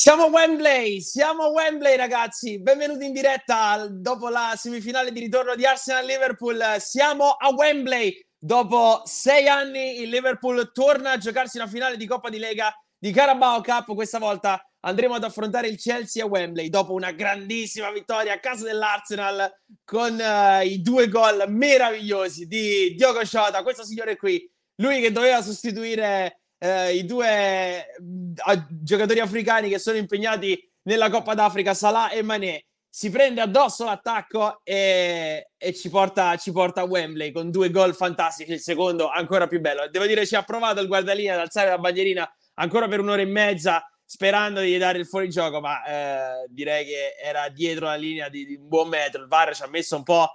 Siamo 0.00 0.22
a 0.22 0.28
Wembley, 0.28 1.02
siamo 1.02 1.42
a 1.42 1.48
Wembley 1.50 1.94
ragazzi, 1.94 2.58
benvenuti 2.58 3.04
in 3.04 3.12
diretta 3.12 3.86
dopo 3.86 4.30
la 4.30 4.54
semifinale 4.56 5.12
di 5.12 5.20
ritorno 5.20 5.54
di 5.54 5.66
Arsenal-Liverpool, 5.66 6.76
siamo 6.78 7.32
a 7.32 7.50
Wembley, 7.50 8.18
dopo 8.38 9.02
sei 9.04 9.46
anni 9.46 10.00
il 10.00 10.08
Liverpool 10.08 10.72
torna 10.72 11.10
a 11.10 11.18
giocarsi 11.18 11.58
una 11.58 11.66
finale 11.66 11.98
di 11.98 12.06
Coppa 12.06 12.30
di 12.30 12.38
Lega 12.38 12.74
di 12.98 13.12
Carabao 13.12 13.60
Cup, 13.60 13.94
questa 13.94 14.18
volta 14.18 14.66
andremo 14.86 15.16
ad 15.16 15.24
affrontare 15.24 15.68
il 15.68 15.78
Chelsea 15.78 16.24
a 16.24 16.28
Wembley 16.28 16.70
dopo 16.70 16.94
una 16.94 17.12
grandissima 17.12 17.90
vittoria 17.92 18.32
a 18.32 18.40
casa 18.40 18.64
dell'Arsenal 18.64 19.52
con 19.84 20.18
uh, 20.18 20.64
i 20.64 20.80
due 20.80 21.08
gol 21.08 21.44
meravigliosi 21.46 22.46
di 22.46 22.94
Diogo 22.94 23.20
Jota, 23.20 23.62
questo 23.62 23.84
signore 23.84 24.16
qui, 24.16 24.50
lui 24.76 25.02
che 25.02 25.12
doveva 25.12 25.42
sostituire 25.42 26.39
uh, 26.60 26.94
i 26.94 27.04
due 27.04 27.86
uh, 27.98 28.64
giocatori 28.68 29.20
africani 29.20 29.68
che 29.68 29.78
sono 29.78 29.96
impegnati 29.96 30.58
nella 30.82 31.10
Coppa 31.10 31.34
d'Africa, 31.34 31.74
Salah 31.74 32.10
e 32.10 32.22
Mané, 32.22 32.64
si 32.88 33.10
prende 33.10 33.40
addosso 33.40 33.84
l'attacco 33.84 34.60
e, 34.64 35.50
e 35.56 35.74
ci, 35.74 35.88
porta, 35.90 36.36
ci, 36.36 36.50
porta, 36.50 36.80
a 36.80 36.84
Wembley 36.84 37.30
con 37.30 37.50
due 37.50 37.70
gol 37.70 37.94
fantastici, 37.94 38.52
il 38.52 38.60
secondo 38.60 39.08
ancora 39.08 39.46
più 39.46 39.60
bello. 39.60 39.88
Devo 39.88 40.06
dire 40.06 40.26
ci 40.26 40.34
ha 40.34 40.42
provato 40.42 40.80
il 40.80 40.88
guardalina 40.88 41.34
ad 41.34 41.40
alzare 41.40 41.70
la 41.70 41.78
bandierina 41.78 42.28
ancora 42.54 42.88
per 42.88 43.00
un'ora 43.00 43.22
e 43.22 43.26
mezza 43.26 43.84
sperando 44.04 44.58
di 44.58 44.76
dare 44.76 44.98
il 44.98 45.06
fuorigioco, 45.06 45.60
ma 45.60 45.84
eh, 45.84 46.46
direi 46.48 46.84
che 46.84 47.14
era 47.22 47.48
dietro 47.48 47.86
la 47.86 47.94
linea 47.94 48.28
di, 48.28 48.44
di, 48.44 48.56
un 48.56 48.66
buon 48.66 48.88
metro. 48.88 49.22
Il 49.22 49.28
VAR 49.28 49.54
ci 49.54 49.62
ha 49.62 49.68
messo 49.68 49.94
un 49.94 50.02
po', 50.02 50.28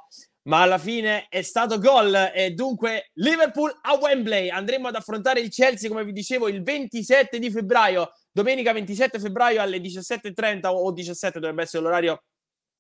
ma 0.46 0.62
alla 0.62 0.78
fine 0.78 1.28
è 1.30 1.42
stato 1.42 1.80
gol. 1.80 2.32
E 2.34 2.52
dunque 2.52 3.12
Liverpool 3.14 3.78
a 3.82 3.96
Wembley. 3.96 4.50
Andremo 4.50 4.88
ad 4.88 4.96
affrontare 4.96 5.40
il 5.40 5.50
Chelsea, 5.50 5.90
come 5.90 6.04
vi 6.04 6.12
dicevo, 6.12 6.48
il 6.48 6.64
27 6.64 7.40
di 7.40 7.52
febbraio, 7.52 8.12
domenica 8.32 8.74
27 8.74 9.20
febbraio 9.20 9.62
alle 9.62 9.78
17.30 9.78 10.68
o 10.68 10.92
17 10.92 11.40
dovrebbe 11.40 11.64
essere 11.64 11.84
l'orario 11.84 12.24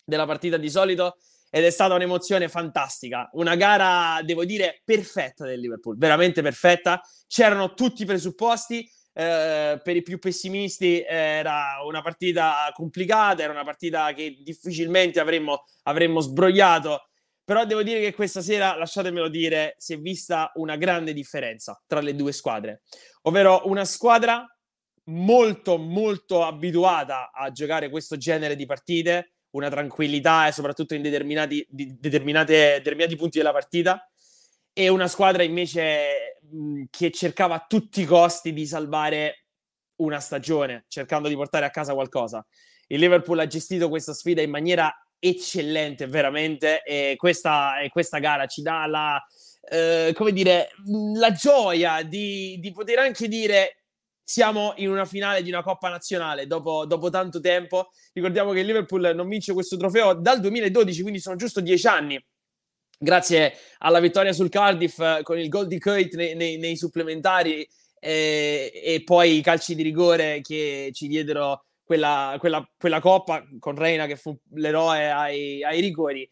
della 0.03 0.25
partita 0.25 0.57
di 0.57 0.69
solito. 0.69 1.17
Ed 1.49 1.63
è 1.63 1.69
stata 1.69 1.93
un'emozione 1.93 2.49
fantastica, 2.49 3.29
una 3.33 3.55
gara, 3.55 4.19
devo 4.23 4.43
dire, 4.43 4.81
perfetta 4.83 5.45
del 5.45 5.59
Liverpool, 5.59 5.97
veramente 5.97 6.41
perfetta. 6.41 7.01
C'erano 7.27 7.73
tutti 7.73 8.01
i 8.01 8.05
presupposti 8.05 8.85
eh, 9.17 9.79
per 9.81 9.95
i 9.95 10.01
più 10.01 10.19
pessimisti 10.19 11.01
era 11.01 11.77
una 11.85 12.01
partita 12.01 12.69
complicata, 12.73 13.43
era 13.43 13.53
una 13.53 13.63
partita 13.63 14.11
che 14.11 14.39
difficilmente 14.43 15.21
avremmo, 15.21 15.63
avremmo 15.83 16.19
sbrogliato. 16.19 17.07
Però 17.45 17.63
devo 17.63 17.83
dire 17.83 17.99
che 18.01 18.13
questa 18.13 18.41
sera, 18.41 18.75
lasciatemelo 18.75 19.29
dire, 19.29 19.75
si 19.77 19.93
è 19.93 19.99
vista 19.99 20.51
una 20.55 20.75
grande 20.77 21.13
differenza 21.13 21.79
tra 21.85 22.01
le 22.01 22.15
due 22.15 22.31
squadre, 22.31 22.81
ovvero 23.21 23.61
una 23.65 23.85
squadra 23.85 24.45
molto 25.09 25.77
molto 25.77 26.43
abituata 26.43 27.31
a 27.31 27.51
giocare 27.51 27.91
questo 27.91 28.17
genere 28.17 28.55
di 28.55 28.65
partite, 28.65 29.33
una 29.51 29.69
tranquillità 29.69 30.47
e 30.47 30.51
soprattutto 30.51 30.95
in 30.95 31.03
determinati, 31.03 31.63
determinati 31.69 33.15
punti 33.15 33.37
della 33.37 33.51
partita, 33.51 34.09
e 34.73 34.89
una 34.89 35.07
squadra 35.07 35.43
invece 35.43 36.39
che 36.89 37.11
cercava 37.11 37.55
a 37.55 37.65
tutti 37.67 38.01
i 38.01 38.05
costi 38.05 38.53
di 38.53 38.65
salvare 38.65 39.45
una 39.97 40.19
stagione, 40.19 40.85
cercando 40.87 41.27
di 41.27 41.35
portare 41.35 41.65
a 41.65 41.69
casa 41.69 41.93
qualcosa. 41.93 42.45
Il 42.87 42.99
Liverpool 42.99 43.39
ha 43.39 43.47
gestito 43.47 43.87
questa 43.87 44.13
sfida 44.13 44.41
in 44.41 44.49
maniera 44.49 44.91
eccellente, 45.27 46.07
veramente, 46.07 46.81
e 46.83 47.15
questa, 47.17 47.79
e 47.79 47.89
questa 47.89 48.19
gara 48.19 48.45
ci 48.45 48.61
dà 48.61 48.85
la, 48.85 49.23
eh, 49.69 50.11
come 50.15 50.31
dire, 50.31 50.69
la 51.15 51.31
gioia 51.31 52.03
di, 52.03 52.57
di, 52.59 52.71
poter 52.71 52.99
anche 52.99 53.27
dire 53.27 53.83
siamo 54.23 54.73
in 54.77 54.89
una 54.89 55.05
finale 55.05 55.43
di 55.43 55.49
una 55.49 55.61
Coppa 55.61 55.89
Nazionale 55.89 56.47
dopo, 56.47 56.85
dopo 56.85 57.09
tanto 57.09 57.39
tempo. 57.39 57.89
Ricordiamo 58.13 58.51
che 58.51 58.59
il 58.59 58.65
Liverpool 58.65 59.13
non 59.15 59.27
vince 59.27 59.53
questo 59.53 59.77
trofeo 59.77 60.13
dal 60.13 60.39
2012, 60.39 61.01
quindi 61.01 61.19
sono 61.19 61.35
giusto 61.35 61.61
dieci 61.61 61.87
anni 61.87 62.23
grazie 62.97 63.53
alla 63.79 63.99
vittoria 63.99 64.31
sul 64.33 64.49
Cardiff 64.49 65.21
con 65.23 65.37
il 65.37 65.49
gol 65.49 65.67
di 65.67 65.79
Coit 65.79 66.15
nei, 66.15 66.33
nei, 66.35 66.57
nei 66.57 66.77
supplementari 66.77 67.67
eh, 67.99 68.71
e 68.73 69.03
poi 69.03 69.37
i 69.37 69.41
calci 69.41 69.75
di 69.75 69.83
rigore 69.83 70.41
che 70.41 70.91
ci 70.93 71.07
diedero 71.07 71.65
quella, 71.85 72.35
quella, 72.39 72.67
quella 72.77 72.99
coppa 72.99 73.43
con 73.59 73.75
Reina 73.75 74.07
che 74.07 74.17
fu 74.17 74.35
l'eroe 74.55 75.11
ai, 75.11 75.63
ai, 75.63 75.79
rigori. 75.79 76.29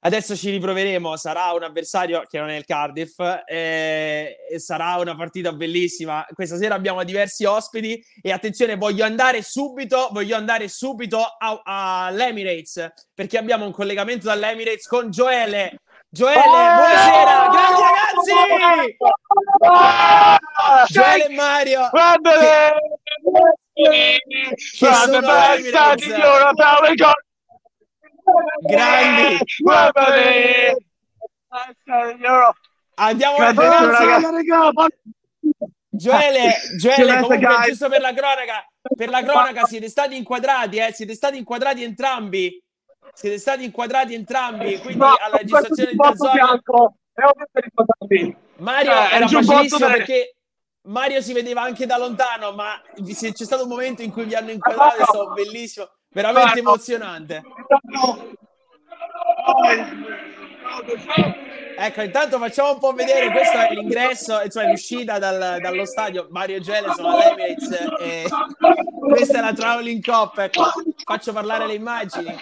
Adesso 0.00 0.36
ci 0.36 0.50
riproveremo, 0.50 1.16
sarà 1.16 1.52
un 1.52 1.62
avversario 1.64 2.22
che 2.28 2.38
non 2.38 2.50
è 2.50 2.56
il 2.56 2.64
Cardiff 2.64 3.18
eh, 3.46 4.36
e 4.48 4.58
sarà 4.60 4.96
una 4.96 5.16
partita 5.16 5.52
bellissima. 5.52 6.24
Questa 6.32 6.56
sera 6.56 6.74
abbiamo 6.74 7.02
diversi 7.02 7.44
ospiti 7.44 8.00
e 8.22 8.30
attenzione, 8.30 8.76
voglio 8.76 9.04
andare 9.04 9.42
subito, 9.42 10.08
voglio 10.12 10.36
andare 10.36 10.68
subito 10.68 11.24
all'Emirates 11.64 12.92
perché 13.12 13.38
abbiamo 13.38 13.64
un 13.64 13.72
collegamento 13.72 14.26
dall'Emirates 14.26 14.86
con 14.86 15.10
Gioele 15.10 15.80
Gioele, 16.10 16.40
buonasera, 16.40 17.48
grandi 17.52 17.80
ragazzi! 17.82 18.32
Gioele 20.90 21.24
e 21.26 21.34
Mario! 21.34 21.88
Guardate! 21.90 22.72
Guardate, 24.78 25.20
basta 25.70 25.94
di 25.96 26.10
Europa, 26.10 26.78
Grandi! 28.66 29.38
Guardate! 29.58 30.76
Andiamo 32.94 33.36
a 33.36 33.52
Gioele, 35.90 36.54
Gioele, 36.78 37.20
comunque, 37.20 37.56
giusto 37.66 37.88
per 37.90 38.00
la 38.00 38.14
cronaca, 38.14 38.66
per 38.96 39.08
la 39.10 39.22
cronaca 39.22 39.66
siete 39.66 39.88
stati 39.88 40.16
inquadrati, 40.16 40.78
eh? 40.78 40.92
Siete 40.92 41.12
stati 41.14 41.36
inquadrati 41.36 41.82
entrambi 41.82 42.62
siete 43.12 43.38
stati 43.38 43.64
inquadrati 43.64 44.14
entrambi, 44.14 44.78
quindi 44.78 44.98
no, 44.98 45.14
alla 45.18 45.36
registrazione 45.36 45.90
di 45.90 45.96
Tazzone... 45.96 46.62
Mario 48.56 48.92
eh, 48.92 49.14
era 49.14 49.28
facilissimo 49.28 49.86
delle... 49.86 49.96
perché 49.98 50.34
Mario 50.82 51.20
si 51.20 51.32
vedeva 51.32 51.62
anche 51.62 51.86
da 51.86 51.98
lontano, 51.98 52.52
ma 52.52 52.80
c'è 52.94 53.32
stato 53.32 53.64
un 53.64 53.68
momento 53.68 54.02
in 54.02 54.10
cui 54.10 54.24
vi 54.24 54.34
hanno 54.34 54.50
inquadrato, 54.50 54.96
è 54.96 55.04
stato 55.04 55.32
bellissimo, 55.32 55.90
veramente 56.10 56.60
emozionante. 56.60 57.42
Ecco, 61.80 62.02
intanto 62.02 62.38
facciamo 62.38 62.72
un 62.72 62.78
po' 62.78 62.92
vedere, 62.92 63.30
questo 63.30 63.56
è 63.56 63.72
l'ingresso, 63.72 64.48
cioè 64.48 64.68
l'uscita 64.68 65.18
dal, 65.18 65.58
dallo 65.60 65.84
stadio. 65.84 66.26
Mario 66.30 66.58
Gele 66.58 66.92
sono 66.92 67.16
all'Emirates 67.16 67.70
e 68.00 68.28
questa 68.98 69.38
è 69.38 69.40
la 69.42 69.52
Traveling 69.52 70.02
Cup. 70.02 70.38
Ecco, 70.38 70.72
faccio 71.08 71.32
parlare 71.32 71.66
le 71.66 71.72
immagini. 71.72 72.36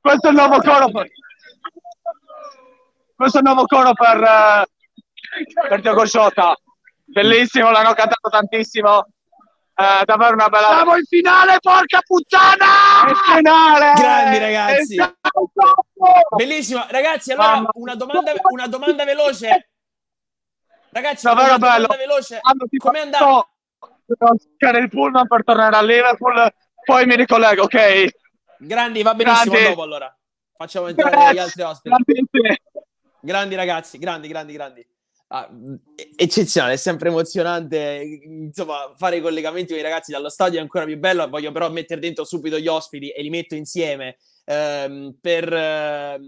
Questo 0.00 0.26
è 0.26 0.30
il 0.30 0.36
nuovo 0.36 0.58
coro 0.58 0.90
per... 0.90 1.06
Questo 3.14 3.38
è 3.38 3.40
il 3.40 3.46
nuovo 3.46 3.66
coro 3.66 3.92
per, 3.92 4.18
uh, 4.18 5.68
per 5.68 5.80
Diogo 5.80 6.02
Jota. 6.02 6.56
Bellissimo, 7.04 7.70
l'hanno 7.70 7.94
cantato 7.94 8.28
tantissimo 8.28 9.06
Uh, 9.78 10.04
davvero 10.06 10.32
una 10.32 10.48
bella. 10.48 10.68
Siamo 10.68 10.96
in 10.96 11.04
finale, 11.04 11.58
porca 11.60 12.00
puttana! 12.00 12.64
In 13.08 13.14
finale! 13.14 13.92
Grandi 13.94 14.38
ragazzi! 14.38 14.96
Bellissimo, 16.34 16.86
ragazzi. 16.88 17.32
Allora, 17.32 17.68
una 17.74 17.94
domanda, 17.94 18.32
una 18.50 18.66
domanda 18.68 19.04
veloce. 19.04 19.68
Ragazzi, 20.88 21.26
davvero 21.26 21.48
una 21.48 21.58
bello. 21.58 21.86
domanda 21.88 21.96
veloce. 21.96 22.40
Come 22.78 22.98
è 22.98 23.02
andato? 23.02 23.50
Cercare 24.06 24.78
il 24.78 24.88
pullman 24.88 25.26
per 25.26 25.44
tornare 25.44 25.76
a 25.76 25.82
Liverpool, 25.82 26.54
poi 26.82 27.04
mi 27.04 27.16
ricollego, 27.16 27.64
ok? 27.64 28.08
Grandi, 28.58 29.02
va 29.02 29.14
benissimo. 29.14 29.52
Grandi. 29.52 29.68
Dopo 29.68 29.82
allora 29.82 30.16
facciamo 30.56 30.86
entrare 30.86 31.34
gli 31.34 31.38
altri 31.38 31.62
ospiti. 31.62 31.96
Grandi 33.20 33.54
ragazzi, 33.54 33.98
grandi, 33.98 34.28
grandi, 34.28 34.52
grandi. 34.54 34.86
Ah, 35.28 35.50
eccezionale, 36.14 36.74
è 36.74 36.76
sempre 36.76 37.08
emozionante 37.08 38.20
insomma 38.24 38.92
fare 38.96 39.16
i 39.16 39.20
collegamenti 39.20 39.70
con 39.70 39.80
i 39.80 39.82
ragazzi 39.82 40.12
dallo 40.12 40.28
stadio 40.28 40.60
è 40.60 40.62
ancora 40.62 40.84
più 40.84 40.96
bello 40.98 41.28
voglio 41.28 41.50
però 41.50 41.68
mettere 41.68 42.00
dentro 42.00 42.22
subito 42.24 42.60
gli 42.60 42.68
ospiti 42.68 43.08
e 43.10 43.22
li 43.22 43.28
metto 43.30 43.56
insieme 43.56 44.18
ehm, 44.44 45.16
per 45.20 45.52
eh, 45.52 46.20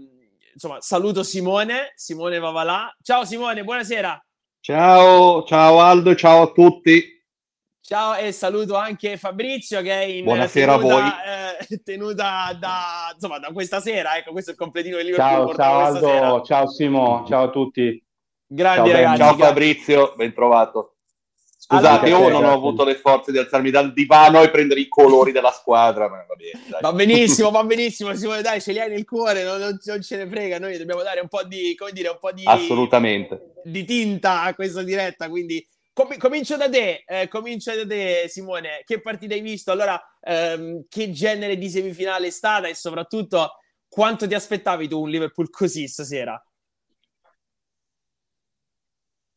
insomma 0.53 0.81
saluto 0.81 1.23
Simone 1.23 1.93
Simone 1.95 2.39
Vavalà. 2.39 2.93
Ciao 3.01 3.23
Simone 3.23 3.63
buonasera. 3.63 4.21
Ciao 4.59 5.43
ciao 5.45 5.79
Aldo 5.79 6.13
ciao 6.15 6.41
a 6.41 6.51
tutti. 6.51 7.17
Ciao 7.79 8.15
e 8.15 8.33
saluto 8.33 8.75
anche 8.75 9.15
Fabrizio 9.15 9.81
che 9.81 9.91
è 9.93 10.03
in 10.03 10.25
buonasera 10.25 10.77
tenuta, 10.77 10.95
a 10.95 10.99
voi. 10.99 11.09
eh, 11.69 11.79
tenuta 11.83 12.53
da, 12.59 13.11
insomma, 13.13 13.39
da 13.39 13.51
questa 13.53 13.79
sera 13.79 14.17
ecco 14.17 14.31
questo 14.31 14.49
è 14.49 14.53
il 14.53 14.59
completino 14.59 14.97
di 14.97 15.03
Liverpool 15.05 15.55
ciao 15.55 15.55
ciao 15.55 15.79
Aldo 15.79 16.41
ciao 16.43 16.67
Simo 16.67 17.25
ciao 17.25 17.43
a 17.45 17.49
tutti 17.49 18.03
Grandi 18.51 18.89
ciao, 18.89 18.97
ragazzi. 18.97 19.17
Ciao 19.17 19.37
Fabrizio, 19.37 20.13
ben 20.15 20.33
trovato. 20.33 20.95
Scusate, 21.55 22.05
Allora, 22.07 22.07
io 22.07 22.29
non 22.29 22.45
ho 22.45 22.53
avuto 22.53 22.83
le 22.83 22.95
forze 22.95 23.31
di 23.31 23.37
alzarmi 23.37 23.69
dal 23.69 23.93
divano 23.93 24.41
e 24.41 24.49
prendere 24.49 24.79
i 24.79 24.87
colori 24.87 25.31
della 25.31 25.51
squadra, 25.51 26.09
ma 26.09 26.25
va 26.27 26.33
bene. 26.33 26.81
Va 26.81 26.91
benissimo, 26.91 27.51
va 27.51 27.63
benissimo, 27.63 28.15
Simone, 28.15 28.41
dai, 28.41 28.59
ce 28.59 28.71
li 28.71 28.79
hai 28.79 28.89
nel 28.89 29.05
cuore, 29.05 29.43
non, 29.43 29.59
non- 29.59 29.77
non 29.83 30.01
ce 30.01 30.17
ne 30.17 30.27
frega, 30.27 30.57
noi 30.57 30.79
dobbiamo 30.79 31.03
dare 31.03 31.19
un 31.19 31.27
po' 31.27 31.43
di, 31.43 31.75
come 31.75 31.91
dire, 31.91 32.07
un 32.07 32.17
po' 32.19 32.31
di, 32.31 32.41
Assolutamente. 32.43 33.53
di 33.63 33.85
tinta 33.85 34.41
a 34.41 34.55
questa 34.55 34.81
diretta, 34.81 35.29
quindi 35.29 35.63
com- 35.93 36.17
comincio 36.17 36.57
da 36.57 36.67
te, 36.67 37.03
eh, 37.05 37.27
comincio 37.27 37.75
da 37.75 37.85
te 37.85 38.25
Simone, 38.29 38.81
che 38.83 38.99
partita 38.99 39.35
hai 39.35 39.41
visto? 39.41 39.71
Allora, 39.71 40.01
ehm, 40.21 40.85
che 40.89 41.11
genere 41.11 41.55
di 41.55 41.69
semifinale 41.69 42.27
è 42.27 42.31
stata 42.31 42.67
e 42.67 42.73
soprattutto 42.73 43.57
quanto 43.87 44.27
ti 44.27 44.33
aspettavi 44.33 44.87
tu 44.87 45.01
un 45.01 45.09
Liverpool 45.09 45.51
così 45.51 45.87
stasera? 45.87 46.41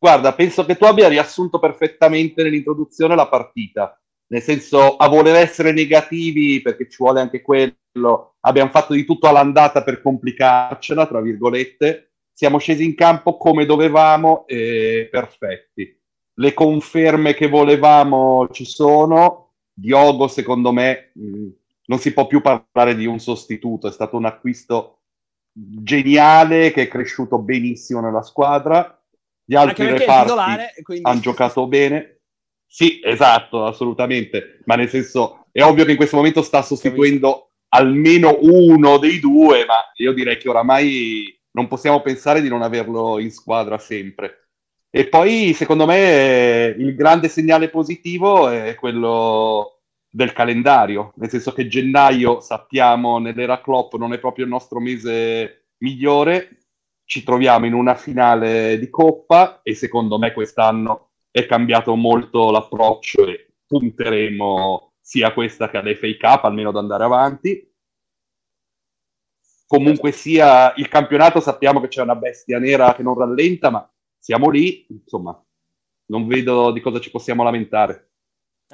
Guarda, 0.03 0.35
penso 0.35 0.65
che 0.65 0.75
tu 0.75 0.83
abbia 0.83 1.07
riassunto 1.07 1.61
perfettamente 1.61 2.43
nell'introduzione 2.43 3.15
la 3.15 3.29
partita. 3.29 3.97
Nel 4.33 4.43
senso, 4.43 4.97
a 4.97 5.07
voler 5.07 5.37
essere 5.37 5.71
negativi, 5.71 6.61
perché 6.61 6.89
ci 6.91 6.97
vuole 6.99 7.21
anche 7.21 7.41
quello, 7.41 8.35
abbiamo 8.41 8.71
fatto 8.71 8.95
di 8.95 9.05
tutto 9.05 9.29
all'andata 9.29 9.85
per 9.85 10.03
complicarcela, 10.03 11.07
tra 11.07 11.21
virgolette. 11.21 12.15
Siamo 12.33 12.59
scesi 12.59 12.85
in 12.85 12.97
campo 12.97 13.37
come 13.37 13.65
dovevamo 13.65 14.45
e 14.49 15.07
perfetti. 15.09 15.97
Le 16.35 16.53
conferme 16.53 17.35
che 17.35 17.47
volevamo 17.47 18.49
ci 18.51 18.65
sono. 18.65 19.53
Diogo, 19.73 20.27
secondo 20.27 20.73
me, 20.73 21.13
mh, 21.15 21.47
non 21.85 22.01
si 22.01 22.13
può 22.13 22.27
più 22.27 22.41
parlare 22.41 22.97
di 22.97 23.07
un 23.07 23.21
sostituto. 23.21 23.87
È 23.87 23.93
stato 23.93 24.17
un 24.17 24.25
acquisto 24.25 25.03
geniale 25.53 26.73
che 26.73 26.83
è 26.83 26.89
cresciuto 26.89 27.39
benissimo 27.39 28.01
nella 28.01 28.23
squadra. 28.23 28.97
Gli 29.45 29.55
altri 29.55 29.87
reparti 29.87 30.83
quindi... 30.83 31.09
hanno 31.09 31.21
giocato 31.21 31.67
bene. 31.67 32.21
Sì, 32.67 33.01
esatto, 33.03 33.67
assolutamente. 33.67 34.61
Ma 34.65 34.77
nel 34.77 34.89
senso, 34.89 35.47
è 35.53 35.63
ovvio 35.63 35.85
che 35.85 35.91
in 35.91 35.97
questo 35.97 36.17
momento 36.17 36.43
sta 36.43 36.63
sostituendo 36.63 37.51
almeno 37.69 38.39
uno 38.41 38.99
dei 38.99 39.21
due, 39.21 39.65
ma 39.67 39.77
io 39.97 40.13
direi 40.13 40.39
che 40.39 40.49
oramai 40.49 41.39
non 41.53 41.69
possiamo 41.69 42.01
pensare 42.01 42.41
di 42.41 42.49
non 42.49 42.63
averlo 42.63 43.19
in 43.19 43.31
squadra 43.31 43.79
sempre. 43.79 44.49
E 44.91 45.09
poi, 45.09 45.55
secondo 45.55 45.87
me, 45.87 46.75
il 46.79 46.95
grande 46.95 47.29
segnale 47.29 47.69
positivo 47.69 48.49
è 48.49 48.75
quello 48.75 49.81
del 50.11 50.35
calendario, 50.35 51.13
nel 51.17 51.31
senso 51.31 51.53
che 51.53 51.67
gennaio, 51.67 52.41
sappiamo, 52.41 53.19
nell'era 53.19 53.63
Klopp 53.63 53.95
non 53.95 54.13
è 54.13 54.19
proprio 54.19 54.45
il 54.45 54.51
nostro 54.51 54.81
mese 54.81 55.69
migliore, 55.79 56.62
ci 57.05 57.23
troviamo 57.23 57.67
in 57.67 57.75
una 57.75 57.95
finale 57.95 58.79
di 58.79 58.89
Coppa 58.89 59.61
e 59.63 59.75
secondo 59.75 60.19
me 60.19 60.33
quest'anno 60.33 61.11
è 61.31 61.47
cambiato 61.47 61.95
molto 61.95 62.51
l'approccio 62.51 63.27
e 63.27 63.55
punteremo 63.67 64.93
sia 65.01 65.33
questa 65.33 65.69
che 65.69 65.79
all'FA 65.79 66.17
Cup, 66.19 66.45
almeno 66.45 66.69
ad 66.69 66.77
andare 66.77 67.05
avanti. 67.05 67.71
Comunque 69.67 70.13
sia, 70.13 70.75
il 70.77 70.89
campionato 70.89 71.41
sappiamo 71.41 71.81
che 71.81 71.89
c'è 71.89 72.03
una 72.03 72.15
bestia 72.15 72.59
nera 72.59 72.95
che 72.95 73.03
non 73.03 73.19
rallenta, 73.19 73.71
ma 73.71 73.91
siamo 74.19 74.51
lì, 74.51 74.87
insomma, 74.91 75.43
non 76.07 76.27
vedo 76.27 76.71
di 76.71 76.81
cosa 76.81 77.01
ci 77.01 77.11
possiamo 77.11 77.43
lamentare. 77.43 78.12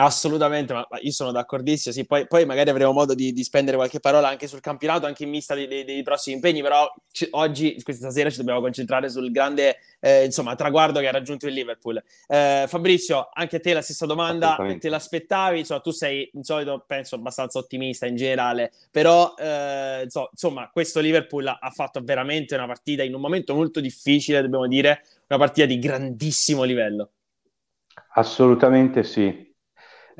Assolutamente, 0.01 0.73
ma, 0.73 0.87
ma 0.89 0.99
io 1.01 1.11
sono 1.11 1.33
d'accordissimo. 1.33 1.93
Sì, 1.93 2.07
poi, 2.07 2.29
poi 2.29 2.47
magari 2.47 2.71
avremo 2.71 2.93
modo 2.93 3.15
di, 3.15 3.33
di 3.33 3.43
spendere 3.43 3.77
qualche 3.77 3.99
parola 3.99 4.29
anche 4.29 4.47
sul 4.47 4.61
campionato, 4.61 5.07
anche 5.07 5.25
in 5.25 5.31
vista 5.33 5.57
dei, 5.57 5.67
dei- 5.67 5.85
dei 5.85 6.05
prossimi 6.05 6.37
impegni. 6.37 6.63
Però 6.63 6.89
ci- 7.11 7.27
oggi, 7.33 7.81
questa 7.83 8.11
sera, 8.11 8.31
ci 8.31 8.37
dobbiamo 8.37 8.61
concentrare 8.61 9.09
sul 9.09 9.33
grande 9.33 9.79
eh, 9.99 10.25
insomma, 10.25 10.55
traguardo 10.55 11.01
che 11.01 11.09
ha 11.09 11.11
raggiunto 11.11 11.49
il 11.49 11.53
Liverpool. 11.55 12.01
Eh, 12.29 12.67
Fabrizio, 12.69 13.29
anche 13.33 13.57
a 13.57 13.61
te 13.61 13.73
la 13.73 13.83
stessa 13.83 14.07
domanda. 14.07 14.57
Te 14.79 14.89
l'aspettavi? 14.89 15.59
Insomma, 15.59 15.81
tu 15.81 15.91
sei 15.91 16.31
in 16.35 16.45
solito, 16.45 16.85
penso, 16.87 17.17
abbastanza 17.17 17.59
ottimista 17.59 18.07
in 18.07 18.15
generale, 18.15 18.71
però 18.93 19.35
eh, 19.37 20.03
inso- 20.05 20.29
insomma, 20.31 20.71
questo 20.73 21.01
Liverpool 21.01 21.49
ha 21.49 21.71
fatto 21.75 22.01
veramente 22.05 22.55
una 22.55 22.67
partita 22.67 23.03
in 23.03 23.15
un 23.15 23.21
momento 23.21 23.53
molto 23.53 23.81
difficile, 23.81 24.43
dobbiamo 24.43 24.69
dire, 24.69 25.03
una 25.27 25.41
partita 25.41 25.67
di 25.67 25.81
grandissimo 25.81 26.63
livello. 26.63 27.11
Assolutamente 28.15 29.03
sì. 29.03 29.48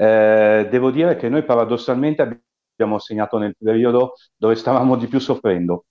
Eh, 0.01 0.69
devo 0.71 0.93
dire 0.93 1.17
che 1.17 1.29
noi 1.29 1.43
paradossalmente 1.43 2.23
abbiamo 2.23 3.01
segnato 3.01 3.37
nel 3.39 3.57
periodo 3.59 4.13
dove 4.37 4.55
stavamo 4.55 4.97
di 4.97 5.09
più 5.09 5.19
soffrendo. 5.19 5.87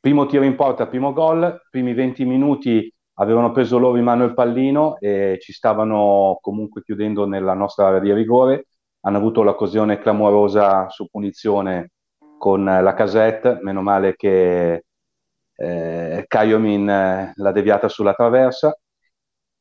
Primo 0.00 0.26
tiro 0.26 0.44
in 0.44 0.54
porta, 0.54 0.86
primo 0.86 1.12
gol, 1.12 1.62
primi 1.68 1.92
20 1.92 2.24
minuti 2.24 2.92
avevano 3.14 3.50
preso 3.50 3.78
loro 3.78 3.96
in 3.96 4.04
mano 4.04 4.22
il 4.22 4.34
pallino 4.34 4.96
e 5.00 5.38
ci 5.40 5.52
stavano 5.52 6.38
comunque 6.40 6.82
chiudendo 6.82 7.26
nella 7.26 7.54
nostra 7.54 7.88
area 7.88 7.98
di 7.98 8.12
rigore. 8.12 8.66
Hanno 9.00 9.16
avuto 9.16 9.42
l'occasione 9.42 9.98
clamorosa 9.98 10.88
su 10.88 11.08
punizione 11.08 11.90
con 12.38 12.62
la 12.64 12.94
casette, 12.94 13.58
meno 13.62 13.82
male 13.82 14.14
che 14.14 14.84
eh, 15.56 16.24
Kaiomin 16.28 16.88
eh, 16.88 17.32
l'ha 17.34 17.52
deviata 17.52 17.88
sulla 17.88 18.14
traversa. 18.14 18.72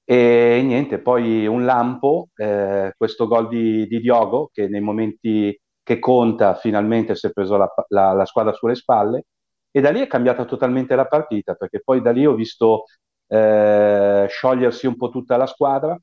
E 0.09 0.61
niente, 0.63 0.99
poi 1.01 1.45
un 1.47 1.65
lampo, 1.65 2.29
eh, 2.35 2.93
questo 2.95 3.27
gol 3.27 3.49
di, 3.49 3.85
di 3.87 3.99
Diogo 3.99 4.49
che 4.53 4.67
nei 4.69 4.79
momenti 4.79 5.59
che 5.83 5.99
conta 5.99 6.55
finalmente 6.55 7.13
si 7.15 7.27
è 7.27 7.31
preso 7.31 7.57
la, 7.57 7.69
la- 7.89 8.13
la 8.13 8.25
squadra 8.25 8.53
sulle 8.53 8.75
spalle 8.75 9.25
e 9.71 9.81
da 9.81 9.89
lì 9.91 9.99
è 10.01 10.07
cambiata 10.07 10.45
totalmente 10.45 10.95
la 10.95 11.05
partita 11.07 11.55
perché 11.55 11.81
poi 11.83 12.01
da 12.01 12.11
lì 12.11 12.25
ho 12.25 12.35
visto 12.35 12.85
eh, 13.27 14.25
sciogliersi 14.29 14.87
un 14.87 14.95
po' 14.95 15.09
tutta 15.09 15.35
la 15.37 15.45
squadra. 15.45 15.97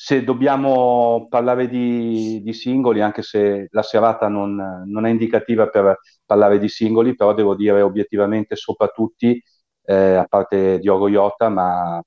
Se 0.00 0.22
dobbiamo 0.22 1.26
parlare 1.28 1.66
di, 1.68 2.40
di 2.42 2.52
singoli, 2.52 3.00
anche 3.00 3.22
se 3.22 3.66
la 3.72 3.82
serata 3.82 4.28
non, 4.28 4.54
non 4.86 5.06
è 5.06 5.10
indicativa 5.10 5.68
per 5.68 5.98
parlare 6.24 6.58
di 6.60 6.68
singoli, 6.68 7.16
però 7.16 7.34
devo 7.34 7.56
dire 7.56 7.82
obiettivamente 7.82 8.54
sopra 8.54 8.86
tutti, 8.88 9.42
eh, 9.84 10.14
a 10.14 10.24
parte 10.26 10.78
Diogo 10.78 11.08
Jota, 11.08 11.48
ma 11.48 12.00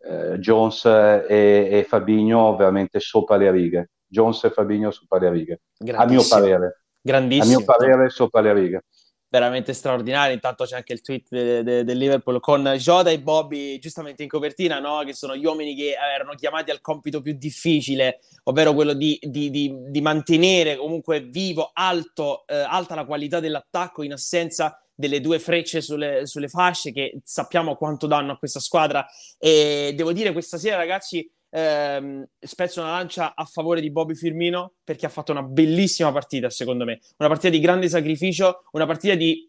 eh, 0.00 0.38
Jones 0.38 0.84
e, 0.84 1.68
e 1.70 1.84
Fabinho 1.88 2.56
veramente 2.56 3.00
sopra 3.00 3.36
le 3.36 3.50
righe. 3.50 3.90
Jones 4.06 4.42
e 4.44 4.50
Fabinho 4.50 4.90
sopra 4.90 5.18
le 5.18 5.30
righe. 5.30 5.52
A 5.78 5.84
mio 5.84 5.92
Grandissimo. 5.92 6.40
parere. 6.40 6.66
A 6.66 6.72
Grandissimo. 7.00 7.56
mio 7.58 7.64
parere 7.64 8.08
sopra 8.10 8.40
le 8.40 8.52
righe. 8.52 8.84
veramente 9.30 9.74
straordinario. 9.74 10.32
Intanto 10.32 10.64
c'è 10.64 10.76
anche 10.76 10.94
il 10.94 11.02
tweet 11.02 11.26
de- 11.28 11.62
de- 11.62 11.84
del 11.84 11.98
Liverpool 11.98 12.40
con 12.40 12.62
Jota 12.78 13.10
e 13.10 13.20
Bobby 13.20 13.78
giustamente 13.78 14.22
in 14.22 14.28
copertina, 14.30 14.78
no? 14.80 15.02
che 15.04 15.12
sono 15.12 15.36
gli 15.36 15.44
uomini 15.44 15.74
che 15.76 15.92
erano 15.92 16.32
chiamati 16.34 16.70
al 16.70 16.80
compito 16.80 17.20
più 17.20 17.34
difficile, 17.36 18.20
ovvero 18.44 18.72
quello 18.72 18.94
di, 18.94 19.18
di- 19.20 19.50
di- 19.50 19.74
di 19.90 20.00
mantenere 20.00 20.76
comunque 20.78 21.20
vivo, 21.20 21.68
alto, 21.74 22.46
eh, 22.46 22.56
alta 22.56 22.94
la 22.94 23.04
qualità 23.04 23.38
dell'attacco 23.38 24.02
in 24.02 24.14
assenza 24.14 24.82
delle 24.98 25.20
due 25.20 25.38
frecce 25.38 25.80
sulle, 25.80 26.26
sulle 26.26 26.48
fasce 26.48 26.90
che 26.90 27.20
sappiamo 27.22 27.76
quanto 27.76 28.08
danno 28.08 28.32
a 28.32 28.36
questa 28.36 28.58
squadra. 28.58 29.06
E 29.38 29.92
devo 29.94 30.12
dire, 30.12 30.32
questa 30.32 30.58
sera, 30.58 30.76
ragazzi, 30.76 31.30
ehm, 31.50 32.26
spezzo 32.40 32.80
una 32.80 32.90
lancia 32.90 33.36
a 33.36 33.44
favore 33.44 33.80
di 33.80 33.92
Bobby 33.92 34.16
Firmino 34.16 34.74
perché 34.82 35.06
ha 35.06 35.08
fatto 35.08 35.30
una 35.30 35.44
bellissima 35.44 36.10
partita, 36.10 36.50
secondo 36.50 36.84
me. 36.84 36.98
Una 37.18 37.28
partita 37.28 37.50
di 37.50 37.60
grande 37.60 37.88
sacrificio, 37.88 38.64
una 38.72 38.86
partita 38.86 39.14
di, 39.14 39.48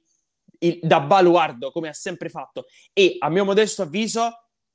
il- 0.59 0.77
da 0.83 0.99
baluardo, 0.99 1.71
come 1.71 1.89
ha 1.89 1.93
sempre 1.93 2.29
fatto. 2.29 2.65
E 2.93 3.15
a 3.17 3.29
mio 3.29 3.43
modesto 3.43 3.81
avviso, 3.81 4.29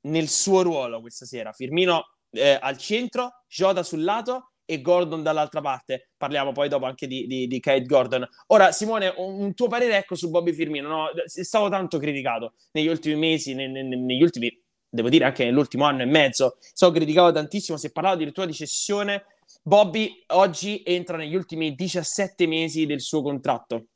nel 0.06 0.28
suo 0.28 0.62
ruolo 0.62 1.00
questa 1.00 1.24
sera. 1.24 1.52
Firmino 1.52 2.16
eh, 2.32 2.58
al 2.60 2.76
centro, 2.78 3.44
Jota 3.46 3.84
sul 3.84 4.02
lato 4.02 4.53
e 4.64 4.80
Gordon 4.80 5.22
dall'altra 5.22 5.60
parte. 5.60 6.10
Parliamo 6.16 6.52
poi 6.52 6.68
dopo 6.68 6.86
anche 6.86 7.06
di, 7.06 7.26
di, 7.26 7.46
di 7.46 7.60
Kate 7.60 7.84
Gordon. 7.84 8.26
Ora, 8.48 8.72
Simone, 8.72 9.12
un, 9.16 9.40
un 9.40 9.54
tuo 9.54 9.68
parere 9.68 9.96
ecco 9.96 10.14
su 10.14 10.30
Bobby 10.30 10.52
Firmino. 10.52 10.88
No? 10.88 11.10
È 11.10 11.42
stato 11.42 11.68
tanto 11.68 11.98
criticato 11.98 12.54
negli 12.72 12.88
ultimi 12.88 13.16
mesi, 13.16 13.54
ne- 13.54 13.68
ne- 13.68 13.82
negli 13.82 14.22
ultimi, 14.22 14.50
devo 14.88 15.08
dire 15.08 15.24
anche 15.24 15.44
nell'ultimo 15.44 15.84
anno 15.84 16.02
e 16.02 16.06
mezzo. 16.06 16.56
So 16.72 16.90
criticato 16.90 17.32
tantissimo, 17.32 17.76
si 17.76 17.88
è 17.88 17.92
parlato 17.92 18.16
addirittura 18.16 18.46
di 18.46 18.54
cessione. 18.54 19.26
Bobby 19.62 20.24
oggi 20.28 20.82
entra 20.84 21.16
negli 21.16 21.34
ultimi 21.34 21.74
17 21.74 22.46
mesi 22.46 22.86
del 22.86 23.00
suo 23.00 23.22
contratto. 23.22 23.86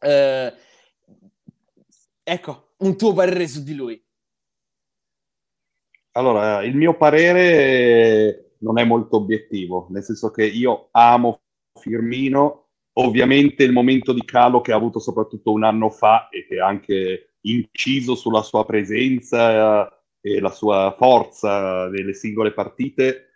Eh, 0.00 0.52
ecco, 2.22 2.68
un 2.78 2.96
tuo 2.96 3.12
parere 3.12 3.48
su 3.48 3.62
di 3.62 3.74
lui. 3.74 4.02
Allora, 6.12 6.64
il 6.64 6.74
mio 6.74 6.96
parere 6.96 8.47
non 8.60 8.78
è 8.78 8.84
molto 8.84 9.16
obiettivo, 9.16 9.86
nel 9.90 10.02
senso 10.02 10.30
che 10.30 10.44
io 10.44 10.88
amo 10.92 11.40
Firmino, 11.80 12.68
ovviamente 12.94 13.62
il 13.62 13.72
momento 13.72 14.12
di 14.12 14.24
calo 14.24 14.60
che 14.60 14.72
ha 14.72 14.76
avuto 14.76 14.98
soprattutto 14.98 15.52
un 15.52 15.64
anno 15.64 15.90
fa 15.90 16.28
e 16.28 16.46
che 16.46 16.60
ha 16.60 16.66
anche 16.66 17.34
inciso 17.42 18.14
sulla 18.14 18.42
sua 18.42 18.64
presenza 18.64 19.86
eh, 20.20 20.36
e 20.36 20.40
la 20.40 20.50
sua 20.50 20.94
forza 20.98 21.88
nelle 21.88 22.14
singole 22.14 22.52
partite, 22.52 23.26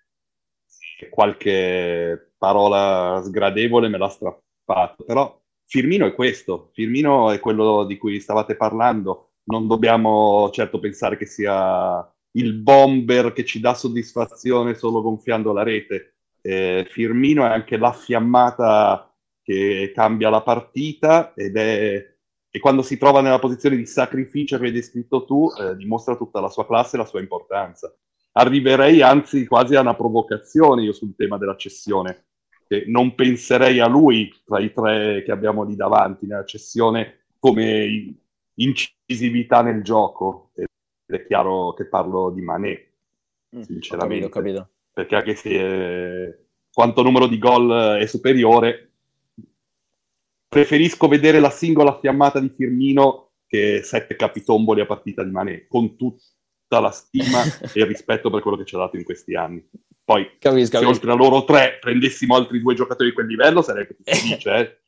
qualche 1.11 2.33
parola 2.39 3.21
sgradevole 3.25 3.89
me 3.89 3.99
l'ha 3.99 4.09
strappato, 4.09 5.05
però 5.05 5.41
Firmino 5.65 6.07
è 6.07 6.15
questo, 6.15 6.71
Firmino 6.75 7.31
è 7.31 7.41
quello 7.41 7.85
di 7.85 7.97
cui 7.97 8.21
stavate 8.21 8.57
parlando, 8.57 9.31
non 9.45 9.67
dobbiamo 9.67 10.51
certo 10.53 10.79
pensare 10.79 11.17
che 11.17 11.27
sia 11.27 12.12
il 12.33 12.55
bomber 12.55 13.33
che 13.33 13.45
ci 13.45 13.61
dà 13.61 13.75
soddisfazione 13.75 14.75
solo 14.75 15.03
gonfiando 15.03 15.53
la 15.53 15.63
rete. 15.63 16.15
Eh, 16.41 16.87
Firmino 16.91 17.45
è 17.45 17.49
anche 17.49 17.77
la 17.77 17.93
fiammata 17.93 19.15
che 19.43 19.93
cambia 19.95 20.31
la 20.31 20.43
partita 20.43 21.35
ed 21.35 21.57
è 21.57 22.13
e 22.55 22.61
quando 22.61 22.83
si 22.83 22.99
trova 22.99 23.23
nella 23.23 23.39
posizione 23.39 23.77
di 23.77 23.87
sacrificio 23.87 24.59
che 24.59 24.67
hai 24.67 24.73
descritto 24.73 25.25
tu, 25.25 25.51
eh, 25.59 25.75
dimostra 25.75 26.17
tutta 26.17 26.39
la 26.39 26.51
sua 26.51 26.67
classe 26.67 26.97
e 26.97 26.99
la 26.99 27.07
sua 27.07 27.21
importanza. 27.21 27.91
Arriverei 28.33 29.01
anzi 29.01 29.47
quasi 29.47 29.75
a 29.75 29.81
una 29.81 29.95
provocazione 29.95 30.83
io 30.83 30.93
sul 30.93 31.15
tema 31.17 31.39
della 31.39 31.57
cessione, 31.57 32.27
che 32.69 32.85
non 32.89 33.15
penserei 33.15 33.81
a 33.81 33.87
lui 33.87 34.31
tra 34.45 34.59
i 34.59 34.71
tre 34.71 35.23
che 35.25 35.33
abbiamo 35.33 35.63
lì 35.65 35.77
davanti 35.77 36.27
nella 36.27 36.45
cessione 36.45 37.25
come 37.39 38.19
incisività 38.57 39.63
nel 39.63 39.83
gioco. 39.83 40.53
Ed 41.13 41.21
è 41.21 41.27
chiaro 41.27 41.75
che 41.75 41.85
parlo 41.85 42.31
di 42.31 42.41
Mané, 42.41 42.87
mm, 43.55 43.61
sinceramente. 43.61 44.25
Ho 44.25 44.29
capito, 44.31 44.59
ho 44.59 44.63
capito. 44.63 44.71
Perché 44.95 45.15
anche 45.15 45.35
se 45.35 45.51
eh, 45.51 46.39
quanto 46.73 47.03
numero 47.03 47.27
di 47.27 47.39
gol 47.39 47.99
è 48.01 48.07
superiore, 48.07 48.91
preferisco 50.49 51.09
vedere 51.09 51.39
la 51.39 51.51
singola 51.51 51.99
fiammata 51.99 52.41
di 52.41 52.53
Firmino 52.55 53.33
che 53.47 53.83
sette 53.83 54.17
capitomboli 54.17 54.81
a 54.81 54.87
partita 54.87 55.23
di 55.23 55.31
Mané, 55.31 55.67
con 55.69 55.97
tutta 55.97 56.81
la 56.81 56.91
stima 56.91 57.43
e 57.61 57.81
il 57.81 57.87
rispetto 57.87 58.31
per 58.31 58.41
quello 58.41 58.57
che 58.57 58.65
ci 58.65 58.75
ha 58.75 58.79
dato 58.79 58.97
in 58.97 59.05
questi 59.05 59.35
anni. 59.35 59.63
Poi, 60.05 60.25
capisco, 60.39 60.65
se 60.65 60.71
capisco. 60.73 60.89
oltre 60.89 61.13
a 61.13 61.15
loro 61.15 61.45
tre 61.45 61.79
prendessimo 61.79 62.35
altri 62.35 62.61
due 62.61 62.75
giocatori 62.75 63.11
di 63.11 63.15
quel 63.15 63.27
livello, 63.27 63.61
sarebbe 63.61 63.97
felice, 64.03 64.55
eh? 64.55 64.82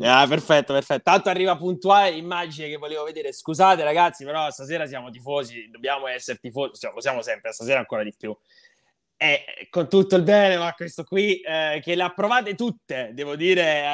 Ah, 0.00 0.26
perfetto, 0.28 0.72
perfetto. 0.72 1.02
Tanto 1.02 1.28
arriva 1.28 1.56
puntuale 1.56 2.10
immagine 2.10 2.68
che 2.68 2.76
volevo 2.76 3.04
vedere. 3.04 3.32
Scusate, 3.32 3.82
ragazzi, 3.82 4.24
però 4.24 4.50
stasera 4.50 4.86
siamo 4.86 5.10
tifosi, 5.10 5.68
dobbiamo 5.70 6.06
essere 6.06 6.38
tifosi, 6.38 6.78
cioè, 6.80 6.92
lo 6.92 7.00
siamo 7.00 7.22
sempre, 7.22 7.52
stasera 7.52 7.78
ancora 7.78 8.02
di 8.02 8.14
più 8.16 8.36
eh, 9.22 9.68
con 9.68 9.86
tutto 9.86 10.16
il 10.16 10.22
bene, 10.22 10.56
ma 10.56 10.72
questo 10.72 11.04
qui 11.04 11.40
eh, 11.40 11.78
che 11.84 11.94
le 11.94 12.04
ha 12.04 12.08
provate 12.08 12.54
tutte, 12.54 13.10
devo 13.12 13.36
dire, 13.36 13.82
eh, 13.82 13.86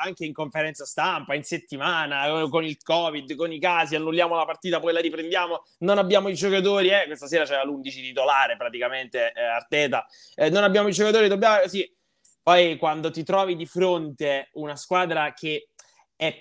anche 0.00 0.24
in 0.24 0.32
conferenza 0.32 0.84
stampa, 0.84 1.34
in 1.34 1.42
settimana, 1.42 2.28
con 2.48 2.64
il 2.64 2.80
Covid, 2.80 3.34
con 3.34 3.50
i 3.50 3.58
casi, 3.58 3.96
annulliamo 3.96 4.36
la 4.36 4.44
partita, 4.44 4.78
poi 4.78 4.92
la 4.92 5.00
riprendiamo, 5.00 5.64
non 5.78 5.98
abbiamo 5.98 6.28
i 6.28 6.34
giocatori, 6.34 6.90
eh, 6.90 7.06
questa 7.06 7.26
sera 7.26 7.44
c'era 7.44 7.64
l'11 7.64 7.90
titolare 7.90 8.56
praticamente, 8.56 9.32
eh, 9.32 9.42
Arteta, 9.42 10.06
eh, 10.36 10.48
non 10.48 10.62
abbiamo 10.62 10.86
i 10.86 10.92
giocatori, 10.92 11.26
dobbiamo... 11.26 11.66
Sì. 11.66 11.96
Poi 12.48 12.78
quando 12.78 13.10
ti 13.10 13.24
trovi 13.24 13.56
di 13.56 13.66
fronte 13.66 14.48
una 14.52 14.74
squadra 14.74 15.34
che 15.34 15.68
è 16.16 16.34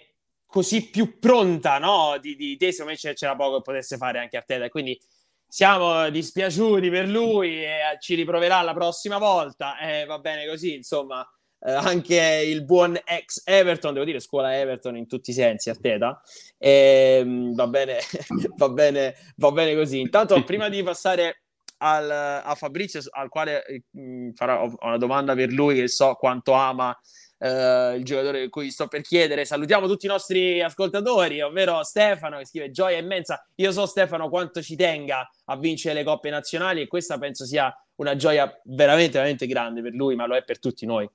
così 0.46 0.90
più 0.90 1.20
pronta, 1.20 1.80
no? 1.80 2.18
Di, 2.22 2.38
di 2.38 2.56
te, 2.56 2.72
secondo 2.72 2.94
me 2.94 3.14
c'era 3.14 3.36
poco 3.36 3.58
che 3.58 3.64
potesse 3.64 3.98
fare 3.98 4.20
anche 4.20 4.38
Arteta, 4.38 4.70
quindi 4.70 4.98
siamo 5.46 6.10
dispiaciuti 6.10 6.90
per 6.90 7.10
lui 7.10 7.62
e 7.62 7.98
ci 8.00 8.16
riproverà 8.16 8.62
la 8.62 8.74
prossima 8.74 9.18
volta. 9.18 9.78
Eh, 9.80 10.06
va 10.06 10.18
bene 10.20 10.48
così, 10.48 10.76
insomma. 10.76 11.30
Eh, 11.60 11.74
anche 11.74 12.42
il 12.46 12.64
buon 12.64 12.98
ex 13.04 13.42
Everton, 13.44 13.92
devo 13.92 14.06
dire, 14.06 14.22
scuola 14.22 14.58
Everton 14.58 14.96
in 14.96 15.08
tutti 15.08 15.32
i 15.32 15.34
sensi, 15.34 15.70
Arteta. 15.70 16.22
E, 16.58 17.18
ehm, 17.20 17.54
va, 17.54 17.68
bene, 17.68 18.00
va, 18.56 18.70
bene, 18.70 19.14
va 19.36 19.52
bene 19.52 19.76
così. 19.76 20.00
Intanto, 20.00 20.42
prima 20.46 20.70
di 20.70 20.82
passare 20.84 21.47
al, 21.77 22.10
a 22.10 22.55
Fabrizio, 22.55 23.01
al 23.12 23.29
quale 23.29 23.86
mh, 23.91 24.31
farò 24.31 24.72
una 24.81 24.98
domanda 24.98 25.36
per 25.36 25.51
lui, 25.51 25.75
che 25.75 25.88
so 25.88 26.13
quanto 26.15 26.53
ama 26.53 26.98
Uh, 27.39 27.93
il 27.96 28.03
giocatore 28.03 28.41
di 28.41 28.50
cui 28.50 28.72
sto 28.72 28.88
per 28.88 29.01
chiedere. 29.01 29.46
Salutiamo 29.46 29.86
tutti 29.86 30.07
i 30.07 30.10
nostri 30.10 30.60
ascoltatori, 30.60 31.39
ovvero 31.39 31.84
Stefano 31.84 32.39
che 32.39 32.48
scrive 32.48 32.72
gioia 32.72 32.98
immensa. 32.98 33.48
Io 33.57 33.72
so 33.72 33.86
Stefano 33.86 34.27
quanto 34.27 34.60
ci 34.63 34.75
tenga 34.75 35.29
a 35.46 35.55
vincere 35.55 35.93
le 35.93 36.03
coppe 36.03 36.31
nazionali 36.31 36.81
e 36.81 36.88
questa 36.88 37.19
penso 37.19 37.46
sia 37.46 37.72
una 37.98 38.15
gioia 38.15 38.51
veramente, 38.63 39.13
veramente 39.13 39.46
grande 39.46 39.84
per 39.84 39.93
lui, 39.93 40.15
ma 40.15 40.25
lo 40.25 40.36
è 40.36 40.43
per 40.43 40.57
tutti 40.57 40.88
noi. 40.88 41.07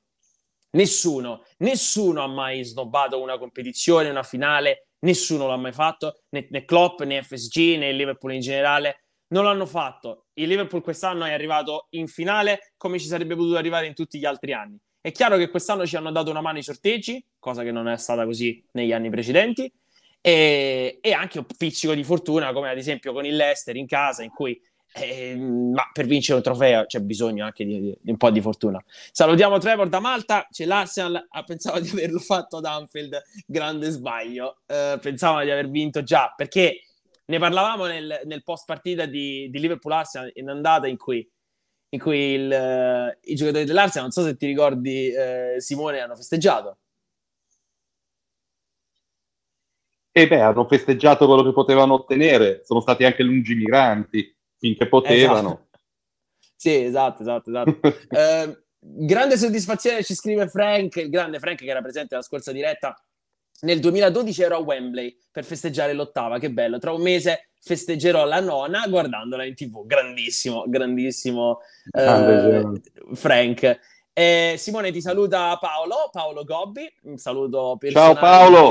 Nessuno, 0.75 1.45
nessuno 1.59 2.23
ha 2.23 2.29
mai 2.29 2.65
snobbato 2.65 3.21
una 3.21 3.37
competizione, 3.37 4.09
una 4.09 4.23
finale, 4.23 4.87
nessuno 5.01 5.49
l'ha 5.49 5.57
mai 5.57 5.73
fatto, 5.73 6.23
né, 6.31 6.47
né 6.51 6.65
Klopp, 6.65 7.03
né 7.03 7.23
FSG, 7.23 7.79
né 7.79 7.91
Liverpool 7.93 8.33
in 8.33 8.41
generale. 8.41 9.07
Non 9.29 9.45
l'hanno 9.45 9.67
fatto. 9.67 10.22
Il 10.35 10.49
Liverpool 10.49 10.83
quest'anno 10.83 11.25
è 11.25 11.33
arrivato 11.33 11.87
in 11.91 12.09
finale 12.09 12.73
come 12.77 12.99
ci 12.99 13.07
sarebbe 13.07 13.35
potuto 13.35 13.57
arrivare 13.57 13.87
in 13.87 13.95
tutti 13.95 14.19
gli 14.19 14.25
altri 14.25 14.53
anni 14.53 14.79
è 15.03 15.11
chiaro 15.11 15.37
che 15.37 15.51
quest'anno 15.51 15.85
ci 15.85 15.97
hanno 15.97 16.13
dato 16.13 16.31
una 16.31 16.41
mano 16.41 16.59
i 16.59 16.63
sorteggi, 16.63 17.23
cosa 17.41 17.65
che 17.65 17.73
non 17.73 17.89
è 17.89 17.97
stata 17.99 18.25
così 18.25 18.65
negli 18.71 18.93
anni 18.93 19.11
precedenti, 19.11 19.71
e, 20.21 20.99
e 21.03 21.13
anche 21.13 21.39
un 21.39 21.47
pizzico 21.59 21.93
di 21.93 22.05
fortuna, 22.05 22.53
come 22.53 22.71
ad 22.71 22.79
esempio 22.79 23.13
con 23.13 23.27
il 23.27 23.35
Leicester 23.35 23.75
in 23.75 23.89
casa, 23.89 24.23
in 24.23 24.31
cui 24.31 24.59
eh, 24.95 25.35
ma 25.37 25.91
per 25.93 26.07
vincere 26.07 26.37
un 26.37 26.45
trofeo 26.45 26.87
c'è 26.87 27.01
bisogno 27.01 27.45
anche 27.45 27.65
di, 27.65 27.81
di, 28.01 28.11
un 28.13 28.17
po' 28.17 28.31
di 28.31 28.41
fortuna. 28.41 28.81
Salutiamo 29.11 29.59
Trevor 29.59 29.89
da 29.89 29.99
Malta. 29.99 30.47
C'è 30.49 30.67
l'Arsenal. 30.67 31.27
Ah, 31.31 31.43
pensavo 31.43 31.81
di 31.81 31.89
averlo 31.91 32.21
fatto 32.21 32.59
ad 32.59 32.65
Anfield, 32.65 33.21
grande 33.45 33.91
sbaglio. 33.91 34.61
Eh, 34.67 34.99
pensavo 35.01 35.43
di 35.43 35.51
aver 35.51 35.69
vinto 35.69 36.05
già 36.05 36.33
perché 36.37 36.79
ne 37.33 37.39
parlavamo 37.39 37.87
nel, 37.87 38.21
nel 38.25 38.43
post 38.43 38.67
partita 38.67 39.07
di, 39.07 39.49
di 39.49 39.59
Liverpool 39.59 39.95
Arsenal 39.95 40.31
in 40.35 40.51
andata 40.51 40.87
in 40.87 40.99
cui 40.99 41.27
in 41.95 42.01
cui 42.01 42.19
il, 42.19 42.51
uh, 42.51 43.19
i 43.31 43.35
giocatori 43.35 43.67
dell'Arsenal, 43.67 44.05
non 44.05 44.13
so 44.13 44.23
se 44.23 44.35
ti 44.37 44.47
ricordi, 44.47 45.13
uh, 45.15 45.61
Simone, 45.61 46.01
hanno 46.01 46.17
festeggiato. 46.17 46.79
E 50.11 50.27
beh, 50.27 50.41
hanno 50.41 50.67
festeggiato 50.67 51.27
quello 51.27 51.43
che 51.43 51.53
potevano 51.53 51.93
ottenere, 51.93 52.63
sono 52.65 52.81
stati 52.81 53.05
anche 53.05 53.23
lungimiranti 53.23 54.35
finché 54.57 54.89
potevano. 54.89 55.69
Esatto. 55.69 55.69
Sì, 56.57 56.83
esatto, 56.83 57.21
esatto, 57.21 57.51
esatto. 57.51 57.81
uh, 57.83 58.63
grande 59.07 59.37
soddisfazione 59.37 60.03
ci 60.03 60.15
scrive 60.15 60.49
Frank, 60.49 60.97
il 60.97 61.11
grande 61.11 61.41
Frank 61.41 61.59
che 61.59 61.67
era 61.69 61.83
presente 61.83 62.15
alla 62.15 62.25
scorsa 62.25 62.53
diretta. 62.53 62.99
Nel 63.65 63.79
2012 63.79 64.43
ero 64.43 64.57
a 64.57 64.61
Wembley 64.61 65.17
per 65.31 65.45
festeggiare 65.45 65.93
l'ottava, 65.93 66.41
che 66.41 66.51
bello. 66.51 66.79
Tra 66.79 66.93
un 66.93 67.01
mese 67.01 67.51
festeggerò 67.61 68.25
la 68.25 68.41
nona 68.41 68.89
guardandola 68.89 69.45
in 69.45 69.55
tv. 69.55 69.87
Grandissimo, 69.87 70.65
grandissimo 70.67 71.61
eh, 71.93 72.81
Frank. 73.15 73.79
Eh, 74.13 74.57
Simone 74.59 74.91
ti 74.91 75.01
saluta 75.01 75.57
Paolo, 75.59 76.09
Paolo 76.11 76.43
Gobbi, 76.43 76.93
un 77.03 77.19
saluto 77.19 77.77
per 77.79 77.93
Ciao 77.93 78.15
Paolo! 78.15 78.71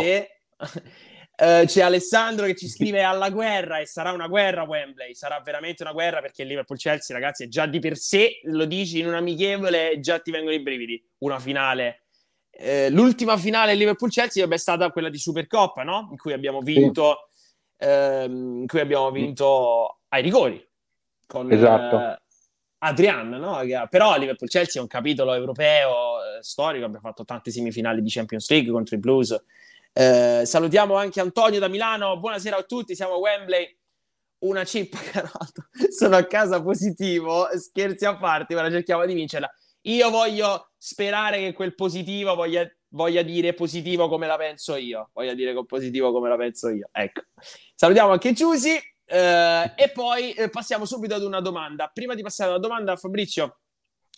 Uh, 1.41 1.65
c'è 1.65 1.81
Alessandro 1.81 2.45
che 2.45 2.55
ci 2.55 2.67
scrive 2.67 3.01
alla 3.01 3.31
guerra 3.31 3.79
e 3.79 3.87
sarà 3.87 4.11
una 4.11 4.27
guerra 4.27 4.61
Wembley, 4.61 5.15
sarà 5.15 5.41
veramente 5.43 5.81
una 5.81 5.93
guerra 5.93 6.21
perché 6.21 6.43
il 6.43 6.49
Liverpool-Chelsea 6.49 7.15
ragazzi 7.15 7.45
è 7.45 7.47
già 7.47 7.65
di 7.65 7.79
per 7.79 7.97
sé, 7.97 8.41
lo 8.43 8.65
dici 8.65 8.99
in 8.99 9.07
un 9.07 9.15
amichevole 9.15 9.99
già 10.01 10.19
ti 10.19 10.29
vengono 10.29 10.53
i 10.53 10.61
brividi, 10.61 11.03
una 11.19 11.39
finale. 11.39 12.03
Uh, 12.51 12.89
l'ultima 12.89 13.37
finale 13.37 13.73
Liverpool-Chelsea 13.75 14.47
è 14.47 14.57
stata 14.57 14.91
quella 14.91 15.09
di 15.09 15.17
Supercoppa, 15.17 15.83
no? 15.83 16.07
In 16.11 16.17
cui 16.17 16.33
abbiamo 16.33 16.61
vinto 16.61 17.27
sì 17.29 17.29
ehm, 17.81 18.61
in 18.61 18.67
cui 18.67 18.79
abbiamo 18.79 19.11
vinto 19.11 19.99
ai 20.09 20.21
rigori 20.21 20.65
con 21.25 21.51
esatto. 21.51 21.99
eh, 21.99 22.21
Adrian, 22.79 23.29
no? 23.29 23.61
però 23.89 24.17
Liverpool-Chelsea 24.17 24.79
è 24.79 24.83
un 24.83 24.89
capitolo 24.89 25.33
europeo 25.33 25.89
eh, 26.39 26.43
storico, 26.43 26.85
abbiamo 26.85 27.07
fatto 27.07 27.23
tante 27.23 27.51
semifinali 27.51 28.01
di 28.01 28.09
Champions 28.09 28.49
League 28.49 28.71
contro 28.71 28.95
i 28.95 28.99
Blues. 28.99 29.39
Eh, 29.93 30.41
salutiamo 30.45 30.95
anche 30.95 31.19
Antonio 31.21 31.59
da 31.59 31.67
Milano, 31.67 32.17
buonasera 32.17 32.57
a 32.57 32.63
tutti, 32.63 32.95
siamo 32.95 33.13
a 33.13 33.17
Wembley. 33.17 33.77
Una 34.39 34.63
chip, 34.63 34.95
Carolto. 35.11 35.67
sono 35.95 36.15
a 36.15 36.25
casa 36.25 36.61
positivo, 36.61 37.47
scherzi 37.55 38.05
a 38.05 38.17
parte, 38.17 38.55
ora 38.55 38.71
cerchiamo 38.71 39.05
di 39.05 39.13
vincerla. 39.13 39.49
Io 39.81 40.09
voglio 40.09 40.71
sperare 40.77 41.39
che 41.39 41.53
quel 41.53 41.75
positivo 41.75 42.35
voglia 42.35 42.69
voglia 42.93 43.21
dire 43.21 43.53
positivo 43.53 44.07
come 44.07 44.27
la 44.27 44.37
penso 44.37 44.75
io. 44.75 45.09
Voglia 45.13 45.33
dire 45.33 45.53
positivo 45.65 46.11
come 46.11 46.29
la 46.29 46.37
penso 46.37 46.69
io. 46.69 46.89
Ecco. 46.91 47.21
Salutiamo 47.75 48.11
anche 48.11 48.33
Giusy. 48.33 48.79
Eh, 49.05 49.73
e 49.75 49.89
poi 49.91 50.31
eh, 50.33 50.49
passiamo 50.49 50.85
subito 50.85 51.15
ad 51.15 51.23
una 51.23 51.41
domanda. 51.41 51.89
Prima 51.93 52.15
di 52.15 52.21
passare 52.21 52.51
alla 52.51 52.59
domanda, 52.59 52.95
Fabrizio, 52.95 53.59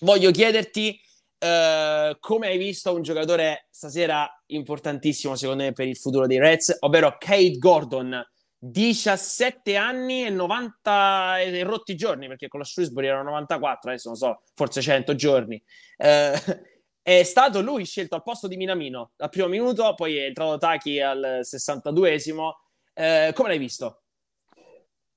voglio 0.02 0.30
chiederti 0.32 1.00
eh, 1.40 2.18
come 2.20 2.48
hai 2.48 2.58
visto 2.58 2.94
un 2.94 3.02
giocatore 3.02 3.68
stasera 3.72 4.30
importantissimo, 4.48 5.36
secondo 5.36 5.64
me, 5.64 5.74
per 5.74 5.88
il 5.88 5.98
futuro 5.98 6.28
dei 6.28 6.40
Reds, 6.40 6.78
ovvero 6.82 7.16
Kate 7.18 7.58
Gordon. 7.58 8.24
17 8.66 9.76
anni 9.76 10.26
e 10.26 10.30
90 10.30 11.40
e 11.40 11.64
rotti 11.64 11.96
giorni 11.96 12.28
perché 12.28 12.48
con 12.48 12.62
la 12.62 12.66
Shrewsbury 12.66 13.08
erano 13.08 13.32
94 13.32 13.90
adesso 13.90 14.08
non 14.08 14.18
so 14.18 14.42
forse 14.54 14.82
100 14.82 15.16
giorni 15.16 15.62
eh, 15.98 16.34
è 17.04 17.24
stato 17.24 17.62
lui 17.62 17.84
scelto 17.84 18.16
al 18.16 18.24
posto 18.24 18.48
di 18.48 18.56
Minamino 18.56 19.12
al 19.18 19.30
primo 19.30 19.50
minuto, 19.50 19.94
poi 19.94 20.16
è 20.16 20.26
entrato 20.26 20.58
Taki 20.58 21.02
al 21.02 21.42
62esimo. 21.42 22.52
Eh, 22.94 23.32
come 23.36 23.50
l'hai 23.50 23.58
visto? 23.58 24.04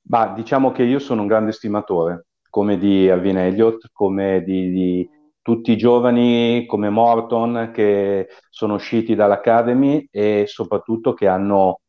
Bah, 0.03 0.33
diciamo 0.35 0.73
che 0.73 0.83
io 0.83 0.99
sono 0.99 1.21
un 1.21 1.29
grande 1.29 1.53
stimatore, 1.53 2.27
come 2.51 2.77
di 2.77 3.09
Alvin 3.09 3.39
Elliott, 3.39 3.91
come 3.93 4.43
di, 4.43 4.71
di 4.73 5.11
tutti 5.41 5.71
i 5.71 5.77
giovani 5.77 6.67
come 6.67 6.91
Morton 6.91 7.71
che 7.73 8.27
sono 8.51 8.75
usciti 8.75 9.15
dall'Academy 9.15 10.09
e 10.11 10.45
soprattutto 10.49 11.15
che 11.15 11.29
hanno 11.29 11.83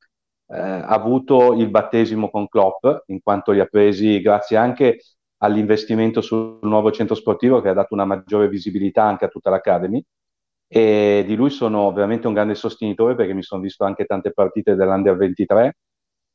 eh, 0.49 0.57
ha 0.57 0.87
avuto 0.87 1.53
il 1.53 1.69
battesimo 1.69 2.29
con 2.29 2.47
Klopp, 2.47 2.85
in 3.07 3.21
quanto 3.21 3.51
li 3.51 3.59
ha 3.59 3.65
presi 3.65 4.21
grazie 4.21 4.57
anche 4.57 4.99
all'investimento 5.37 6.21
sul 6.21 6.59
nuovo 6.61 6.91
centro 6.91 7.15
sportivo 7.15 7.61
che 7.61 7.69
ha 7.69 7.73
dato 7.73 7.93
una 7.93 8.05
maggiore 8.05 8.49
visibilità 8.49 9.03
anche 9.03 9.25
a 9.25 9.27
tutta 9.27 9.49
l'Academy 9.49 10.03
e 10.67 11.23
di 11.25 11.35
lui 11.35 11.49
sono 11.49 11.91
veramente 11.93 12.27
un 12.27 12.33
grande 12.33 12.55
sostenitore 12.55 13.15
perché 13.15 13.33
mi 13.33 13.43
sono 13.43 13.61
visto 13.61 13.85
anche 13.85 14.05
tante 14.05 14.33
partite 14.33 14.75
dell'Under 14.75 15.15
23 15.15 15.77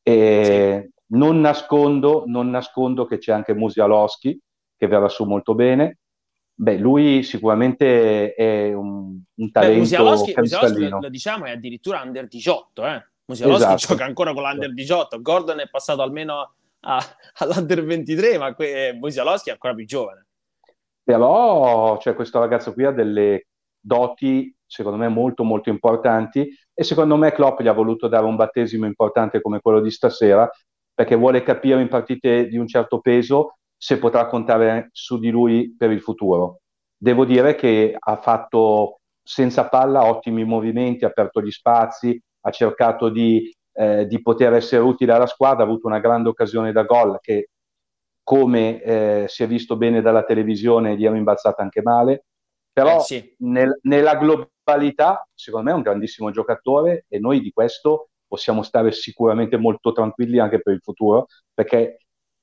e 0.03 0.83
sì. 0.83 1.03
non, 1.17 1.41
nascondo, 1.41 2.25
non 2.27 2.49
nascondo 2.49 3.05
che 3.07 3.19
c'è 3.19 3.33
anche 3.33 3.55
Musialowski 3.55 4.41
che 4.77 4.87
verrà 4.87 5.09
su 5.09 5.25
molto 5.25 5.55
bene 5.55 5.99
Beh, 6.55 6.77
lui 6.77 7.23
sicuramente 7.23 8.35
è 8.35 8.73
un, 8.73 9.21
un 9.35 9.51
talento 9.51 9.75
Beh, 9.75 9.81
Musialowski, 9.81 10.35
Musialowski 10.37 10.89
lo, 10.89 11.01
lo, 11.01 11.09
diciamo, 11.09 11.45
è 11.47 11.51
addirittura 11.51 12.03
under 12.03 12.29
18, 12.29 12.87
eh? 12.87 13.07
Musialowski 13.33 13.75
esatto. 13.75 13.93
gioca 13.95 14.05
ancora 14.05 14.33
con 14.33 14.43
l'under 14.43 14.73
18, 14.73 15.21
Gordon 15.21 15.61
è 15.61 15.69
passato 15.69 16.03
almeno 16.03 16.55
a, 16.81 17.01
all'under 17.39 17.85
23, 17.85 18.39
ma 18.39 18.55
que- 18.55 18.97
Musialowski 18.99 19.49
è 19.49 19.53
ancora 19.53 19.75
più 19.75 19.87
giovane. 19.87 20.27
Però 21.03 21.99
cioè, 21.99 22.15
questo 22.15 22.39
ragazzo 22.39 22.73
qui 22.73 22.85
ha 22.85 22.93
delle 22.93 23.47
doti, 23.81 24.55
secondo 24.65 24.99
me, 24.99 25.09
molto 25.09 25.43
molto 25.43 25.69
importanti 25.69 26.49
e 26.75 26.85
secondo 26.85 27.17
me 27.17 27.33
Klopp 27.33 27.61
gli 27.61 27.69
ha 27.69 27.73
voluto 27.73 28.09
dare 28.09 28.25
un 28.25 28.37
battesimo 28.37 28.87
importante 28.87 29.41
come 29.41 29.61
quello 29.61 29.81
di 29.81 29.91
stasera 29.91 30.49
perché 30.95 31.17
vuole 31.17 31.43
capire 31.43 31.81
in 31.81 31.89
partite 31.89 32.47
di 32.47 32.57
un 32.57 32.67
certo 32.67 33.01
peso 33.01 33.57
se 33.77 33.99
potrà 33.99 34.27
contare 34.27 34.91
su 34.93 35.19
di 35.19 35.31
lui 35.31 35.75
per 35.77 35.91
il 35.91 36.01
futuro. 36.01 36.61
Devo 36.97 37.25
dire 37.25 37.57
che 37.57 37.97
ha 37.99 38.17
fatto 38.17 39.01
senza 39.23 39.69
palla 39.69 40.05
ottimi 40.05 40.45
movimenti, 40.45 41.05
ha 41.05 41.09
aperto 41.09 41.43
gli 41.43 41.51
spazi, 41.51 42.21
ha 42.43 42.51
cercato 42.51 43.09
di, 43.09 43.53
eh, 43.73 44.07
di 44.07 44.21
poter 44.23 44.53
essere 44.55 44.83
utile 44.83 45.13
alla 45.13 45.27
squadra, 45.27 45.63
ha 45.63 45.67
avuto 45.67 45.87
una 45.87 46.01
grande 46.01 46.29
occasione 46.29 46.73
da 46.73 46.83
gol 46.83 47.19
che 47.21 47.49
come 48.23 48.81
eh, 48.83 49.25
si 49.29 49.43
è 49.43 49.47
visto 49.49 49.77
bene 49.77 50.01
dalla 50.01 50.23
televisione 50.25 50.97
gli 50.97 51.05
è 51.05 51.11
rimbalzata 51.11 51.63
anche 51.63 51.83
male, 51.83 52.27
però 52.73 52.99
eh 52.99 53.01
sì. 53.01 53.35
nel, 53.39 53.79
nella 53.83 54.17
globalità 54.17 55.27
secondo 55.35 55.67
me 55.67 55.73
è 55.73 55.77
un 55.77 55.83
grandissimo 55.83 56.31
giocatore 56.31 57.07
e 57.09 57.19
noi 57.19 57.41
di 57.41 57.51
questo 57.51 58.11
possiamo 58.27 58.63
stare 58.63 58.93
sicuramente 58.93 59.57
molto 59.57 59.93
tranquilli 59.93 60.39
anche 60.39 60.61
per 60.61 60.75
il 60.75 60.81
futuro 60.81 61.27
perché 61.53 61.99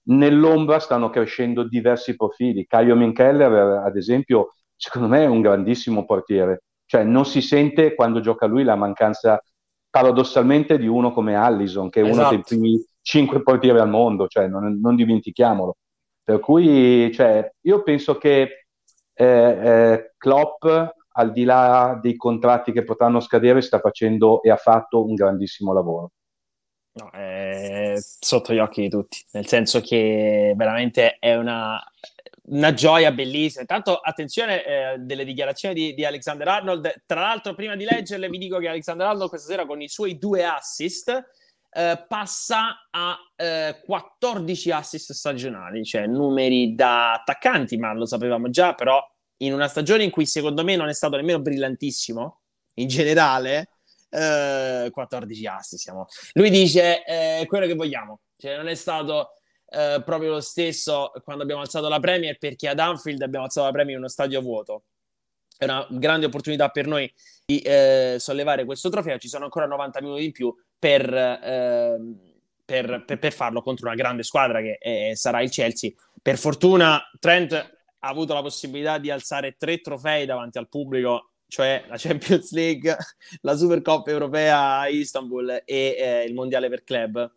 Nell'ombra 0.10 0.79
stanno 0.79 1.10
crescendo 1.10 1.63
diversi 1.68 2.15
profili. 2.15 2.65
Caio 2.65 2.96
Minkeller, 2.96 3.84
ad 3.84 3.96
esempio, 3.96 4.56
secondo 4.75 5.08
me 5.08 5.24
è 5.24 5.27
un 5.27 5.41
grandissimo 5.41 6.06
portiere. 6.06 6.63
Cioè, 6.86 7.03
non 7.03 7.25
si 7.25 7.41
sente 7.41 7.94
quando 7.94 8.20
gioca 8.20 8.48
lui 8.48 8.63
la 8.63 8.75
mancanza, 8.75 9.39
paradossalmente, 9.89 10.77
di 10.77 10.88
uno 10.88 11.12
come 11.12 11.36
Allison, 11.36 11.89
che 11.89 12.01
è 12.01 12.03
esatto. 12.03 12.19
uno 12.19 12.29
dei 12.29 12.41
primi 12.41 12.86
cinque 13.01 13.41
portieri 13.41 13.79
al 13.79 13.89
mondo, 13.89 14.27
cioè, 14.27 14.48
non, 14.48 14.79
non 14.79 14.96
dimentichiamolo. 14.96 15.77
Per 16.24 16.39
cui, 16.39 17.12
cioè, 17.12 17.51
io 17.62 17.81
penso 17.81 18.17
che 18.17 18.65
eh, 19.13 19.25
eh, 19.25 20.13
Klopp, 20.17 20.65
al 21.13 21.31
di 21.31 21.43
là 21.43 21.98
dei 22.01 22.15
contratti 22.15 22.72
che 22.72 22.84
potranno 22.84 23.19
scadere, 23.19 23.62
sta 23.62 23.79
facendo 23.79 24.41
e 24.43 24.51
ha 24.51 24.55
fatto 24.55 25.03
un 25.03 25.15
grandissimo 25.15 25.74
lavoro. 25.74 26.12
No, 26.91 27.10
è 27.12 27.96
sotto 27.98 28.53
gli 28.53 28.60
occhi 28.60 28.81
di 28.81 28.89
tutti, 28.89 29.24
nel 29.31 29.46
senso 29.46 29.79
che 29.79 30.53
veramente 30.55 31.17
è 31.19 31.36
una, 31.36 31.81
una 32.50 32.74
gioia 32.74 33.12
bellissima. 33.12 33.62
Intanto, 33.62 33.96
attenzione 33.98 34.63
eh, 34.63 34.98
delle 35.00 35.25
dichiarazioni 35.25 35.74
di, 35.74 35.94
di, 35.94 36.06
Alexander 36.06 36.48
Arnold. 36.48 37.03
Tra 37.06 37.22
l'altro, 37.22 37.53
prima 37.53 37.75
di 37.75 37.86
leggerle, 37.86 38.29
vi 38.29 38.38
dico 38.38 38.58
che 38.60 38.68
Alexander 38.68 39.08
Arnold 39.08 39.29
questa 39.29 39.50
sera 39.50 39.65
con 39.65 39.82
i 39.82 39.89
suoi 39.89 40.18
due 40.18 40.44
assist 40.46 41.10
eh, 41.72 42.06
passa 42.08 42.88
a 42.89 43.18
eh, 43.36 43.82
14 43.86 44.72
assist 44.72 45.13
stagionali, 45.13 45.84
cioè 45.84 46.08
numeri 46.08 46.75
da 46.75 47.13
attaccanti, 47.13 47.77
ma 47.77 47.94
lo 47.94 48.06
sapevamo 48.06 48.50
già, 48.50 48.74
però 48.74 49.00
in 49.38 49.53
una 49.53 49.68
stagione 49.68 50.03
in 50.03 50.10
cui 50.10 50.25
secondo 50.25 50.63
me 50.63 50.75
non 50.75 50.89
è 50.89 50.94
stato 50.94 51.15
nemmeno 51.15 51.39
brillantissimo 51.39 52.41
in 52.75 52.88
generale 52.88 53.70
14 54.10 55.44
eh, 55.44 55.48
assi 55.48 55.77
siamo. 55.77 56.08
Lui 56.34 56.50
dice 56.50 57.03
eh, 57.05 57.46
quello 57.46 57.68
che 57.68 57.75
vogliamo, 57.75 58.22
cioè 58.38 58.57
non 58.57 58.68
è 58.68 58.75
stato 58.75 59.39
eh, 59.72 60.01
proprio 60.03 60.32
lo 60.32 60.42
stesso 60.42 61.12
quando 61.24 61.44
abbiamo 61.44 61.62
alzato 61.62 61.88
la 61.88 62.00
Premier 62.00 62.38
perché 62.38 62.68
ad 62.68 62.79
Anfield 62.79 63.22
abbiamo 63.22 63.46
alzato 63.46 63.68
la 63.68 63.74
Premier 63.74 63.96
in 63.96 64.01
uno 64.01 64.10
stadio 64.10 64.42
vuoto. 64.42 64.84
È 65.58 65.66
una 65.66 65.86
grande 65.90 66.25
opportunità 66.25 66.70
per 66.70 66.88
noi 66.88 67.12
di 67.46 67.60
eh, 67.60 68.16
sollevare 68.18 68.66
questo 68.66 68.90
trofeo. 68.90 69.18
Ci 69.18 69.27
sono 69.27 69.44
ancora 69.44 69.66
90 69.66 70.01
minuti 70.01 70.25
in 70.25 70.32
più 70.32 70.55
per, 70.77 71.14
ehm, 71.14 72.20
per, 72.64 73.03
per, 73.05 73.20
per 73.20 73.34
farlo 73.34 73.62
contro 73.62 73.88
una 73.88 73.96
grande 73.96 74.24
squadra 74.24 74.62
che 74.62 74.77
è, 74.77 75.12
sarà 75.16 75.42
il 75.42 75.50
Chelsea. 75.50 75.92
Per 76.22 76.38
fortuna 76.38 77.01
Trent 77.20 77.53
ha 77.53 78.08
avuto 78.08 78.34
la 78.34 78.42
possibilità 78.42 78.98
di 78.98 79.12
alzare 79.12 79.55
tre 79.58 79.82
trofei 79.82 80.25
davanti 80.25 80.58
al 80.58 80.70
pubblico 80.70 81.32
cioè 81.50 81.84
la 81.88 81.98
Champions 81.98 82.51
League, 82.53 82.96
la 83.42 83.55
Supercoppa 83.55 84.12
europea 84.12 84.77
a 84.77 84.88
Istanbul 84.88 85.64
e 85.66 85.96
eh, 85.98 86.24
il 86.25 86.34
mondiale 86.36 86.70
per 86.70 86.84
club 86.84 87.29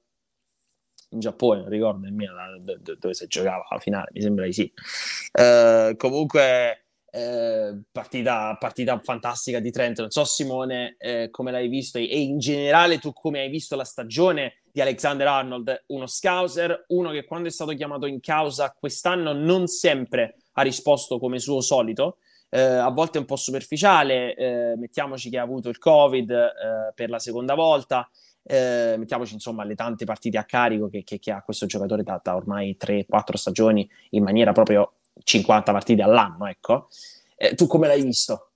in 1.12 1.20
Giappone, 1.20 1.61
non 1.61 1.68
ricordo 1.68 2.01
nemmeno 2.01 2.35
dove 2.83 3.14
si 3.14 3.27
giocava 3.27 3.66
la 3.70 3.79
finale, 3.79 4.11
mi 4.12 4.20
sembra 4.20 4.44
di 4.44 4.53
sì. 4.53 4.72
Uh, 5.33 5.96
comunque, 5.96 6.87
uh, 7.11 7.81
partita, 7.90 8.57
partita, 8.59 9.01
fantastica 9.03 9.61
di 9.61 9.70
Trent. 9.70 10.01
Non 10.01 10.11
so, 10.11 10.25
Simone, 10.25 10.96
uh, 10.98 11.31
come 11.31 11.51
l'hai 11.51 11.68
visto 11.68 11.98
e 11.98 12.20
in 12.20 12.38
generale 12.38 12.98
tu 12.98 13.12
come 13.12 13.40
hai 13.40 13.48
visto 13.48 13.77
la 13.77 13.85
stagione 13.85 14.62
di 14.70 14.81
Alexander 14.81 15.27
Arnold, 15.27 15.85
uno 15.88 16.07
scouser, 16.07 16.87
uno 16.88 17.11
che 17.11 17.25
quando 17.25 17.48
è 17.48 17.51
stato 17.51 17.72
chiamato 17.72 18.07
in 18.07 18.20
causa 18.20 18.75
quest'anno 18.79 19.33
non 19.33 19.66
sempre 19.66 20.37
ha 20.53 20.62
risposto 20.62 21.18
come 21.18 21.38
suo 21.38 21.61
solito 21.61 22.16
eh, 22.55 22.61
a 22.61 22.90
volte 22.90 23.16
un 23.16 23.25
po' 23.25 23.37
superficiale, 23.37 24.35
eh, 24.35 24.75
mettiamoci 24.77 25.31
che 25.31 25.38
ha 25.38 25.42
avuto 25.42 25.70
il 25.70 25.79
Covid 25.79 26.31
eh, 26.31 26.92
per 26.94 27.09
la 27.09 27.18
seconda 27.18 27.55
volta, 27.55 28.09
eh, 28.44 28.96
mettiamoci 28.98 29.35
insomma 29.35 29.64
le 29.64 29.74
tante 29.74 30.05
partite 30.05 30.38
a 30.38 30.44
carico 30.44 30.88
che, 30.88 31.05
che, 31.05 31.18
che 31.18 31.31
ha 31.31 31.42
questo 31.42 31.66
giocatore 31.66 32.02
da, 32.02 32.20
da 32.22 32.35
ormai 32.35 32.76
3-4 32.78 33.35
stagioni 33.35 33.88
in 34.11 34.22
maniera 34.24 34.52
proprio 34.52 34.94
50 35.22 35.72
partite 35.72 36.02
all'anno, 36.02 36.46
ecco. 36.46 36.88
Eh, 37.37 37.55
tu 37.55 37.66
come 37.66 37.87
l'hai 37.87 38.02
visto? 38.02 38.52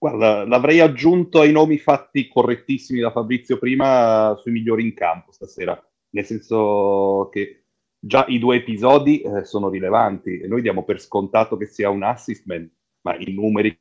Guarda, 0.00 0.46
l'avrei 0.46 0.78
aggiunto 0.78 1.40
ai 1.40 1.50
nomi 1.50 1.76
fatti 1.78 2.28
correttissimi 2.28 3.00
da 3.00 3.10
Fabrizio 3.10 3.58
prima 3.58 4.36
sui 4.40 4.52
migliori 4.52 4.84
in 4.84 4.94
campo 4.94 5.32
stasera, 5.32 5.76
nel 6.10 6.24
senso 6.24 7.28
che 7.32 7.64
già 7.98 8.24
i 8.28 8.38
due 8.38 8.56
episodi 8.56 9.20
eh, 9.22 9.44
sono 9.44 9.68
rilevanti 9.68 10.38
e 10.38 10.46
noi 10.46 10.62
diamo 10.62 10.84
per 10.84 11.00
scontato 11.00 11.56
che 11.56 11.66
sia 11.66 11.90
un 11.90 12.04
assist 12.04 12.44
man, 12.46 12.70
ma 13.00 13.16
i 13.16 13.32
numeri 13.32 13.76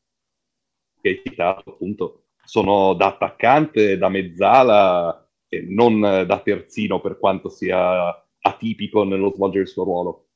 che 1.07 1.21
hai 1.21 1.21
citato 1.23 1.71
appunto 1.71 2.23
sono 2.43 2.93
da 2.93 3.07
attaccante, 3.07 3.97
da 3.97 4.09
mezzala 4.09 5.29
e 5.47 5.65
non 5.67 5.99
da 5.99 6.39
terzino 6.39 7.01
per 7.01 7.17
quanto 7.17 7.49
sia 7.49 8.13
atipico 8.39 9.03
nello 9.03 9.33
svolgere 9.33 9.63
il 9.63 9.69
suo 9.69 9.83
ruolo. 9.83 10.27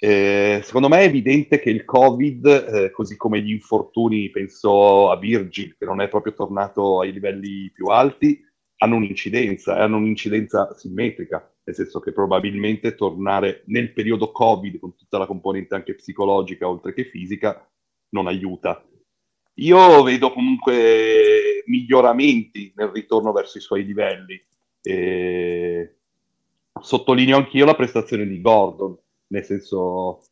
Eh, 0.00 0.60
secondo 0.62 0.88
me 0.88 1.00
è 1.00 1.04
evidente 1.04 1.58
che 1.58 1.70
il 1.70 1.84
Covid, 1.84 2.46
eh, 2.46 2.90
così 2.90 3.16
come 3.16 3.40
gli 3.40 3.50
infortuni, 3.50 4.30
penso 4.30 5.10
a 5.10 5.16
Virgil, 5.16 5.76
che 5.76 5.84
non 5.84 6.00
è 6.00 6.08
proprio 6.08 6.34
tornato 6.34 7.00
ai 7.00 7.12
livelli 7.12 7.70
più 7.72 7.86
alti, 7.86 8.40
hanno 8.76 8.96
un'incidenza, 8.96 9.76
e 9.76 9.80
hanno 9.80 9.96
un'incidenza 9.96 10.74
simmetrica 10.76 11.52
nel 11.64 11.74
senso 11.74 12.00
che 12.00 12.12
probabilmente 12.12 12.94
tornare 12.94 13.62
nel 13.66 13.92
periodo 13.92 14.32
Covid 14.32 14.78
con 14.78 14.96
tutta 14.96 15.18
la 15.18 15.26
componente 15.26 15.74
anche 15.74 15.94
psicologica 15.94 16.66
oltre 16.66 16.94
che 16.94 17.04
fisica 17.04 17.68
non 18.10 18.26
aiuta. 18.26 18.82
Io 19.58 20.02
vedo 20.02 20.32
comunque 20.32 21.62
miglioramenti 21.66 22.72
nel 22.76 22.88
ritorno 22.88 23.32
verso 23.32 23.58
i 23.58 23.60
suoi 23.60 23.84
livelli. 23.84 24.40
E 24.80 25.96
sottolineo 26.80 27.36
anch'io 27.36 27.64
la 27.64 27.74
prestazione 27.74 28.26
di 28.26 28.40
Gordon, 28.40 28.96
nel 29.28 29.44
senso 29.44 30.22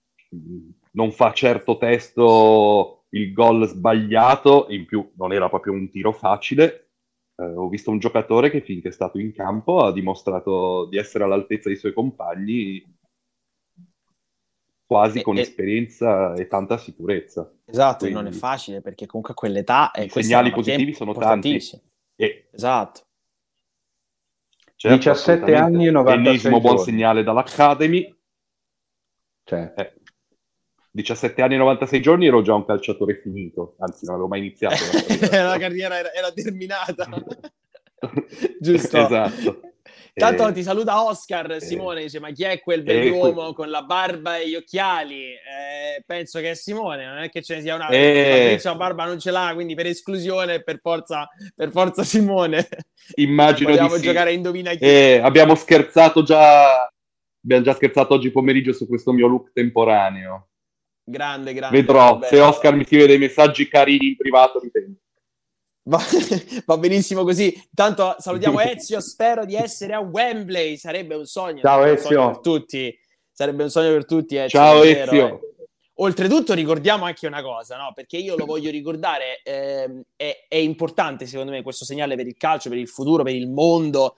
non 0.92 1.12
fa 1.12 1.32
certo 1.32 1.76
testo 1.76 3.04
il 3.10 3.32
gol 3.32 3.66
sbagliato, 3.66 4.66
in 4.70 4.86
più 4.86 5.10
non 5.16 5.32
era 5.32 5.48
proprio 5.48 5.72
un 5.72 5.90
tiro 5.90 6.12
facile, 6.12 6.88
eh, 7.36 7.44
ho 7.44 7.68
visto 7.68 7.90
un 7.90 7.98
giocatore 7.98 8.50
che 8.50 8.60
finché 8.60 8.88
è 8.88 8.92
stato 8.92 9.18
in 9.18 9.32
campo 9.32 9.80
ha 9.80 9.92
dimostrato 9.92 10.86
di 10.86 10.96
essere 10.96 11.24
all'altezza 11.24 11.68
dei 11.68 11.78
suoi 11.78 11.92
compagni 11.92 12.82
quasi 14.86 15.18
e, 15.18 15.22
con 15.22 15.36
e... 15.36 15.40
esperienza 15.40 16.34
e 16.34 16.46
tanta 16.46 16.78
sicurezza. 16.78 17.52
Esatto, 17.64 18.04
Quindi, 18.04 18.14
non 18.14 18.26
è 18.28 18.32
facile 18.32 18.80
perché 18.80 19.06
comunque 19.06 19.34
a 19.34 19.36
quell'età 19.36 19.90
i 19.96 20.08
segnali 20.08 20.52
positivi 20.52 20.94
sono 20.94 21.12
tanti. 21.12 21.60
E... 22.14 22.48
Esatto. 22.52 23.00
Certo, 24.76 24.96
17 24.96 25.54
anni 25.54 25.86
e 25.86 25.90
96 25.90 26.26
Ennesimo 26.26 26.60
buon 26.60 26.78
segnale 26.78 27.22
dall'Academy. 27.22 28.14
Cioè. 29.44 29.72
Eh. 29.76 29.94
17 30.90 31.42
anni 31.42 31.54
e 31.54 31.58
96 31.58 32.00
giorni 32.00 32.26
ero 32.26 32.40
già 32.40 32.54
un 32.54 32.64
calciatore 32.64 33.20
finito, 33.20 33.74
anzi 33.78 34.06
non 34.06 34.14
avevo 34.14 34.28
mai 34.28 34.40
iniziato. 34.40 34.76
La, 35.30 35.48
la 35.52 35.58
carriera 35.58 35.98
era, 35.98 36.12
era 36.12 36.32
terminata. 36.32 37.06
Giusto. 38.60 38.98
esatto. 38.98 39.60
Tanto 40.18 40.48
Eh, 40.48 40.52
ti 40.52 40.62
saluta 40.62 41.04
Oscar, 41.04 41.52
eh, 41.52 41.60
Simone 41.60 42.00
dice 42.00 42.20
ma 42.20 42.30
chi 42.30 42.44
è 42.44 42.58
quel 42.60 42.80
eh, 42.80 42.84
bell'uomo 42.84 43.52
con 43.52 43.68
la 43.68 43.82
barba 43.82 44.38
e 44.38 44.48
gli 44.48 44.54
occhiali? 44.54 45.32
Eh, 45.32 46.02
penso 46.06 46.40
che 46.40 46.52
è 46.52 46.54
Simone, 46.54 47.04
non 47.04 47.18
è 47.18 47.28
che 47.28 47.42
ce 47.42 47.56
ne 47.56 47.60
sia 47.60 47.74
una... 47.74 47.88
Eh. 47.88 48.58
La 48.62 48.74
barba 48.76 49.04
non 49.04 49.18
ce 49.18 49.30
l'ha, 49.30 49.50
quindi 49.52 49.74
per 49.74 49.84
esclusione 49.84 50.62
per 50.62 50.78
forza, 50.80 51.28
per 51.54 51.70
forza 51.70 52.02
Simone. 52.02 52.66
Immagino 53.16 53.68
Vogliamo 53.76 53.96
di 53.96 54.00
sì. 54.00 54.06
giocare 54.06 54.30
a 54.30 54.32
indovina 54.32 54.70
chi. 54.72 54.84
Eh, 54.84 55.20
abbiamo 55.22 55.54
scherzato 55.54 56.22
già, 56.22 56.90
abbiamo 57.44 57.62
già 57.62 57.74
scherzato 57.74 58.14
oggi 58.14 58.30
pomeriggio 58.30 58.72
su 58.72 58.88
questo 58.88 59.12
mio 59.12 59.26
look 59.26 59.52
temporaneo. 59.52 60.48
Grande, 61.04 61.52
grande. 61.52 61.76
Vedrò, 61.76 62.14
vabbè. 62.14 62.28
se 62.28 62.40
Oscar 62.40 62.74
mi 62.74 62.86
scrive 62.86 63.06
dei 63.06 63.18
messaggi 63.18 63.68
carini 63.68 64.08
in 64.08 64.16
privato, 64.16 64.60
li 64.62 64.70
tengo. 64.70 64.96
Va, 65.88 65.98
va 66.66 66.78
benissimo 66.78 67.22
così. 67.22 67.54
Tanto 67.72 68.16
salutiamo 68.18 68.60
Ezio, 68.62 69.00
spero 69.00 69.44
di 69.44 69.54
essere 69.54 69.94
a 69.94 70.00
Wembley, 70.00 70.76
sarebbe 70.76 71.14
un 71.14 71.26
sogno. 71.26 71.60
Ciao, 71.60 71.82
un 71.82 71.96
sogno 71.98 72.20
Ezio. 72.20 72.30
per 72.30 72.38
tutti. 72.40 72.98
Sarebbe 73.30 73.62
un 73.64 73.70
sogno 73.70 73.90
per 73.92 74.06
tutti, 74.06 74.36
Ezio, 74.36 74.58
Ciao 74.58 74.74
davvero, 74.74 75.12
Ezio. 75.12 75.26
eh. 75.26 75.54
Oltretutto 75.98 76.52
ricordiamo 76.52 77.04
anche 77.04 77.26
una 77.26 77.42
cosa, 77.42 77.76
no? 77.76 77.92
Perché 77.94 78.18
io 78.18 78.36
lo 78.36 78.44
voglio 78.44 78.70
ricordare, 78.70 79.40
ehm, 79.42 80.02
è, 80.14 80.44
è 80.48 80.56
importante 80.56 81.24
secondo 81.26 81.52
me 81.52 81.62
questo 81.62 81.86
segnale 81.86 82.16
per 82.16 82.26
il 82.26 82.36
calcio, 82.36 82.68
per 82.68 82.78
il 82.78 82.88
futuro, 82.88 83.22
per 83.22 83.34
il 83.34 83.48
mondo. 83.48 84.16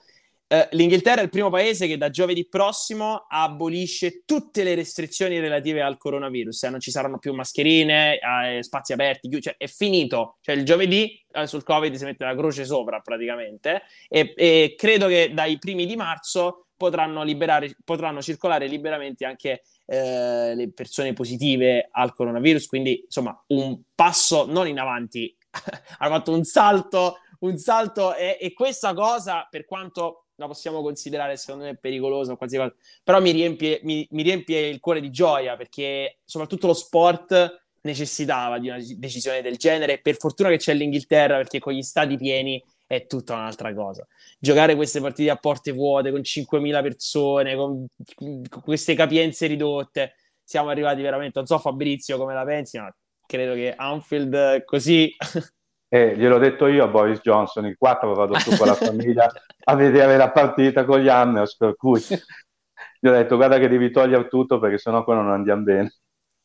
Eh, 0.51 0.67
L'Inghilterra 0.71 1.21
è 1.21 1.23
il 1.23 1.29
primo 1.29 1.51
paese 1.51 1.85
che 1.85 1.95
da 1.95 2.09
giovedì 2.09 2.47
prossimo 2.47 3.27
abolisce 3.29 4.23
tutte 4.25 4.63
le 4.63 4.73
restrizioni 4.73 5.39
relative 5.39 5.83
al 5.83 5.97
coronavirus. 5.97 6.63
Eh, 6.63 6.69
non 6.71 6.79
ci 6.79 6.89
saranno 6.89 7.19
più 7.19 7.35
mascherine, 7.35 8.17
eh, 8.17 8.63
spazi 8.63 8.91
aperti, 8.93 9.29
chiu- 9.29 9.43
cioè 9.43 9.55
è 9.57 9.67
finito. 9.67 10.37
Cioè 10.41 10.55
il 10.55 10.65
giovedì 10.65 11.23
eh, 11.33 11.45
sul 11.45 11.61
Covid 11.61 11.93
si 11.93 12.03
mette 12.03 12.25
la 12.25 12.35
croce 12.35 12.65
sopra 12.65 12.99
praticamente 12.99 13.83
e, 14.07 14.33
e 14.35 14.73
credo 14.75 15.05
che 15.05 15.29
dai 15.35 15.59
primi 15.59 15.85
di 15.85 15.95
marzo 15.95 16.69
potranno, 16.75 17.21
liberare, 17.21 17.75
potranno 17.85 18.19
circolare 18.19 18.65
liberamente 18.65 19.25
anche 19.25 19.61
eh, 19.85 20.55
le 20.55 20.71
persone 20.71 21.13
positive 21.13 21.89
al 21.91 22.15
coronavirus. 22.15 22.65
Quindi 22.65 23.01
insomma 23.03 23.39
un 23.49 23.79
passo 23.93 24.47
non 24.47 24.67
in 24.67 24.79
avanti, 24.79 25.37
hanno 25.99 26.15
fatto 26.15 26.33
un 26.33 26.43
salto, 26.43 27.17
un 27.41 27.55
salto 27.59 28.15
e, 28.15 28.39
e 28.41 28.51
questa 28.53 28.95
cosa 28.95 29.45
per 29.47 29.65
quanto 29.65 30.23
la 30.39 30.47
possiamo 30.47 30.81
considerare 30.81 31.35
secondo 31.37 31.65
me 31.65 31.75
pericolosa 31.75 32.31
o 32.31 32.37
qualsiasi 32.37 32.69
cosa, 32.69 32.81
però 33.03 33.21
mi 33.21 33.31
riempie, 33.31 33.81
mi, 33.83 34.07
mi 34.11 34.23
riempie 34.23 34.67
il 34.67 34.79
cuore 34.79 35.01
di 35.01 35.11
gioia 35.11 35.57
perché 35.57 36.19
soprattutto 36.23 36.67
lo 36.67 36.73
sport 36.73 37.63
necessitava 37.81 38.57
di 38.57 38.69
una 38.69 38.79
decisione 38.95 39.41
del 39.41 39.57
genere. 39.57 39.99
Per 39.99 40.15
fortuna 40.15 40.49
che 40.49 40.57
c'è 40.57 40.73
l'Inghilterra 40.73 41.37
perché 41.37 41.59
con 41.59 41.73
gli 41.73 41.81
stadi 41.81 42.17
pieni 42.17 42.63
è 42.87 43.05
tutta 43.05 43.33
un'altra 43.33 43.73
cosa. 43.73 44.07
Giocare 44.39 44.75
queste 44.75 45.01
partite 45.01 45.29
a 45.29 45.35
porte 45.35 45.71
vuote 45.71 46.09
con 46.09 46.21
5.000 46.21 46.81
persone, 46.81 47.55
con, 47.55 47.85
con 48.15 48.61
queste 48.63 48.95
capienze 48.95 49.45
ridotte, 49.45 50.15
siamo 50.43 50.69
arrivati 50.69 51.01
veramente. 51.01 51.37
Non 51.37 51.47
so, 51.47 51.59
Fabrizio, 51.59 52.17
come 52.17 52.33
la 52.33 52.45
pensi, 52.45 52.77
ma 52.79 52.93
credo 53.27 53.53
che 53.55 53.73
Anfield 53.75 54.63
così. 54.63 55.13
Eh, 55.91 56.15
gliel'ho 56.15 56.37
detto 56.37 56.67
io 56.67 56.83
a 56.83 56.87
Boris 56.87 57.19
Johnson, 57.19 57.65
il 57.65 57.75
4 57.75 58.13
vado 58.13 58.37
su 58.37 58.55
con 58.55 58.67
la 58.67 58.75
famiglia 58.75 59.27
a 59.63 59.75
vedere 59.75 60.17
la 60.17 60.31
partita 60.31 60.85
con 60.85 60.99
gli 60.99 61.09
Hammers, 61.09 61.57
per 61.57 61.75
cui 61.75 61.99
gli 61.99 63.07
ho 63.07 63.11
detto 63.11 63.35
guarda 63.35 63.57
che 63.57 63.67
devi 63.67 63.89
togliere 63.91 64.27
tutto 64.27 64.59
perché 64.59 64.77
sennò 64.77 65.03
qua 65.03 65.15
non 65.15 65.31
andiamo 65.31 65.63
bene. 65.63 65.93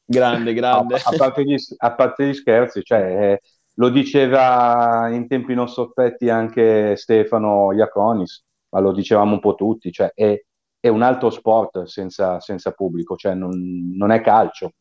grande, 0.07 0.54
grande. 0.54 0.94
A, 0.94 1.00
a 1.04 1.16
parte 1.16 1.44
gli, 1.44 1.57
a 1.76 1.94
parte 1.94 2.26
gli 2.26 2.35
scherzi, 2.35 2.83
cioè, 2.83 3.00
eh, 3.00 3.40
lo 3.74 3.88
diceva 3.90 5.09
in 5.11 5.26
tempi 5.26 5.54
non 5.54 5.68
sospetti 5.68 6.30
anche 6.30 6.96
Stefano 6.96 7.72
Iaconis, 7.72 8.44
ma 8.70 8.80
lo 8.80 8.92
dicevamo 8.92 9.35
un 9.35 9.40
po' 9.40 9.54
tutti, 9.54 9.90
cioè, 9.90 10.12
è, 10.14 10.40
è 10.78 10.88
un 10.88 11.02
altro 11.02 11.30
sport 11.30 11.85
senza, 11.85 12.40
senza 12.40 12.72
pubblico, 12.72 13.16
cioè, 13.16 13.35
non, 13.35 13.92
non 13.94 14.11
è 14.11 14.20
calcio. 14.20 14.72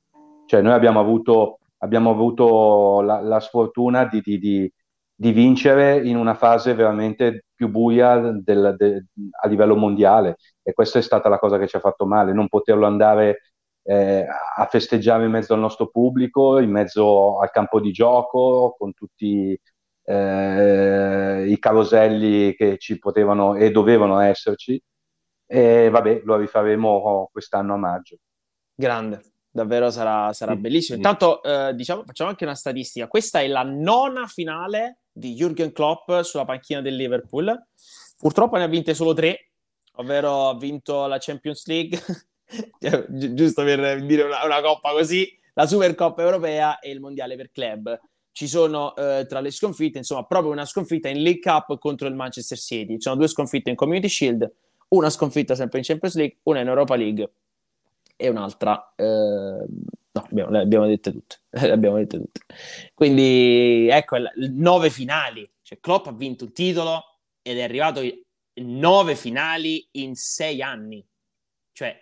Cioè, 0.46 0.62
noi 0.62 0.74
abbiamo 0.74 1.00
avuto, 1.00 1.60
abbiamo 1.84 2.12
avuto 2.12 3.02
la, 3.02 3.20
la 3.22 3.40
sfortuna 3.40 4.06
di, 4.06 4.22
di, 4.22 4.40
di, 4.40 4.74
di 5.14 5.32
vincere 5.32 6.02
in 6.06 6.16
una 6.16 6.34
fase 6.34 6.74
veramente 6.74 7.46
più 7.54 7.70
buia 7.70 8.18
del, 8.18 8.76
de, 8.78 9.06
a 9.42 9.48
livello 9.48 9.76
mondiale 9.76 10.38
e 10.64 10.74
questa 10.74 11.00
è 11.00 11.02
stata 11.02 11.30
la 11.30 11.40
cosa 11.40 11.60
che 11.60 11.68
ci 11.68 11.76
ha 11.76 11.82
fatto 11.82 12.06
male, 12.06 12.34
non 12.34 12.48
poterlo 12.48 12.86
andare 12.86 13.40
eh, 13.84 14.26
a 14.56 14.66
festeggiare 14.66 15.26
in 15.26 15.32
mezzo 15.32 15.54
al 15.54 15.60
nostro 15.60 15.90
pubblico, 15.90 16.60
in 16.60 16.72
mezzo 16.72 17.40
al 17.40 17.52
campo 17.52 17.82
di 17.82 17.92
gioco, 17.92 18.76
con 18.78 18.94
tutti 18.94 19.60
eh, 20.06 21.46
i 21.48 21.60
caroselli 21.60 22.56
che 22.56 22.78
ci 22.78 22.98
potevano 22.98 23.56
e 23.56 23.72
dovevano 23.72 24.20
esserci. 24.20 24.82
E 25.46 25.90
vabbè, 25.90 26.22
lo 26.24 26.38
rifaremo 26.38 27.30
quest'anno 27.32 27.74
a 27.74 27.78
maggio. 27.78 28.16
Grande, 28.74 29.33
davvero 29.54 29.90
sarà, 29.92 30.34
sarà 30.34 30.54
Sì, 30.54 30.58
bellissimo. 30.60 30.98
sì. 30.98 31.04
Intanto, 31.04 31.42
eh, 31.44 31.74
diciamo, 31.76 32.04
facciamo 32.06 32.30
anche 32.32 32.44
una 32.44 32.56
statistica. 32.56 33.08
Questa 33.08 33.40
è 33.40 33.48
la 33.48 33.64
nona 33.64 34.26
finale 34.28 35.00
di 35.12 35.36
Jürgen 35.36 35.72
Klopp 35.72 36.12
sulla 36.22 36.44
panchina 36.44 36.82
del 36.82 36.96
Liverpool. 36.96 37.68
Purtroppo 38.18 38.58
ne 38.58 38.64
ha 38.64 38.68
vinte 38.68 38.94
solo 38.94 39.14
tre, 39.14 39.52
ovvero 39.98 40.50
ha 40.50 40.58
vinto 40.58 41.06
la 41.06 41.18
Champions 41.20 41.66
League, 41.68 42.00
Cioè, 42.80 43.06
gi- 43.10 43.34
giusto 43.34 43.64
per 43.64 44.04
dire 44.06 44.24
una, 44.24 44.44
una 44.44 44.62
coppa 44.62 44.92
così, 44.92 45.28
la 45.54 45.66
Supercoppa 45.66 46.22
europea 46.22 46.80
e 46.80 46.92
il 46.92 47.00
Mondiale 47.00 47.36
per 47.36 47.52
club. 47.52 48.00
Ci 48.32 48.48
sono 48.48 48.96
eh, 48.96 49.26
tra 49.30 49.40
le 49.40 49.52
sconfitte, 49.52 50.00
insomma, 50.00 50.24
proprio 50.26 50.52
una 50.52 50.66
sconfitta 50.66 51.08
in 51.10 51.22
League 51.22 51.40
Cup 51.42 51.78
contro 51.78 52.08
il 52.08 52.16
Manchester 52.16 52.58
City. 52.58 52.94
Ci 52.96 53.02
sono 53.02 53.16
due 53.16 53.28
sconfitte 53.28 53.70
in 53.70 53.76
Community 53.76 54.10
Shield, 54.10 54.52
una 54.90 55.10
sconfitta 55.12 55.54
sempre 55.54 55.78
in 55.80 55.84
Champions 55.86 56.16
League, 56.16 56.38
una 56.44 56.60
in 56.62 56.68
Europa 56.68 56.96
League 56.96 57.32
e 58.24 58.30
un'altra. 58.30 58.94
eh, 58.96 59.04
no, 59.06 60.22
abbiamo, 60.30 60.50
le 60.52 60.60
abbiamo 60.60 60.86
dette 60.88 61.12
tutte. 61.12 61.42
Le 61.52 61.72
abbiamo 61.72 61.98
dette 61.98 62.18
tutte. 62.18 62.42
Quindi 62.94 63.88
ecco, 63.90 64.16
il- 64.18 64.32
nove 64.54 64.90
finali. 64.90 65.50
Cioè, 65.62 65.80
Klopp 65.80 66.08
ha 66.08 66.14
vinto 66.14 66.46
un 66.46 66.54
titolo 66.54 67.04
ed 67.42 67.58
è 67.58 67.64
arrivato 67.64 68.02
nove 68.62 69.16
finali 69.16 69.88
in 69.94 70.16
sei 70.16 70.62
anni. 70.62 71.06
Cioè, 71.72 71.96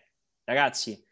ragazzi, 0.44 1.04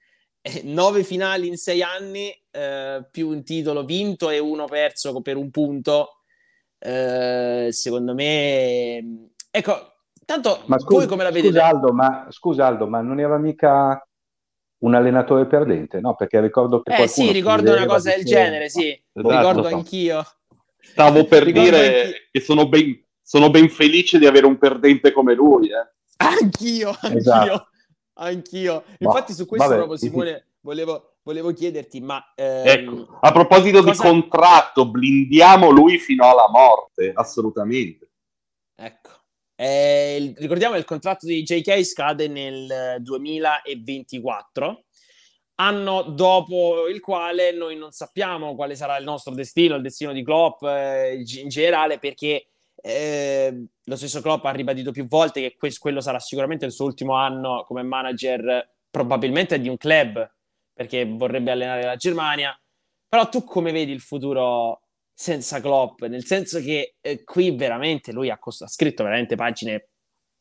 eh, 0.41 0.61
nove 0.63 1.03
finali 1.03 1.47
in 1.47 1.57
sei 1.57 1.81
anni, 1.81 2.31
eh, 2.51 3.07
più 3.09 3.29
un 3.29 3.43
titolo 3.43 3.83
vinto 3.85 4.29
e 4.29 4.39
uno 4.39 4.65
perso 4.65 5.21
per 5.21 5.37
un 5.37 5.49
punto. 5.49 6.15
eh, 6.81 7.69
secondo 7.71 8.13
me, 8.13 9.29
ecco, 9.51 9.93
tanto 10.25 10.63
Ma 10.67 10.77
voi 10.77 10.79
scusa, 10.79 11.07
come 11.07 11.23
la 11.23 11.31
vedete? 11.31 11.53
scusa, 11.53 11.65
Aldo, 11.67 11.93
ma, 11.93 12.27
scusa 12.29 12.67
Aldo, 12.67 12.87
ma 12.87 13.01
non 13.01 13.19
era 13.19 13.37
mica 13.37 14.01
un 14.79 14.95
allenatore 14.95 15.45
perdente, 15.47 15.99
no? 15.99 16.15
Perché 16.15 16.39
ricordo 16.39 16.81
che 16.81 16.93
Eh 16.95 17.07
sì, 17.07 17.31
ricordo 17.31 17.71
una 17.73 17.85
cosa 17.85 18.11
del 18.15 18.23
genere, 18.25 18.69
sì, 18.69 18.89
Esatto. 19.13 19.35
ricordo 19.35 19.67
anch'io. 19.67 20.25
Stavo 20.81 21.25
per 21.25 21.43
Ricordo 21.43 21.69
dire 21.69 21.85
anche- 22.03 22.27
che 22.31 22.39
sono 22.39 22.67
ben, 22.67 23.03
sono 23.21 23.49
ben 23.49 23.69
felice 23.69 24.17
di 24.17 24.25
avere 24.25 24.45
un 24.45 24.57
perdente 24.57 25.11
come 25.11 25.33
lui. 25.33 25.67
eh. 25.69 25.87
Anch'io, 26.17 26.89
anch'io, 27.01 27.17
Esatto. 27.17 27.67
anch'io. 28.13 28.83
Ma- 28.87 28.95
Infatti 28.99 29.33
su 29.33 29.45
questo 29.45 29.67
vabbè, 29.67 29.77
proprio. 29.79 29.97
Simone 29.97 30.45
volevo, 30.61 31.17
volevo 31.23 31.53
chiederti, 31.53 31.99
ma 32.01 32.33
ehm, 32.35 32.67
Ecco, 32.67 33.17
a 33.19 33.31
proposito 33.31 33.83
cosa- 33.83 33.91
di 33.91 33.97
contratto, 34.09 34.89
blindiamo 34.89 35.69
lui 35.69 35.99
fino 35.99 36.25
alla 36.27 36.49
morte, 36.49 37.11
assolutamente. 37.13 38.09
ecco, 38.75 39.09
eh, 39.61 40.15
il- 40.17 40.33
ricordiamo 40.37 40.73
che 40.75 40.79
il 40.79 40.85
contratto 40.85 41.25
di 41.25 41.43
JK 41.43 41.83
scade 41.83 42.29
nel 42.29 42.71
eh, 42.71 42.97
2024, 43.01 44.85
anno 45.55 46.03
dopo 46.03 46.87
il 46.87 47.01
quale 47.01 47.51
noi 47.51 47.75
non 47.75 47.91
sappiamo 47.91 48.55
quale 48.55 48.75
sarà 48.75 48.95
il 48.97 49.03
nostro 49.03 49.33
destino, 49.33 49.75
il 49.75 49.81
destino 49.81 50.13
di 50.13 50.23
Klopp 50.23 50.63
eh, 50.63 51.21
in 51.41 51.49
generale, 51.49 51.99
perché 51.99 52.47
eh, 52.81 53.65
lo 53.83 53.95
stesso 53.97 54.21
Klopp 54.21 54.45
ha 54.45 54.51
ribadito 54.51 54.91
più 54.91 55.05
volte 55.07 55.41
che 55.41 55.57
quest- 55.57 55.79
quello 55.79 55.99
sarà 55.99 56.19
sicuramente 56.19 56.65
il 56.65 56.71
suo 56.71 56.85
ultimo 56.85 57.15
anno 57.15 57.65
come 57.67 57.83
manager, 57.83 58.75
probabilmente 58.89 59.59
di 59.59 59.67
un 59.67 59.75
club, 59.75 60.25
perché 60.71 61.03
vorrebbe 61.05 61.51
allenare 61.51 61.83
la 61.83 61.97
Germania. 61.97 62.57
Però 63.09 63.27
tu 63.27 63.43
come 63.43 63.73
vedi 63.73 63.91
il 63.91 63.99
futuro 63.99 64.83
senza 65.19 65.59
Klopp? 65.59 66.03
Nel 66.03 66.25
senso 66.25 66.61
che 66.61 66.95
eh, 67.01 67.25
qui 67.25 67.53
veramente 67.53 68.13
lui 68.13 68.29
ha, 68.29 68.37
cos- 68.39 68.61
ha 68.61 68.67
scritto 68.67 69.03
veramente 69.03 69.35
pagine 69.35 69.89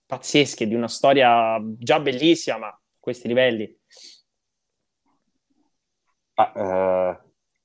pazzesche 0.07 0.69
di 0.69 0.75
una 0.77 0.87
storia 0.87 1.61
già 1.77 1.99
bellissima, 1.99 2.59
ma 2.59 2.67
a 2.69 2.81
questi 3.01 3.27
livelli. 3.27 3.77
Ma, 6.37 6.53
eh, 6.55 7.21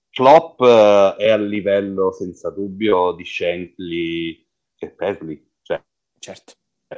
Klopp 0.10 0.60
eh, 0.62 1.16
è 1.18 1.30
a 1.30 1.38
livello 1.38 2.12
senza 2.12 2.50
dubbio 2.50 3.12
di 3.12 3.24
Shankly 3.24 4.48
e 4.80 4.90
Pesley. 4.90 5.52
Cioè, 5.62 5.84
Certo, 6.18 6.54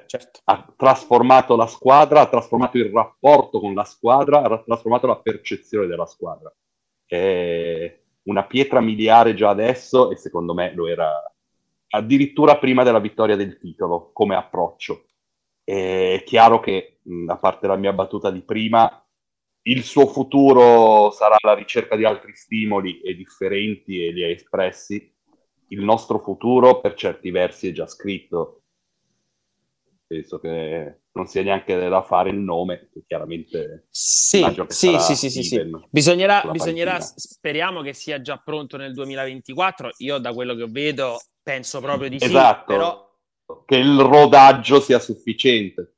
certo. 0.06 0.39
ha 0.45 0.73
trasformato 0.78 1.58
la 1.58 1.67
squadra, 1.67 2.21
ha 2.21 2.30
trasformato 2.30 2.78
il 2.78 2.89
rapporto 2.89 3.60
con 3.60 3.73
la 3.73 3.84
squadra, 3.84 4.43
ha 4.43 4.63
trasformato 4.63 5.08
la 5.08 5.19
percezione 5.19 5.88
della 5.88 6.06
squadra. 6.06 6.54
è 7.06 8.04
una 8.25 8.45
pietra 8.45 8.81
miliare 8.81 9.33
già 9.33 9.49
adesso 9.49 10.11
e 10.11 10.15
secondo 10.15 10.53
me 10.53 10.73
lo 10.73 10.88
era 10.88 11.11
addirittura 11.89 12.57
prima 12.57 12.83
della 12.83 12.99
vittoria 12.99 13.35
del 13.35 13.57
titolo 13.57 14.11
come 14.13 14.35
approccio. 14.35 15.05
È 15.63 16.21
chiaro 16.25 16.59
che, 16.59 16.99
a 17.27 17.38
parte 17.38 17.67
la 17.67 17.75
mia 17.75 17.93
battuta 17.93 18.29
di 18.29 18.41
prima, 18.41 19.03
il 19.63 19.83
suo 19.83 20.05
futuro 20.05 21.09
sarà 21.11 21.38
la 21.41 21.55
ricerca 21.55 21.95
di 21.95 22.05
altri 22.05 22.35
stimoli 22.35 23.01
e 23.01 23.15
differenti 23.15 24.05
e 24.05 24.11
li 24.11 24.23
ha 24.23 24.27
espressi. 24.27 25.11
Il 25.69 25.83
nostro 25.83 26.19
futuro, 26.19 26.81
per 26.81 26.93
certi 26.93 27.31
versi, 27.31 27.69
è 27.69 27.71
già 27.71 27.88
scritto. 27.88 28.61
Penso 30.05 30.39
che 30.39 30.99
non 31.15 31.28
sia 31.28 31.43
neanche 31.43 31.78
da 31.88 32.01
fare 32.01 32.30
il 32.30 32.38
nome, 32.38 32.89
chiaramente. 33.08 33.88
Sì, 33.89 34.45
sì, 34.67 34.97
sì, 34.99 35.15
sì, 35.15 35.30
sì, 35.30 35.43
sì, 35.43 35.69
Bisognerà, 35.89 36.43
bisognerà, 36.51 36.99
speriamo 36.99 37.82
che 37.82 37.93
sia 37.93 38.21
già 38.21 38.38
pronto 38.38 38.75
nel 38.75 38.93
2024. 38.93 39.91
Io, 39.99 40.17
da 40.17 40.34
quello 40.34 40.56
che 40.56 40.65
vedo, 40.67 41.21
penso 41.41 41.80
proprio 41.80 42.10
di 42.10 42.19
sì. 42.19 42.25
Esatto, 42.25 42.65
però... 42.65 43.63
che 43.65 43.78
il 43.78 43.97
rodaggio 43.97 44.82
sia 44.82 44.99
sufficiente 44.99 45.95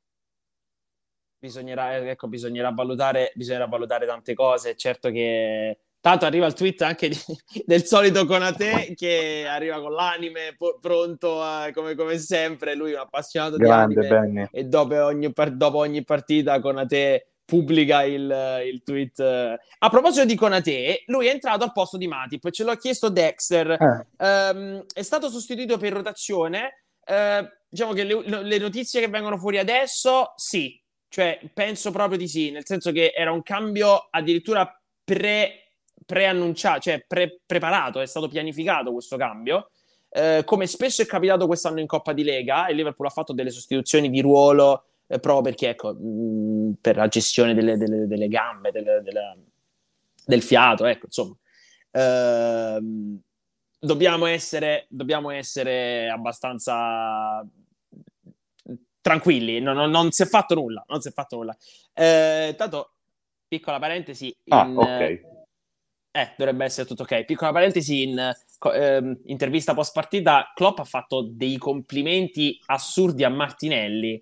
bisognerà, 1.38 1.96
eh, 1.96 2.10
ecco, 2.10 2.28
bisognerà, 2.28 2.70
valutare, 2.70 3.32
bisognerà 3.34 3.66
valutare 3.66 4.06
tante 4.06 4.34
cose. 4.34 4.76
Certo 4.76 5.10
che 5.10 5.78
tanto 6.00 6.26
arriva 6.26 6.46
il 6.46 6.54
tweet 6.54 6.82
anche 6.82 7.08
di, 7.08 7.18
del 7.66 7.84
solito 7.84 8.24
Conate 8.26 8.94
che 8.94 9.46
arriva 9.48 9.80
con 9.80 9.92
l'anime 9.92 10.54
po- 10.56 10.78
pronto 10.80 11.42
a, 11.42 11.70
come, 11.72 11.94
come, 11.94 12.18
sempre. 12.18 12.74
Lui 12.74 12.92
è 12.92 12.94
un 12.94 13.00
appassionato 13.00 13.56
Grande, 13.56 14.00
di 14.00 14.06
anime 14.06 14.26
bene. 14.26 14.48
e 14.52 14.64
dopo 14.64 15.04
ogni, 15.04 15.32
dopo 15.52 15.78
ogni 15.78 16.04
partita 16.04 16.60
Conate 16.60 17.28
pubblica 17.48 18.02
il, 18.02 18.62
il, 18.70 18.82
tweet. 18.84 19.20
A 19.20 19.88
proposito 19.88 20.26
di 20.26 20.34
Conate, 20.34 21.04
lui 21.06 21.28
è 21.28 21.30
entrato 21.30 21.64
al 21.64 21.72
posto 21.72 21.96
di 21.96 22.06
Matip, 22.06 22.50
ce 22.50 22.62
l'ho 22.62 22.76
chiesto 22.76 23.08
Dexter. 23.08 23.70
Eh. 23.70 24.06
Um, 24.18 24.84
è 24.92 25.02
stato 25.02 25.30
sostituito 25.30 25.78
per 25.78 25.94
rotazione. 25.94 26.82
Uh, 27.06 27.48
diciamo 27.66 27.94
che 27.94 28.04
le, 28.04 28.42
le, 28.42 28.58
notizie 28.58 29.00
che 29.00 29.08
vengono 29.08 29.38
fuori 29.38 29.56
adesso, 29.56 30.34
sì, 30.36 30.78
cioè, 31.08 31.40
penso 31.54 31.90
proprio 31.90 32.18
di 32.18 32.28
sì, 32.28 32.50
nel 32.50 32.66
senso 32.66 32.92
che 32.92 33.12
era 33.16 33.32
un 33.32 33.42
cambio 33.42 34.08
addirittura 34.10 34.70
pre, 35.02 35.67
preannunciato, 36.08 36.80
cioè 36.80 37.04
pre, 37.06 37.40
preparato, 37.44 38.00
è 38.00 38.06
stato 38.06 38.28
pianificato 38.28 38.92
questo 38.92 39.18
cambio. 39.18 39.68
Eh, 40.08 40.40
come 40.46 40.66
spesso 40.66 41.02
è 41.02 41.06
capitato 41.06 41.46
quest'anno 41.46 41.80
in 41.80 41.86
Coppa 41.86 42.14
di 42.14 42.24
Lega, 42.24 42.66
il 42.68 42.76
Liverpool 42.76 43.08
ha 43.08 43.10
fatto 43.10 43.34
delle 43.34 43.50
sostituzioni 43.50 44.08
di 44.08 44.22
ruolo 44.22 44.84
eh, 45.06 45.18
proprio 45.20 45.42
perché, 45.42 45.68
ecco, 45.68 45.92
mh, 45.92 46.78
per 46.80 46.96
la 46.96 47.08
gestione 47.08 47.52
delle, 47.52 47.76
delle, 47.76 48.06
delle 48.06 48.28
gambe, 48.28 48.70
delle, 48.70 49.02
del 50.24 50.42
fiato, 50.42 50.86
ecco, 50.86 51.04
insomma. 51.04 51.36
Eh, 51.90 52.78
dobbiamo, 53.78 54.24
essere, 54.24 54.86
dobbiamo 54.88 55.28
essere 55.28 56.08
abbastanza 56.08 57.46
tranquilli, 59.02 59.60
non, 59.60 59.76
non, 59.76 59.90
non, 59.90 60.10
si 60.10 60.22
è 60.22 60.26
fatto 60.26 60.54
nulla, 60.54 60.82
non 60.88 61.02
si 61.02 61.08
è 61.08 61.12
fatto 61.12 61.36
nulla. 61.36 61.54
Eh, 61.92 62.54
tanto, 62.56 62.94
piccola 63.46 63.78
parentesi, 63.78 64.34
ah, 64.48 64.66
in, 64.66 64.74
ok. 64.74 65.36
Eh, 66.18 66.34
dovrebbe 66.36 66.64
essere 66.64 66.86
tutto 66.86 67.02
ok. 67.02 67.24
Piccola 67.24 67.52
parentesi, 67.52 68.02
in 68.02 68.18
eh, 68.18 69.18
intervista 69.26 69.72
post 69.72 69.92
partita, 69.92 70.50
Klopp 70.52 70.80
ha 70.80 70.84
fatto 70.84 71.22
dei 71.30 71.56
complimenti 71.58 72.60
assurdi 72.66 73.22
a 73.22 73.28
Martinelli 73.28 74.20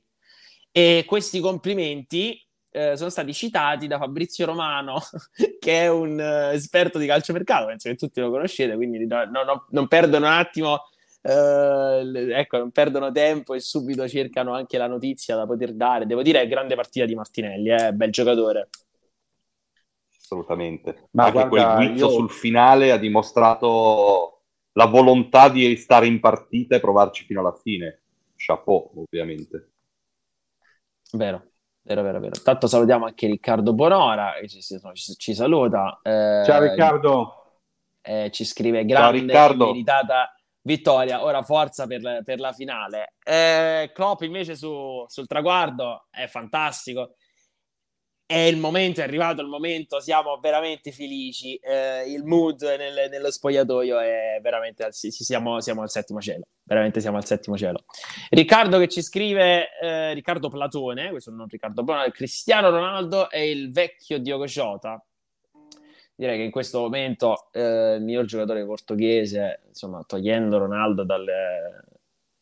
e 0.71 1.05
questi 1.07 1.41
complimenti 1.41 2.39
eh, 2.71 2.99
sono 2.99 3.09
stati 3.09 3.33
citati 3.33 3.87
da 3.87 3.97
Fabrizio 3.97 4.45
Romano, 4.45 5.01
che 5.59 5.81
è 5.81 5.89
un 5.89 6.19
uh, 6.19 6.53
esperto 6.53 6.99
di 6.99 7.07
calciomercato, 7.07 7.65
penso 7.65 7.89
che 7.89 7.95
tutti 7.95 8.21
lo 8.21 8.29
conoscete, 8.29 8.75
quindi 8.75 9.07
no, 9.07 9.25
no, 9.25 9.67
non 9.71 9.89
perdo 9.89 10.19
un 10.19 10.25
attimo 10.25 10.83
Uh, 11.27 12.07
ecco, 12.15 12.57
non 12.59 12.71
perdono 12.71 13.11
tempo 13.11 13.55
e 13.55 13.59
subito 13.59 14.07
cercano 14.07 14.55
anche 14.55 14.79
la 14.79 14.87
notizia 14.87 15.35
da 15.35 15.45
poter 15.45 15.73
dare. 15.75 16.07
Devo 16.07 16.23
dire, 16.23 16.41
è 16.41 16.47
grande 16.47 16.77
partita 16.77 17.05
di 17.05 17.17
Martinelli, 17.17 17.71
eh? 17.71 17.93
bel 17.93 18.13
giocatore. 18.13 18.69
Assolutamente. 20.27 21.09
Ma 21.13 21.27
anche 21.27 21.47
guarda, 21.47 21.75
quel 21.75 21.89
guizzo 21.89 22.07
io... 22.07 22.11
sul 22.11 22.31
finale 22.31 22.91
ha 22.91 22.97
dimostrato 22.97 24.43
la 24.73 24.87
volontà 24.87 25.49
di 25.49 25.77
stare 25.77 26.09
in 26.09 26.19
partita 26.19 26.75
e 26.75 26.81
provarci 26.81 27.25
fino 27.25 27.39
alla 27.39 27.55
fine. 27.55 28.03
Chapeau, 28.35 28.91
ovviamente. 28.97 29.71
Vero. 31.13 31.51
Vero, 31.83 32.03
vero, 32.03 32.19
vero. 32.19 32.35
Tanto 32.43 32.67
salutiamo 32.67 33.05
anche 33.05 33.29
Riccardo 33.29 33.73
Bonora, 33.73 34.33
che 34.41 34.49
ci, 34.49 34.61
ci, 34.61 35.15
ci 35.17 35.35
saluta. 35.35 36.01
Eh, 36.03 36.43
Ciao 36.45 36.61
Riccardo. 36.61 37.45
Eh, 38.03 38.31
ci 38.33 38.45
scrive 38.45 38.85
grande, 38.85 39.33
Ciao, 39.33 39.55
meritata 39.55 40.35
vittoria, 40.63 41.23
ora 41.23 41.43
forza 41.43 41.87
per, 41.87 42.23
per 42.25 42.41
la 42.41 42.53
finale. 42.53 43.15
Eh, 43.23 43.93
Klopp 43.95 44.23
invece 44.23 44.57
su, 44.57 45.05
sul 45.07 45.29
traguardo 45.29 46.07
è 46.11 46.27
fantastico. 46.27 47.15
È 48.29 48.37
il 48.37 48.57
momento, 48.57 49.01
è 49.01 49.05
arrivato 49.05 49.41
il 49.41 49.47
momento, 49.47 50.01
siamo 50.01 50.39
veramente 50.41 50.91
felici. 50.91 51.55
Eh, 51.57 52.11
il 52.11 52.25
mood 52.25 52.61
nel, 52.63 53.09
nello 53.09 53.31
spogliatoio 53.31 54.01
è 54.01 54.41
veramente, 54.43 54.89
siamo, 54.91 55.61
siamo, 55.61 55.83
al 55.83 55.91
settimo 55.91 56.21
cielo, 56.21 56.43
veramente 56.65 57.01
siamo 57.01 57.19
al 57.19 57.25
settimo 57.25 57.57
cielo. 57.57 57.85
Riccardo 58.31 58.79
che 58.79 58.89
ci 58.89 59.01
scrive, 59.01 59.69
eh, 59.81 60.13
Riccardo 60.13 60.49
Platone, 60.49 61.11
questo 61.11 61.31
non 61.31 61.47
Riccardo 61.47 61.85
Platone, 61.85 62.11
Cristiano 62.11 62.71
Ronaldo 62.71 63.31
e 63.31 63.49
il 63.49 63.71
vecchio 63.71 64.19
Diogo 64.19 64.47
Jota 64.47 65.01
direi 66.17 66.39
che 66.39 66.45
in 66.45 66.51
questo 66.51 66.81
momento 66.81 67.51
eh, 67.53 67.97
il 67.97 68.03
miglior 68.03 68.25
giocatore 68.25 68.65
portoghese, 68.65 69.61
insomma, 69.69 70.03
togliendo 70.05 70.59
Ronaldo 70.59 71.05
dalle... 71.05 71.85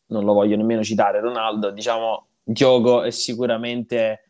non 0.07 0.23
lo 0.23 0.33
voglio 0.33 0.55
nemmeno 0.55 0.81
citare, 0.81 1.19
Ronaldo, 1.19 1.71
diciamo, 1.71 2.27
Diogo 2.41 3.03
è 3.03 3.11
sicuramente 3.11 4.21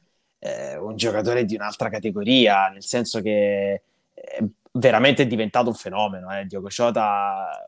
eh, 0.45 0.77
un 0.77 0.95
giocatore 0.95 1.45
di 1.45 1.55
un'altra 1.55 1.89
categoria, 1.89 2.69
nel 2.69 2.83
senso 2.83 3.21
che 3.21 3.83
è 4.13 4.43
veramente 4.71 5.25
diventato 5.27 5.69
un 5.69 5.75
fenomeno, 5.75 6.35
eh. 6.37 6.45
Diogo 6.45 6.67
Jota 6.67 7.67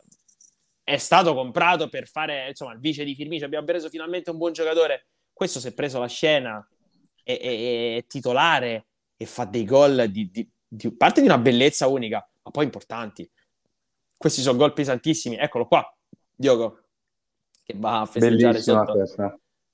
è 0.84 0.98
stato 0.98 1.34
comprato 1.34 1.90
per 1.90 2.08
fare, 2.08 2.50
insomma, 2.50 2.74
il 2.74 2.80
vice 2.80 3.04
di 3.04 3.16
Firmino, 3.16 3.46
abbiamo 3.46 3.66
preso 3.66 3.90
finalmente 3.90 4.30
un 4.30 4.38
buon 4.38 4.54
giocatore, 4.54 5.08
questo 5.34 5.60
si 5.60 5.68
è 5.68 5.74
preso 5.74 6.00
la 6.00 6.08
scena, 6.08 6.66
è, 7.24 7.38
è, 7.40 7.96
è 7.98 8.06
titolare 8.08 8.86
e 9.18 9.26
fa 9.26 9.46
dei 9.46 9.66
gol 9.66 10.08
di, 10.10 10.30
di 10.32 10.50
di 10.68 10.92
parte 10.92 11.22
di 11.22 11.28
una 11.28 11.38
bellezza 11.38 11.88
unica, 11.88 12.28
ma 12.44 12.52
poi 12.52 12.66
importanti. 12.66 13.30
Questi 14.18 14.42
sono 14.42 14.58
gol 14.58 14.74
pesantissimi. 14.74 15.38
Eccolo 15.38 15.68
qua, 15.68 15.96
Diogo, 16.36 16.84
che 17.64 17.74
va 17.78 18.02
a 18.02 18.06
festeggiare 18.06 18.62
sotto, 18.62 18.94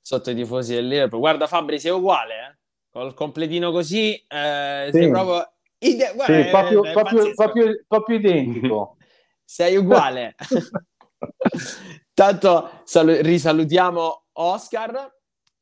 sotto, 0.01 0.31
i 0.31 0.35
tifosi 0.35 0.75
del 0.75 0.87
Liverpool. 0.87 1.21
Guarda 1.21 1.47
Fabri, 1.47 1.79
sei 1.79 1.91
uguale, 1.91 2.33
eh? 2.33 2.57
Col 2.93 3.15
completino 3.15 3.71
così, 3.71 4.13
eh, 4.13 4.89
sì. 4.91 4.97
sei 4.99 5.09
proprio... 5.09 5.51
Ide- 5.79 6.11
Guarda, 6.13 6.43
sì, 6.43 6.49
proprio, 6.49 6.83
è, 6.83 6.89
è 6.89 6.91
proprio, 6.93 7.33
proprio, 7.33 7.83
proprio, 7.87 8.17
identico. 8.17 8.97
sei 9.43 9.77
uguale. 9.77 10.35
Tanto 12.13 12.81
sal- 12.83 13.07
risalutiamo 13.07 14.25
Oscar 14.33 15.11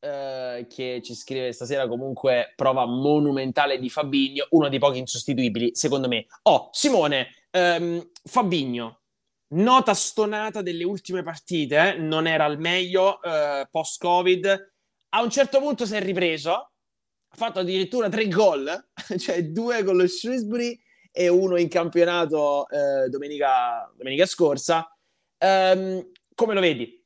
eh, 0.02 0.68
che 0.70 1.02
ci 1.02 1.16
scrive 1.16 1.54
stasera 1.54 1.88
comunque 1.88 2.52
prova 2.54 2.86
monumentale 2.86 3.80
di 3.80 3.90
Fabigno, 3.90 4.48
uno 4.50 4.68
dei 4.68 4.80
pochi 4.80 5.00
insostituibili, 5.00 5.74
secondo 5.74 6.10
me. 6.10 6.26
Oh, 6.44 6.68
Simone, 6.74 7.46
ehm, 7.50 8.12
Fabigno, 8.26 9.04
nota 9.54 9.94
stonata 9.94 10.62
delle 10.62 10.84
ultime 10.84 11.24
partite, 11.24 11.94
eh? 11.94 11.98
non 11.98 12.28
era 12.28 12.44
al 12.44 12.60
meglio 12.60 13.22
eh, 13.22 13.66
post-Covid, 13.72 14.74
a 15.14 15.22
un 15.22 15.30
certo 15.30 15.60
punto 15.60 15.86
si 15.86 15.96
è 15.96 16.02
ripreso, 16.02 16.71
ha 17.34 17.36
fatto 17.36 17.60
addirittura 17.60 18.10
tre 18.10 18.28
gol, 18.28 18.90
cioè 19.18 19.44
due 19.46 19.84
con 19.84 19.96
lo 19.96 20.08
Shrewsbury 20.08 20.80
e 21.12 21.28
uno 21.28 21.58
in 21.58 21.70
campionato 21.70 22.68
eh, 22.70 23.08
domenica, 23.10 23.92
domenica 23.96 24.26
scorsa. 24.26 24.86
Um, 25.40 26.12
come 26.36 26.54
lo 26.54 26.60
vedi? 26.60 27.02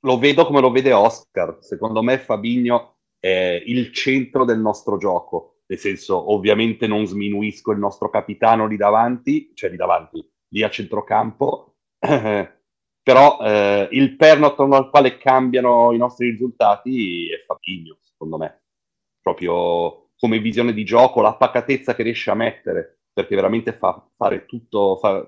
lo 0.00 0.18
vedo 0.18 0.46
come 0.46 0.60
lo 0.60 0.70
vede 0.70 0.92
Oscar. 0.92 1.58
Secondo 1.60 2.02
me 2.02 2.18
Fabigno 2.18 2.96
è 3.18 3.62
il 3.66 3.92
centro 3.92 4.44
del 4.44 4.58
nostro 4.58 4.96
gioco. 4.96 5.62
Nel 5.66 5.78
senso, 5.78 6.32
ovviamente 6.32 6.86
non 6.86 7.06
sminuisco 7.06 7.72
il 7.72 7.78
nostro 7.78 8.10
capitano 8.10 8.66
lì 8.66 8.76
davanti, 8.76 9.52
cioè 9.54 9.70
lì 9.70 9.76
davanti, 9.76 10.26
lì 10.48 10.62
a 10.62 10.70
centrocampo, 10.70 11.76
però 13.02 13.38
eh, 13.40 13.88
il 13.92 14.16
perno 14.16 14.46
attorno 14.46 14.76
al 14.76 14.90
quale 14.90 15.18
cambiano 15.18 15.92
i 15.92 15.96
nostri 15.96 16.30
risultati 16.30 17.30
è 17.30 17.44
Fabigno, 17.46 17.98
secondo 18.00 18.36
me. 18.36 18.62
Proprio 19.20 20.10
come 20.18 20.38
visione 20.38 20.72
di 20.72 20.84
gioco, 20.84 21.22
la 21.22 21.34
pacatezza 21.34 21.94
che 21.94 22.02
riesce 22.02 22.30
a 22.30 22.34
mettere, 22.34 23.00
perché 23.12 23.34
veramente 23.34 23.72
fa 23.72 24.06
fare 24.16 24.44
tutto, 24.44 24.96
fa, 24.96 25.26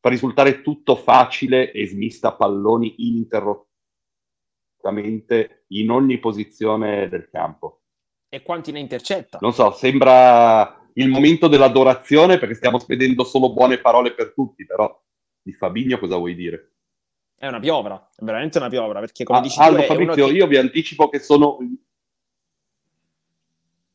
fa 0.00 0.08
risultare 0.08 0.62
tutto 0.62 0.96
facile 0.96 1.72
e 1.72 1.86
smista 1.86 2.32
palloni 2.32 2.94
ininterrotti 2.98 3.68
in 5.68 5.90
ogni 5.90 6.18
posizione 6.18 7.08
del 7.08 7.28
campo. 7.30 7.82
E 8.28 8.42
quanti 8.42 8.72
ne 8.72 8.80
intercetta? 8.80 9.38
Non 9.42 9.52
so, 9.52 9.72
sembra 9.72 10.80
il 10.94 11.08
momento 11.08 11.48
dell'adorazione 11.48 12.38
perché 12.38 12.54
stiamo 12.54 12.78
spedendo 12.78 13.24
solo 13.24 13.52
buone 13.52 13.78
parole 13.78 14.14
per 14.14 14.32
tutti, 14.32 14.64
però 14.64 14.98
di 15.42 15.52
Fabinho 15.52 15.98
cosa 15.98 16.16
vuoi 16.16 16.34
dire? 16.34 16.72
È 17.40 17.46
una 17.46 17.58
piovra, 17.58 18.10
è 18.14 18.22
veramente 18.22 18.58
una 18.58 18.68
piovra, 18.68 19.00
perché 19.00 19.24
come 19.24 19.38
ah, 19.38 19.40
dici 19.40 19.58
Aldo, 19.58 19.80
tu... 19.80 19.86
Fabrizio, 19.86 20.26
che... 20.26 20.32
io 20.32 20.46
vi 20.46 20.58
anticipo 20.58 21.08
che 21.08 21.20
sono... 21.20 21.56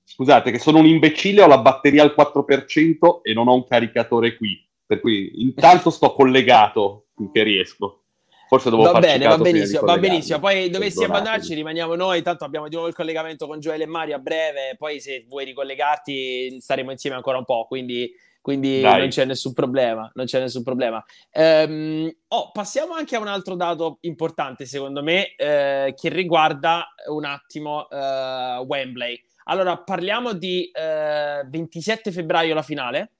Scusate, 0.03 0.49
che 0.49 0.57
sono 0.57 0.79
un 0.79 0.87
imbecille, 0.87 1.43
ho 1.43 1.47
la 1.47 1.59
batteria 1.59 2.01
al 2.01 2.15
4% 2.17 3.21
e 3.21 3.33
non 3.33 3.47
ho 3.47 3.53
un 3.53 3.67
caricatore 3.67 4.35
qui, 4.35 4.67
per 4.83 4.99
cui 4.99 5.43
intanto 5.43 5.91
sto 5.91 6.15
collegato 6.15 7.09
finché 7.15 7.43
riesco. 7.43 8.05
Forse 8.47 8.71
devo 8.71 8.81
va 8.81 8.97
bene, 8.97 9.27
va 9.27 9.37
benissimo, 9.37 9.81
va 9.81 9.97
benissimo. 9.99 10.39
Poi 10.39 10.71
dovessi 10.71 11.03
abbandonarci, 11.03 11.53
rimaniamo 11.53 11.93
noi. 11.93 12.23
Tanto 12.23 12.45
abbiamo 12.45 12.67
di 12.67 12.73
nuovo 12.73 12.89
il 12.89 12.95
collegamento 12.95 13.45
con 13.45 13.59
Gioele 13.59 13.83
e 13.83 13.87
Mario 13.87 14.15
a 14.15 14.19
breve. 14.19 14.75
Poi, 14.75 14.99
se 14.99 15.23
vuoi 15.27 15.45
ricollegarti, 15.45 16.59
staremo 16.59 16.89
insieme 16.89 17.15
ancora 17.15 17.37
un 17.37 17.45
po'. 17.45 17.65
Quindi 17.67 18.11
quindi 18.45 18.79
Dai. 18.79 18.99
non 18.99 19.07
c'è 19.07 19.25
nessun 19.25 19.53
problema. 19.53 20.07
Non 20.13 20.27
c'è 20.27 20.39
nessun 20.39 20.61
problema. 20.61 21.03
Ehm, 21.31 22.15
oh, 22.27 22.51
passiamo 22.51 22.93
anche 22.93 23.15
a 23.15 23.19
un 23.19 23.25
altro 23.25 23.55
dato 23.55 23.97
importante, 24.01 24.67
secondo 24.67 25.01
me, 25.01 25.33
eh, 25.35 25.95
che 25.97 26.09
riguarda 26.09 26.93
un 27.07 27.25
attimo 27.25 27.89
eh, 27.89 28.63
Wembley. 28.63 29.19
Allora, 29.45 29.79
parliamo 29.79 30.33
di 30.33 30.69
eh, 30.71 31.43
27 31.49 32.11
febbraio 32.11 32.53
la 32.53 32.61
finale. 32.61 33.13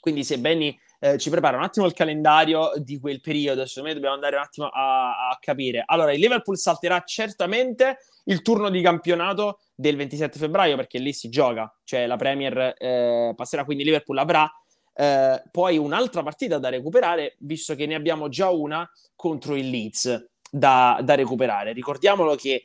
Quindi, 0.00 0.24
se 0.24 0.38
Benny 0.38 0.74
eh, 1.00 1.18
ci 1.18 1.28
prepara 1.28 1.58
un 1.58 1.62
attimo 1.62 1.84
il 1.84 1.92
calendario 1.92 2.72
di 2.76 2.98
quel 2.98 3.20
periodo, 3.20 3.66
secondo 3.66 3.88
me 3.88 3.94
dobbiamo 3.94 4.14
andare 4.14 4.36
un 4.36 4.42
attimo 4.42 4.68
a, 4.68 5.28
a 5.28 5.36
capire. 5.38 5.82
Allora, 5.84 6.14
il 6.14 6.18
Liverpool 6.20 6.56
salterà 6.56 7.02
certamente 7.04 7.98
il 8.24 8.40
turno 8.40 8.70
di 8.70 8.80
campionato 8.80 9.58
del 9.76 9.96
27 9.96 10.38
febbraio 10.38 10.74
perché 10.74 10.98
lì 10.98 11.12
si 11.12 11.28
gioca, 11.28 11.72
cioè 11.84 12.06
la 12.06 12.16
Premier 12.16 12.74
eh, 12.78 13.32
passerà, 13.36 13.64
quindi 13.64 13.84
Liverpool 13.84 14.16
avrà 14.18 14.50
eh, 14.94 15.42
poi 15.50 15.76
un'altra 15.76 16.22
partita 16.22 16.58
da 16.58 16.70
recuperare, 16.70 17.36
visto 17.40 17.74
che 17.74 17.84
ne 17.86 17.94
abbiamo 17.94 18.28
già 18.28 18.50
una 18.50 18.90
contro 19.14 19.54
il 19.54 19.68
Leeds 19.68 20.30
da, 20.50 20.98
da 21.02 21.14
recuperare. 21.14 21.72
Ricordiamolo 21.72 22.34
che 22.34 22.64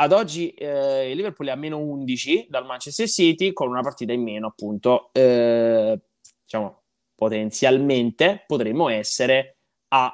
ad 0.00 0.12
oggi 0.12 0.50
eh, 0.50 1.10
il 1.10 1.16
Liverpool 1.16 1.48
è 1.48 1.52
a 1.52 1.56
meno 1.56 1.78
11 1.78 2.46
dal 2.48 2.66
Manchester 2.66 3.08
City 3.08 3.52
con 3.52 3.68
una 3.68 3.82
partita 3.82 4.12
in 4.12 4.22
meno, 4.22 4.48
appunto, 4.48 5.10
eh, 5.12 5.98
diciamo, 6.42 6.82
potenzialmente 7.14 8.44
potremmo 8.46 8.88
essere 8.88 9.58
a 9.88 10.12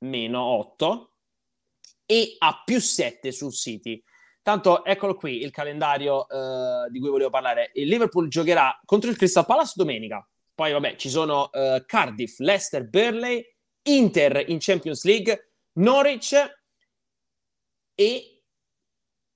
meno 0.00 0.42
8 0.42 1.12
e 2.06 2.36
a 2.38 2.62
più 2.64 2.80
7 2.80 3.32
sul 3.32 3.52
City. 3.52 4.02
Tanto 4.48 4.82
eccolo 4.82 5.14
qui 5.14 5.42
il 5.42 5.50
calendario 5.50 6.24
uh, 6.26 6.90
di 6.90 7.00
cui 7.00 7.10
volevo 7.10 7.28
parlare. 7.28 7.70
Il 7.74 7.86
Liverpool 7.86 8.28
giocherà 8.28 8.80
contro 8.86 9.10
il 9.10 9.16
Crystal 9.18 9.44
Palace 9.44 9.74
domenica. 9.76 10.26
Poi, 10.54 10.72
vabbè, 10.72 10.96
ci 10.96 11.10
sono 11.10 11.50
uh, 11.52 11.84
Cardiff, 11.84 12.38
Leicester, 12.38 12.88
Burley, 12.88 13.44
Inter 13.82 14.48
in 14.48 14.56
Champions 14.58 15.04
League, 15.04 15.50
Norwich 15.74 16.32
e 17.94 18.42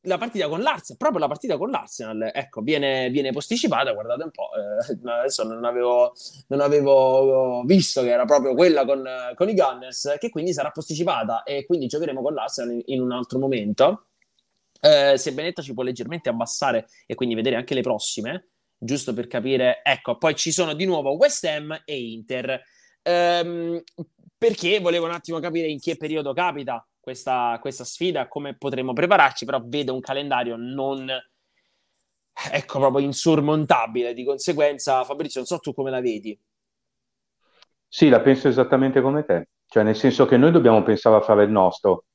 la 0.00 0.16
partita 0.16 0.48
con 0.48 0.62
l'Arsenal, 0.62 0.96
proprio 0.96 1.20
la 1.20 1.28
partita 1.28 1.58
con 1.58 1.68
l'Arsenal, 1.68 2.30
ecco, 2.32 2.62
viene, 2.62 3.10
viene 3.10 3.32
posticipata, 3.32 3.92
guardate 3.92 4.22
un 4.22 4.30
po', 4.30 4.48
eh, 4.54 5.10
adesso 5.12 5.44
non 5.44 5.66
avevo, 5.66 6.14
non 6.46 6.60
avevo, 6.60 7.64
visto 7.64 8.00
che 8.00 8.12
era 8.12 8.24
proprio 8.24 8.54
quella 8.54 8.86
con, 8.86 9.06
con, 9.34 9.50
i 9.50 9.54
Gunners, 9.54 10.16
che 10.18 10.30
quindi 10.30 10.54
sarà 10.54 10.70
posticipata 10.70 11.42
e 11.42 11.66
quindi 11.66 11.86
giocheremo 11.86 12.22
con 12.22 12.32
l'Arsenal 12.32 12.72
in, 12.72 12.82
in 12.86 13.02
un 13.02 13.12
altro 13.12 13.38
momento. 13.38 14.06
Eh, 14.84 15.16
se 15.16 15.32
Benetta 15.32 15.62
ci 15.62 15.74
può 15.74 15.84
leggermente 15.84 16.28
abbassare 16.28 16.88
e 17.06 17.14
quindi 17.14 17.36
vedere 17.36 17.54
anche 17.54 17.72
le 17.72 17.82
prossime, 17.82 18.48
giusto 18.76 19.14
per 19.14 19.28
capire, 19.28 19.80
ecco, 19.84 20.18
poi 20.18 20.34
ci 20.34 20.50
sono 20.50 20.74
di 20.74 20.84
nuovo 20.84 21.14
West 21.14 21.44
Ham 21.44 21.82
e 21.84 22.00
Inter. 22.00 22.60
Ehm, 23.02 23.80
perché 24.36 24.80
volevo 24.80 25.06
un 25.06 25.12
attimo 25.12 25.38
capire 25.38 25.68
in 25.68 25.78
che 25.78 25.96
periodo 25.96 26.32
capita 26.32 26.84
questa, 26.98 27.58
questa 27.60 27.84
sfida, 27.84 28.26
come 28.26 28.56
potremo 28.56 28.92
prepararci, 28.92 29.44
però 29.44 29.62
vedo 29.64 29.94
un 29.94 30.00
calendario 30.00 30.56
non 30.56 31.08
ecco 32.50 32.78
proprio 32.80 33.04
insormontabile. 33.04 34.14
Di 34.14 34.24
conseguenza, 34.24 35.04
Fabrizio, 35.04 35.38
non 35.38 35.46
so 35.46 35.58
tu 35.58 35.72
come 35.72 35.90
la 35.90 36.00
vedi. 36.00 36.36
Sì, 37.86 38.08
la 38.08 38.20
penso 38.20 38.48
esattamente 38.48 39.00
come 39.00 39.24
te, 39.24 39.50
cioè 39.66 39.84
nel 39.84 39.94
senso 39.94 40.26
che 40.26 40.36
noi 40.36 40.50
dobbiamo 40.50 40.82
pensare 40.82 41.14
a 41.14 41.20
fare 41.20 41.44
il 41.44 41.50
nostro, 41.50 42.06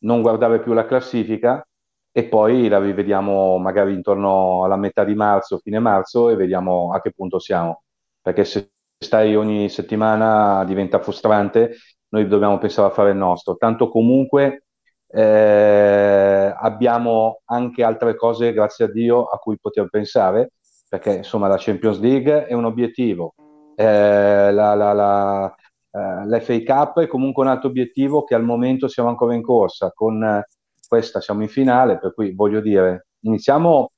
non 0.00 0.20
guardare 0.20 0.60
più 0.60 0.74
la 0.74 0.84
classifica 0.84 1.64
e 2.12 2.24
poi 2.24 2.68
la 2.68 2.78
rivediamo 2.80 3.58
magari 3.58 3.94
intorno 3.94 4.64
alla 4.64 4.76
metà 4.76 5.04
di 5.04 5.14
marzo, 5.14 5.58
fine 5.58 5.78
marzo 5.78 6.30
e 6.30 6.36
vediamo 6.36 6.92
a 6.92 7.00
che 7.00 7.12
punto 7.12 7.38
siamo, 7.38 7.82
perché 8.20 8.44
se 8.44 8.70
stai 8.98 9.34
ogni 9.36 9.68
settimana 9.68 10.64
diventa 10.64 10.98
frustrante 11.00 11.76
noi 12.10 12.26
dobbiamo 12.26 12.58
pensare 12.58 12.88
a 12.88 12.92
fare 12.92 13.10
il 13.10 13.16
nostro. 13.16 13.56
Tanto 13.56 13.88
comunque 13.88 14.64
eh, 15.06 16.54
abbiamo 16.56 17.40
anche 17.46 17.82
altre 17.82 18.16
cose, 18.16 18.52
grazie 18.52 18.86
a 18.86 18.90
Dio, 18.90 19.24
a 19.24 19.38
cui 19.38 19.58
poter 19.60 19.88
pensare, 19.88 20.52
perché 20.88 21.16
insomma 21.16 21.48
la 21.48 21.56
Champions 21.58 21.98
League 22.00 22.46
è 22.46 22.52
un 22.52 22.64
obiettivo, 22.64 23.34
eh, 23.76 24.52
la, 24.52 24.74
la, 24.74 24.92
la, 24.92 25.54
eh, 25.92 26.26
l'FA 26.26 26.62
Cup 26.64 27.00
è 27.00 27.06
comunque 27.06 27.42
un 27.44 27.50
altro 27.50 27.68
obiettivo 27.68 28.24
che 28.24 28.34
al 28.34 28.44
momento 28.44 28.88
siamo 28.88 29.08
ancora 29.08 29.34
in 29.34 29.42
corsa, 29.42 29.92
con 29.94 30.42
questa 30.90 31.20
siamo 31.20 31.42
in 31.42 31.48
finale, 31.48 32.00
per 32.00 32.12
cui 32.12 32.34
voglio 32.34 32.60
dire, 32.60 33.06
iniziamo 33.20 33.92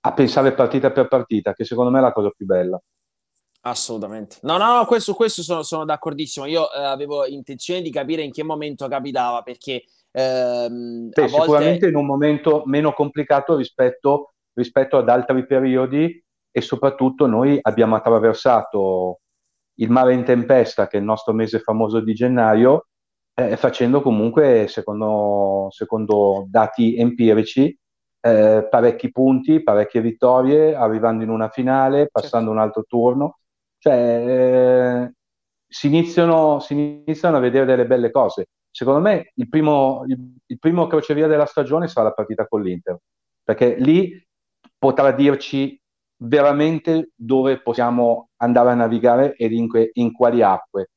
a 0.00 0.12
pensare 0.12 0.52
partita 0.52 0.92
per 0.92 1.08
partita, 1.08 1.54
che 1.54 1.64
secondo 1.64 1.90
me 1.90 1.98
è 1.98 2.02
la 2.02 2.12
cosa 2.12 2.28
più 2.28 2.44
bella. 2.44 2.78
Assolutamente. 3.62 4.36
No, 4.42 4.58
no, 4.58 4.76
no, 4.76 4.84
questo, 4.84 5.14
questo 5.14 5.42
sono, 5.42 5.62
sono, 5.62 5.86
d'accordissimo. 5.86 6.44
Io 6.44 6.70
eh, 6.70 6.84
avevo 6.84 7.24
intenzione 7.24 7.80
di 7.80 7.90
capire 7.90 8.22
in 8.22 8.30
che 8.30 8.44
momento 8.44 8.86
capitava, 8.88 9.40
perché... 9.40 9.84
Ehm, 10.12 11.08
Beh, 11.08 11.28
volte... 11.28 11.40
Sicuramente 11.40 11.88
in 11.88 11.96
un 11.96 12.04
momento 12.04 12.62
meno 12.66 12.92
complicato 12.92 13.56
rispetto, 13.56 14.34
rispetto 14.52 14.98
ad 14.98 15.08
altri 15.08 15.46
periodi 15.46 16.22
e 16.50 16.60
soprattutto 16.60 17.26
noi 17.26 17.58
abbiamo 17.62 17.96
attraversato 17.96 19.20
il 19.78 19.90
mare 19.90 20.12
in 20.12 20.24
tempesta, 20.24 20.88
che 20.88 20.98
è 20.98 21.00
il 21.00 21.06
nostro 21.06 21.32
mese 21.32 21.58
famoso 21.58 22.00
di 22.00 22.12
gennaio, 22.12 22.88
eh, 23.36 23.56
facendo 23.56 24.02
comunque, 24.02 24.66
secondo, 24.68 25.68
secondo 25.70 26.46
dati 26.48 26.96
empirici, 26.96 27.76
eh, 28.20 28.66
parecchi 28.68 29.10
punti, 29.12 29.62
parecchie 29.62 30.00
vittorie, 30.00 30.74
arrivando 30.74 31.22
in 31.22 31.30
una 31.30 31.48
finale, 31.48 32.08
passando 32.10 32.46
certo. 32.46 32.50
un 32.50 32.58
altro 32.58 32.84
turno 32.88 33.36
cioè, 33.78 35.04
eh, 35.04 35.12
si, 35.68 35.86
iniziano, 35.86 36.58
si, 36.60 36.74
iniziano, 37.04 37.36
a 37.36 37.40
vedere 37.40 37.66
delle 37.66 37.86
belle 37.86 38.10
cose. 38.10 38.48
Secondo 38.70 39.00
me 39.00 39.32
il 39.34 39.48
primo, 39.48 40.02
il, 40.06 40.34
il 40.46 40.58
primo 40.58 40.86
crocevia 40.86 41.26
della 41.28 41.46
stagione 41.46 41.86
sarà 41.86 42.08
la 42.08 42.14
partita 42.14 42.46
con 42.46 42.62
l'Inter, 42.62 42.98
perché 43.42 43.76
lì 43.76 44.20
potrà 44.76 45.12
dirci 45.12 45.80
veramente 46.18 47.10
dove 47.14 47.60
possiamo 47.62 48.30
andare 48.38 48.70
a 48.70 48.74
navigare 48.74 49.34
e 49.36 49.46
in, 49.46 49.68
in 49.92 50.12
quali 50.12 50.42
acque, 50.42 50.90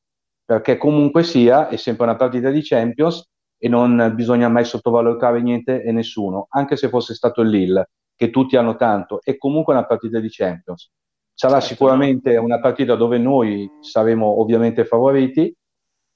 perché 0.50 0.78
comunque 0.78 1.22
sia 1.22 1.68
è 1.68 1.76
sempre 1.76 2.06
una 2.06 2.16
partita 2.16 2.50
di 2.50 2.62
Champions 2.64 3.24
e 3.56 3.70
non 3.70 4.14
bisogna 4.16 4.50
mai 4.50 4.66
sottovalutare 4.66 5.44
niente 5.44 5.84
e 5.84 5.92
nessuno, 5.92 6.48
anche 6.50 6.76
se 6.76 6.90
fosse 6.90 7.14
stato 7.14 7.42
il 7.42 7.50
Lille, 7.50 7.92
che 8.16 8.32
tutti 8.32 8.58
hanno 8.58 8.76
tanto, 8.76 9.20
è 9.22 9.38
comunque 9.38 9.74
una 9.74 9.86
partita 9.86 10.20
di 10.20 10.28
Champions. 10.28 10.90
Sarà 11.36 11.60
certo, 11.60 11.68
sicuramente 11.68 12.36
una 12.38 12.60
partita 12.60 12.96
dove 12.96 13.20
noi 13.20 13.70
saremo 13.80 14.42
ovviamente 14.42 14.86
favoriti, 14.86 15.56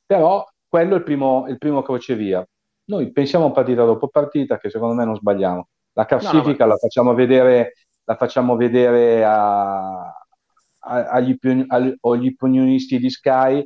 però 0.03 0.43
quello 0.67 0.95
è 0.95 0.97
il 0.97 1.03
primo, 1.03 1.45
il 1.47 1.59
primo 1.59 1.83
crocevia. 1.83 2.43
Noi 2.85 3.11
pensiamo 3.11 3.51
partita 3.51 3.85
dopo 3.85 4.07
partita, 4.07 4.57
che 4.57 4.71
secondo 4.71 4.95
me 4.95 5.05
non 5.05 5.15
sbagliamo. 5.15 5.67
La 5.91 6.05
classifica 6.05 6.63
no, 6.63 6.69
no, 6.69 6.71
la 6.71 6.77
facciamo 6.77 7.13
vedere, 7.13 7.73
la 8.03 8.15
facciamo 8.15 8.55
vedere 8.55 9.23
a, 9.23 10.07
a, 10.07 11.05
agli, 11.11 11.37
agli, 11.67 11.95
opinionisti 12.01 12.97
di 12.97 13.11
Sky 13.11 13.63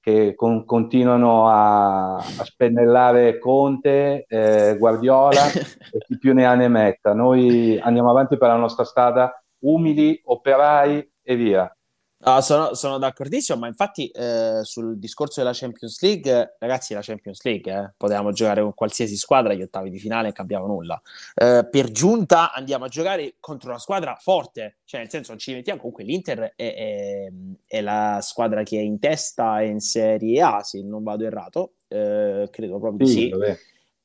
che 0.00 0.34
con, 0.34 0.64
continuano 0.64 1.48
a, 1.48 2.16
a, 2.16 2.44
spennellare 2.44 3.38
Conte, 3.38 4.24
eh, 4.26 4.76
Guardiola 4.78 5.46
e 5.52 5.98
chi 6.06 6.18
più 6.18 6.32
ne 6.34 6.46
ha 6.46 6.54
ne 6.54 6.68
metta. 6.68 7.12
Noi 7.12 7.78
andiamo 7.78 8.10
avanti 8.10 8.38
per 8.38 8.48
la 8.48 8.56
nostra 8.56 8.84
strada 8.84 9.32
umili, 9.60 10.20
operai 10.24 11.12
e 11.22 11.36
via. 11.36 11.74
Ah, 12.22 12.42
sono, 12.42 12.74
sono, 12.74 12.98
d'accordissimo, 12.98 13.58
ma 13.58 13.66
infatti 13.66 14.08
eh, 14.08 14.60
sul 14.62 14.98
discorso 14.98 15.40
della 15.40 15.54
Champions 15.54 16.02
League, 16.02 16.56
ragazzi, 16.58 16.92
la 16.92 17.00
Champions 17.00 17.42
League, 17.44 17.72
eh, 17.72 17.92
potevamo 17.96 18.30
giocare 18.32 18.60
con 18.60 18.74
qualsiasi 18.74 19.16
squadra 19.16 19.54
agli 19.54 19.62
ottavi 19.62 19.88
di 19.88 19.98
finale 19.98 20.28
e 20.28 20.32
cambiava 20.32 20.66
nulla. 20.66 21.00
Eh, 21.34 21.66
per 21.70 21.90
giunta 21.90 22.52
andiamo 22.52 22.84
a 22.84 22.88
giocare 22.88 23.36
contro 23.40 23.70
una 23.70 23.78
squadra 23.78 24.16
forte, 24.20 24.80
cioè 24.84 25.00
nel 25.00 25.08
senso 25.08 25.30
non 25.30 25.40
ci 25.40 25.54
mettiamo, 25.54 25.78
comunque 25.78 26.04
l'Inter 26.04 26.52
è, 26.56 26.74
è, 26.74 27.32
è 27.66 27.80
la 27.80 28.18
squadra 28.20 28.64
che 28.64 28.76
è 28.76 28.82
in 28.82 28.98
testa 28.98 29.62
in 29.62 29.80
Serie 29.80 30.42
A, 30.42 30.62
se 30.62 30.82
non 30.82 31.02
vado 31.02 31.24
errato, 31.24 31.76
eh, 31.88 32.48
credo 32.50 32.78
proprio 32.78 33.06
sì. 33.06 33.32
sì. 33.32 33.32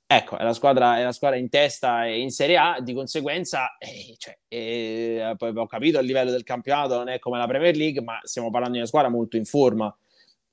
Ecco, 0.07 0.37
è 0.37 0.43
la, 0.43 0.53
squadra, 0.53 0.99
è 0.99 1.03
la 1.03 1.11
squadra 1.11 1.37
in 1.37 1.49
testa 1.49 2.05
in 2.05 2.29
Serie 2.29 2.57
A, 2.57 2.79
di 2.79 2.93
conseguenza, 2.93 3.75
eh, 3.79 4.13
cioè, 4.17 4.37
eh, 4.47 5.33
poi 5.35 5.51
ho 5.55 5.65
capito 5.65 5.97
il 5.97 6.05
livello 6.05 6.29
del 6.29 6.43
campionato 6.43 6.95
non 6.95 7.09
è 7.09 7.17
come 7.17 7.39
la 7.39 7.47
Premier 7.47 7.75
League, 7.75 8.03
ma 8.03 8.19
stiamo 8.21 8.51
parlando 8.51 8.73
di 8.73 8.79
una 8.79 8.87
squadra 8.87 9.09
molto 9.09 9.35
in 9.35 9.45
forma. 9.45 9.95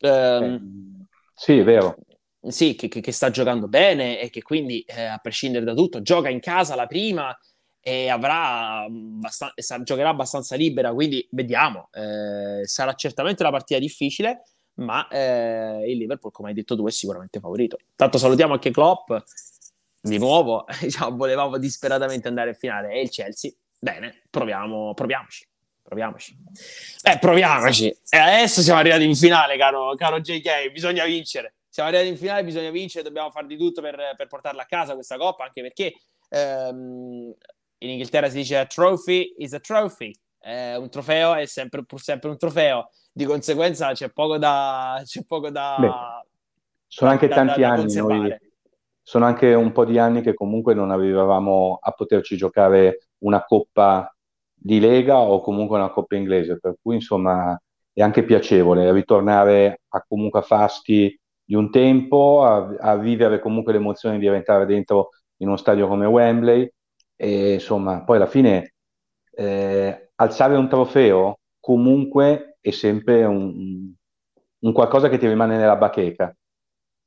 Um, 0.01 1.07
sì, 1.35 1.59
è 1.59 1.65
vero. 1.65 1.97
Sì, 2.49 2.75
che, 2.75 2.89
che, 2.89 3.13
sta 3.13 3.31
giocando 3.31 3.69
bene 3.69 4.19
e 4.21 4.31
che 4.31 4.43
quindi, 4.43 4.81
eh, 4.81 5.05
a 5.05 5.19
prescindere 5.19 5.65
da 5.65 5.75
tutto, 5.75 6.01
gioca 6.01 6.31
in 6.31 6.41
casa 6.41 6.75
la 6.75 6.87
prima 6.87 7.37
e 7.79 8.09
avrà 8.09 8.85
abbastan- 8.85 9.53
giocherà 9.85 10.09
abbastanza 10.09 10.57
libera, 10.57 10.93
quindi 10.95 11.27
vediamo. 11.31 11.89
Eh, 11.93 12.67
sarà 12.67 12.95
certamente 12.95 13.43
una 13.43 13.53
partita 13.53 13.79
difficile, 13.79 14.45
ma 14.75 15.07
eh, 15.09 15.91
il 15.91 15.99
Liverpool, 15.99 16.33
come 16.33 16.49
hai 16.49 16.55
detto 16.55 16.77
tu, 16.77 16.87
è 16.87 16.91
sicuramente 16.91 17.41
favorito. 17.41 17.79
Tanto 17.95 18.19
salutiamo 18.19 18.55
anche 18.55 18.71
Klopp, 18.71 19.13
di 20.01 20.19
nuovo, 20.19 20.65
diciamo, 20.81 21.17
volevamo 21.17 21.59
disperatamente 21.59 22.29
andare 22.29 22.51
in 22.51 22.57
finale, 22.57 22.93
e 22.93 23.03
il 23.03 23.11
Chelsea, 23.11 23.51
bene, 23.79 24.23
proviamo, 24.31 24.95
proviamoci. 24.95 25.47
Proviamoci. 25.83 26.37
Eh, 27.03 27.19
proviamoci. 27.19 27.89
E 28.09 28.17
adesso 28.17 28.63
siamo 28.63 28.79
arrivati 28.79 29.05
in 29.05 29.15
finale, 29.15 29.59
caro, 29.59 29.95
caro 29.95 30.21
JK, 30.21 30.71
bisogna 30.71 31.05
vincere. 31.05 31.55
Siamo 31.69 31.89
arrivati 31.89 32.11
in 32.11 32.17
finale, 32.17 32.45
bisogna 32.45 32.71
vincere, 32.71 33.05
dobbiamo 33.05 33.31
fare 33.31 33.47
di 33.47 33.57
tutto 33.57 33.83
per, 33.83 34.15
per 34.17 34.27
portarla 34.27 34.63
a 34.63 34.67
casa 34.67 34.95
questa 34.95 35.17
coppa, 35.17 35.45
anche 35.45 35.61
perché 35.61 35.95
ehm, 36.31 37.35
in 37.79 37.91
Inghilterra 37.91 38.31
si 38.31 38.37
dice 38.37 38.57
a 38.59 38.67
trophy 38.67 39.35
is 39.39 39.53
a 39.53 39.61
trophy, 39.61 40.15
eh, 40.41 40.77
un 40.77 40.89
trofeo 40.89 41.35
è 41.35 41.47
sempre, 41.47 41.85
pur 41.85 42.01
sempre 42.01 42.31
un 42.31 42.39
trofeo 42.39 42.91
di 43.13 43.25
conseguenza 43.25 43.93
c'è 43.93 44.11
poco 44.11 44.39
da... 44.39 45.01
C'è 45.05 45.25
poco 45.25 45.51
da 45.51 45.77
Beh, 45.79 46.31
sono 46.87 47.11
anche 47.11 47.29
da, 47.29 47.35
tanti 47.35 47.61
da, 47.61 47.71
anni, 47.71 47.95
noi, 47.95 48.37
sono 49.03 49.25
anche 49.25 49.55
un 49.55 49.73
po' 49.73 49.85
di 49.85 49.99
anni 49.99 50.21
che 50.21 50.35
comunque 50.35 50.75
non 50.75 50.91
avevamo 50.91 51.79
a 51.81 51.91
poterci 51.93 52.37
giocare 52.37 53.09
una 53.19 53.45
coppa 53.45 54.15
di 54.53 54.79
Lega 54.79 55.19
o 55.19 55.41
comunque 55.41 55.79
una 55.79 55.91
coppa 55.91 56.17
inglese, 56.17 56.59
per 56.59 56.77
cui 56.81 56.97
insomma 56.97 57.61
è 57.93 58.01
anche 58.01 58.25
piacevole 58.25 58.93
ritornare 58.93 59.83
a 59.89 60.05
comunque 60.07 60.41
a 60.41 60.43
fasti 60.43 61.19
di 61.45 61.55
un 61.55 61.71
tempo, 61.71 62.45
a, 62.45 62.75
a 62.79 62.97
vivere 62.97 63.41
comunque 63.41 63.73
l'emozione 63.73 64.19
di 64.19 64.25
diventare 64.25 64.67
dentro 64.67 65.11
in 65.39 65.49
uno 65.49 65.57
stadio 65.57 65.89
come 65.89 66.07
Wembley 66.07 66.71
e 67.17 67.55
insomma 67.55 68.05
poi 68.05 68.17
alla 68.17 68.27
fine 68.27 68.75
eh, 69.35 70.11
alzare 70.15 70.57
un 70.57 70.69
trofeo 70.69 71.41
comunque 71.59 72.52
è 72.63 72.71
sempre 72.71 73.25
un, 73.25 73.93
un 74.61 74.73
qualcosa 74.73 75.09
che 75.09 75.19
ti 75.19 75.29
rimane 75.29 75.57
nella 75.57 75.77
bacheca. 75.77 76.35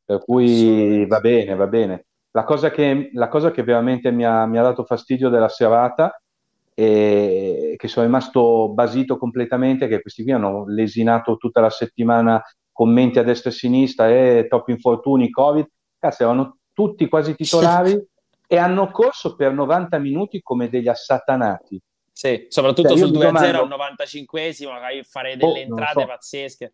Per 0.05 0.19
cui 0.19 1.05
va 1.07 1.19
bene, 1.19 1.55
va 1.55 1.65
bene. 1.65 2.05
La 2.31 2.43
cosa 2.43 2.69
che, 2.69 3.09
la 3.13 3.29
cosa 3.29 3.49
che 3.49 3.63
veramente 3.63 4.11
mi 4.11 4.25
ha, 4.25 4.45
mi 4.45 4.57
ha, 4.57 4.61
dato 4.61 4.83
fastidio 4.83 5.29
della 5.29 5.47
serata 5.47 6.21
e 6.73 7.75
che 7.77 7.87
sono 7.87 8.05
rimasto 8.05 8.69
basito 8.73 9.17
completamente 9.17 9.85
è 9.85 9.87
che 9.87 10.01
questi 10.01 10.23
qui 10.23 10.33
hanno 10.33 10.65
lesinato 10.67 11.37
tutta 11.37 11.61
la 11.61 11.69
settimana 11.69 12.43
commenti 12.73 13.19
a 13.19 13.23
destra 13.23 13.49
e 13.49 13.53
a 13.53 13.55
sinistra 13.55 14.09
eh, 14.09 14.47
troppi 14.49 14.71
infortuni, 14.71 15.29
covid. 15.29 15.65
Cazzo, 15.97 16.23
erano 16.23 16.57
tutti 16.73 17.07
quasi 17.07 17.33
titolari 17.33 17.97
e 18.45 18.57
hanno 18.57 18.91
corso 18.91 19.35
per 19.35 19.53
90 19.53 19.97
minuti 19.97 20.41
come 20.41 20.69
degli 20.69 20.89
assatanati. 20.89 21.81
Sì, 22.15 22.45
soprattutto 22.47 22.95
cioè, 22.95 22.97
sul 22.97 23.09
2-0 23.09 23.11
domando... 23.11 23.75
al 23.75 23.91
95esimo, 23.99 24.69
fare 25.03 25.35
delle 25.35 25.51
oh, 25.51 25.57
entrate 25.57 25.99
so. 25.99 26.07
pazzesche. 26.07 26.73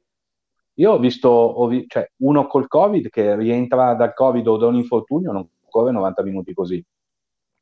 Io 0.76 0.92
ho 0.92 1.00
visto 1.00 1.30
ho 1.30 1.66
vi... 1.66 1.84
cioè, 1.88 2.08
uno 2.18 2.46
col 2.46 2.68
Covid 2.68 3.10
che 3.10 3.36
rientra 3.36 3.96
dal 3.96 4.14
Covid 4.14 4.46
o 4.46 4.58
da 4.58 4.68
un 4.68 4.76
infortunio, 4.76 5.32
non 5.32 5.50
corre 5.68 5.92
90 5.92 6.22
minuti 6.22 6.54
così. 6.54 6.86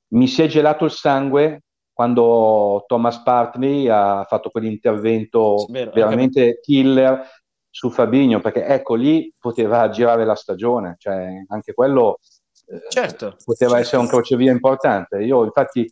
Mi 0.09 0.27
si 0.27 0.41
è 0.41 0.47
gelato 0.47 0.83
il 0.83 0.91
sangue 0.91 1.61
quando 1.93 2.83
Thomas 2.85 3.21
Partney 3.23 3.87
ha 3.87 4.25
fatto 4.27 4.49
quell'intervento 4.49 5.65
Vero, 5.69 5.91
veramente 5.93 6.59
killer 6.59 7.25
su 7.69 7.89
Fabigno, 7.89 8.41
perché 8.41 8.65
ecco 8.65 8.95
lì 8.95 9.33
poteva 9.39 9.87
girare 9.87 10.25
la 10.25 10.35
stagione, 10.35 10.95
cioè 10.97 11.29
anche 11.47 11.73
quello 11.73 12.17
eh, 12.67 12.89
certo, 12.89 13.37
poteva 13.45 13.71
certo. 13.71 13.85
essere 13.85 14.01
un 14.01 14.09
crocevia 14.09 14.51
importante. 14.51 15.23
Io 15.23 15.45
infatti 15.45 15.89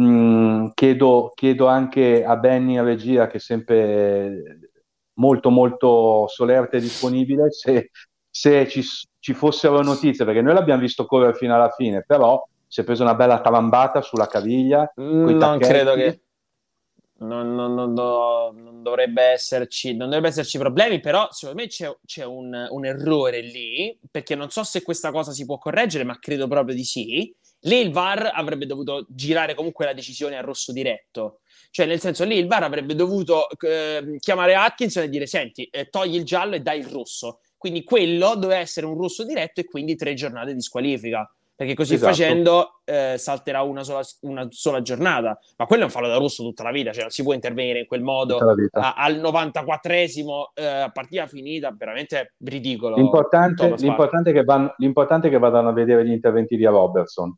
Mm, 0.00 0.68
chiedo, 0.74 1.32
chiedo, 1.34 1.66
anche 1.66 2.24
a 2.24 2.36
Benny 2.36 2.76
a 2.76 2.82
regia, 2.82 3.26
che 3.26 3.38
è 3.38 3.40
sempre 3.40 4.60
molto 5.14 5.50
molto 5.50 6.26
solerte 6.28 6.76
e 6.76 6.80
disponibile, 6.80 7.50
se, 7.50 7.90
se 8.30 8.68
ci, 8.68 8.82
ci, 9.18 9.34
fossero 9.34 9.82
notizie, 9.82 10.24
perché 10.24 10.40
noi 10.40 10.54
l'abbiamo 10.54 10.80
visto 10.80 11.06
correre 11.06 11.34
fino 11.34 11.54
alla 11.54 11.70
fine, 11.70 12.04
però 12.06 12.42
si 12.66 12.80
è 12.80 12.84
preso 12.84 13.02
una 13.02 13.14
bella 13.14 13.40
trambata 13.40 14.00
sulla 14.00 14.26
caviglia. 14.26 14.90
Non 14.96 15.58
credo 15.58 15.94
che... 15.94 16.22
Non, 17.20 17.52
non, 17.52 17.74
non, 17.74 17.92
non, 17.94 18.80
dovrebbe 18.80 19.22
esserci, 19.22 19.96
non 19.96 20.06
dovrebbe 20.06 20.28
esserci 20.28 20.56
problemi, 20.56 21.00
però 21.00 21.26
secondo 21.32 21.62
me 21.62 21.66
c'è, 21.66 21.92
c'è 22.04 22.24
un, 22.24 22.68
un, 22.70 22.84
errore 22.86 23.40
lì, 23.40 23.98
perché 24.08 24.36
non 24.36 24.50
so 24.50 24.62
se 24.62 24.84
questa 24.84 25.10
cosa 25.10 25.32
si 25.32 25.44
può 25.44 25.58
correggere, 25.58 26.04
ma 26.04 26.16
credo 26.20 26.46
proprio 26.46 26.76
di 26.76 26.84
sì. 26.84 27.34
Lì 27.62 27.80
il 27.80 27.90
VAR 27.90 28.30
avrebbe 28.32 28.66
dovuto 28.66 29.04
girare 29.08 29.54
comunque 29.54 29.84
la 29.84 29.92
decisione 29.92 30.36
a 30.36 30.42
rosso 30.42 30.72
diretto. 30.72 31.40
Cioè, 31.70 31.86
nel 31.86 32.00
senso, 32.00 32.24
lì 32.24 32.36
il 32.36 32.46
VAR 32.46 32.62
avrebbe 32.62 32.94
dovuto 32.94 33.48
eh, 33.60 34.16
chiamare 34.20 34.54
Atkinson 34.54 35.04
e 35.04 35.08
dire: 35.08 35.26
Senti, 35.26 35.64
eh, 35.64 35.88
togli 35.88 36.14
il 36.14 36.24
giallo 36.24 36.54
e 36.54 36.60
dai 36.60 36.78
il 36.78 36.86
rosso. 36.86 37.40
Quindi 37.56 37.82
quello 37.82 38.36
doveva 38.36 38.60
essere 38.60 38.86
un 38.86 38.96
rosso 38.96 39.24
diretto 39.24 39.60
e 39.60 39.64
quindi 39.64 39.96
tre 39.96 40.14
giornate 40.14 40.54
di 40.54 40.62
squalifica. 40.62 41.28
Perché 41.56 41.74
così 41.74 41.94
esatto. 41.94 42.12
facendo 42.12 42.82
eh, 42.84 43.16
salterà 43.18 43.62
una 43.62 43.82
sola, 43.82 44.04
una 44.20 44.46
sola, 44.48 44.80
giornata. 44.80 45.36
Ma 45.56 45.66
quello 45.66 45.82
è 45.82 45.86
un 45.86 45.90
fallo 45.90 46.06
da 46.06 46.16
rosso 46.16 46.44
tutta 46.44 46.62
la 46.62 46.70
vita, 46.70 46.92
cioè 46.92 47.02
non 47.02 47.10
si 47.10 47.24
può 47.24 47.32
intervenire 47.32 47.80
in 47.80 47.86
quel 47.88 48.00
modo 48.00 48.38
a, 48.70 48.94
al 48.94 49.16
94esimo, 49.16 50.52
eh, 50.54 50.88
partita 50.92 51.26
finita, 51.26 51.74
veramente 51.76 52.34
ridicolo. 52.44 52.94
L'importante, 52.94 53.74
l'importante, 53.78 54.30
è 54.30 54.32
che 54.32 54.44
van, 54.44 54.72
l'importante 54.76 55.26
è 55.26 55.30
che 55.32 55.38
vadano 55.38 55.70
a 55.70 55.72
vedere 55.72 56.06
gli 56.06 56.12
interventi 56.12 56.56
di 56.56 56.64
Robertson 56.64 57.36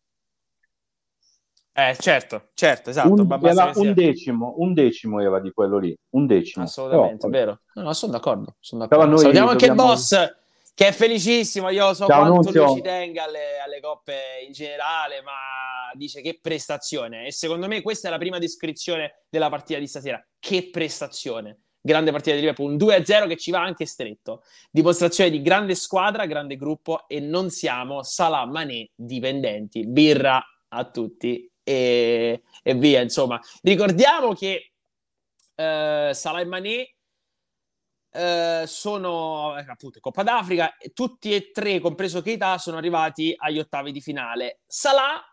eh, 1.89 1.97
certo, 1.99 2.49
certo, 2.55 2.91
esatto. 2.91 3.12
Un, 3.12 3.39
era 3.43 3.72
un, 3.74 3.95
decimo, 3.95 4.55
un 4.59 4.74
decimo 4.74 5.20
era 5.20 5.41
di 5.41 5.53
quello 5.53 5.78
lì, 5.78 5.97
un 6.11 6.26
decimo. 6.26 6.64
Assolutamente, 6.64 7.28
Però, 7.28 7.31
vero. 7.31 7.61
No, 7.74 7.93
sono 7.93 8.12
d'accordo. 8.12 8.57
Sono 8.59 8.87
d'accordo. 8.87 9.16
Salutiamo 9.16 9.51
anche 9.51 9.66
il 9.66 9.74
boss, 9.74 10.14
che 10.74 10.89
è 10.89 10.93
felicissimo. 10.93 11.70
Io 11.70 11.95
so 11.95 12.07
Ciao, 12.07 12.18
quanto 12.20 12.35
Nunzio. 12.35 12.64
lui 12.64 12.74
ci 12.76 12.83
tenga 12.83 13.24
alle, 13.24 13.61
alle, 13.64 13.81
coppe 13.81 14.14
in 14.47 14.53
generale, 14.53 15.22
ma 15.22 15.93
dice 15.95 16.20
che 16.20 16.39
prestazione. 16.43 17.26
E 17.26 17.33
secondo 17.33 17.68
me 17.68 17.83
questa 17.83 18.09
è 18.09 18.11
la 18.11 18.18
prima 18.18 18.39
descrizione 18.39 19.22
della 19.28 19.49
partita 19.49 19.78
di 19.78 19.87
stasera. 19.87 20.24
Che 20.39 20.70
prestazione. 20.70 21.59
Grande 21.83 22.11
partita 22.11 22.35
di 22.35 22.41
Liverpool, 22.41 22.72
un 22.72 22.76
2-0 22.76 23.26
che 23.26 23.37
ci 23.37 23.51
va 23.51 23.62
anche 23.62 23.87
stretto. 23.87 24.43
Dimostrazione 24.70 25.31
di 25.31 25.41
grande 25.41 25.74
squadra, 25.74 26.26
grande 26.26 26.57
gruppo 26.57 27.09
e 27.09 27.20
non 27.20 27.49
siamo 27.49 28.03
Salah 28.03 28.45
Mané 28.45 28.91
dipendenti. 28.95 29.87
Birra 29.87 30.45
a 30.68 30.85
tutti 30.85 31.50
e, 31.71 32.43
e 32.62 32.75
via. 32.75 33.01
Insomma, 33.01 33.41
ricordiamo 33.62 34.35
che 34.35 34.73
eh, 35.55 36.11
Salah 36.12 36.41
e 36.41 36.45
Mané 36.45 36.95
eh, 38.12 38.64
sono 38.66 39.57
eh, 39.57 39.64
appunto 39.68 40.01
Coppa 40.01 40.23
d'Africa, 40.23 40.77
tutti 40.93 41.35
e 41.35 41.51
tre, 41.53 41.79
compreso 41.81 42.23
Keita, 42.23 42.59
sono 42.59 42.77
arrivati 42.77 43.35
agli 43.37 43.59
ottavi 43.59 43.93
di 43.93 44.01
finale. 44.01 44.61
Salah 44.66 45.25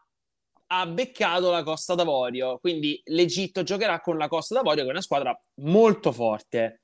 ha 0.70 0.86
beccato 0.86 1.50
la 1.50 1.64
Costa 1.64 1.96
d'Avorio, 1.96 2.60
quindi 2.60 3.02
l'Egitto 3.06 3.64
giocherà 3.64 4.02
con 4.02 4.18
la 4.18 4.28
Costa 4.28 4.56
d'Avorio, 4.56 4.84
che 4.84 4.90
è 4.90 4.92
una 4.92 5.02
squadra 5.02 5.40
molto 5.62 6.12
forte. 6.12 6.82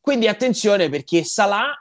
Quindi 0.00 0.26
attenzione 0.26 0.88
perché 0.88 1.22
Salah 1.22 1.72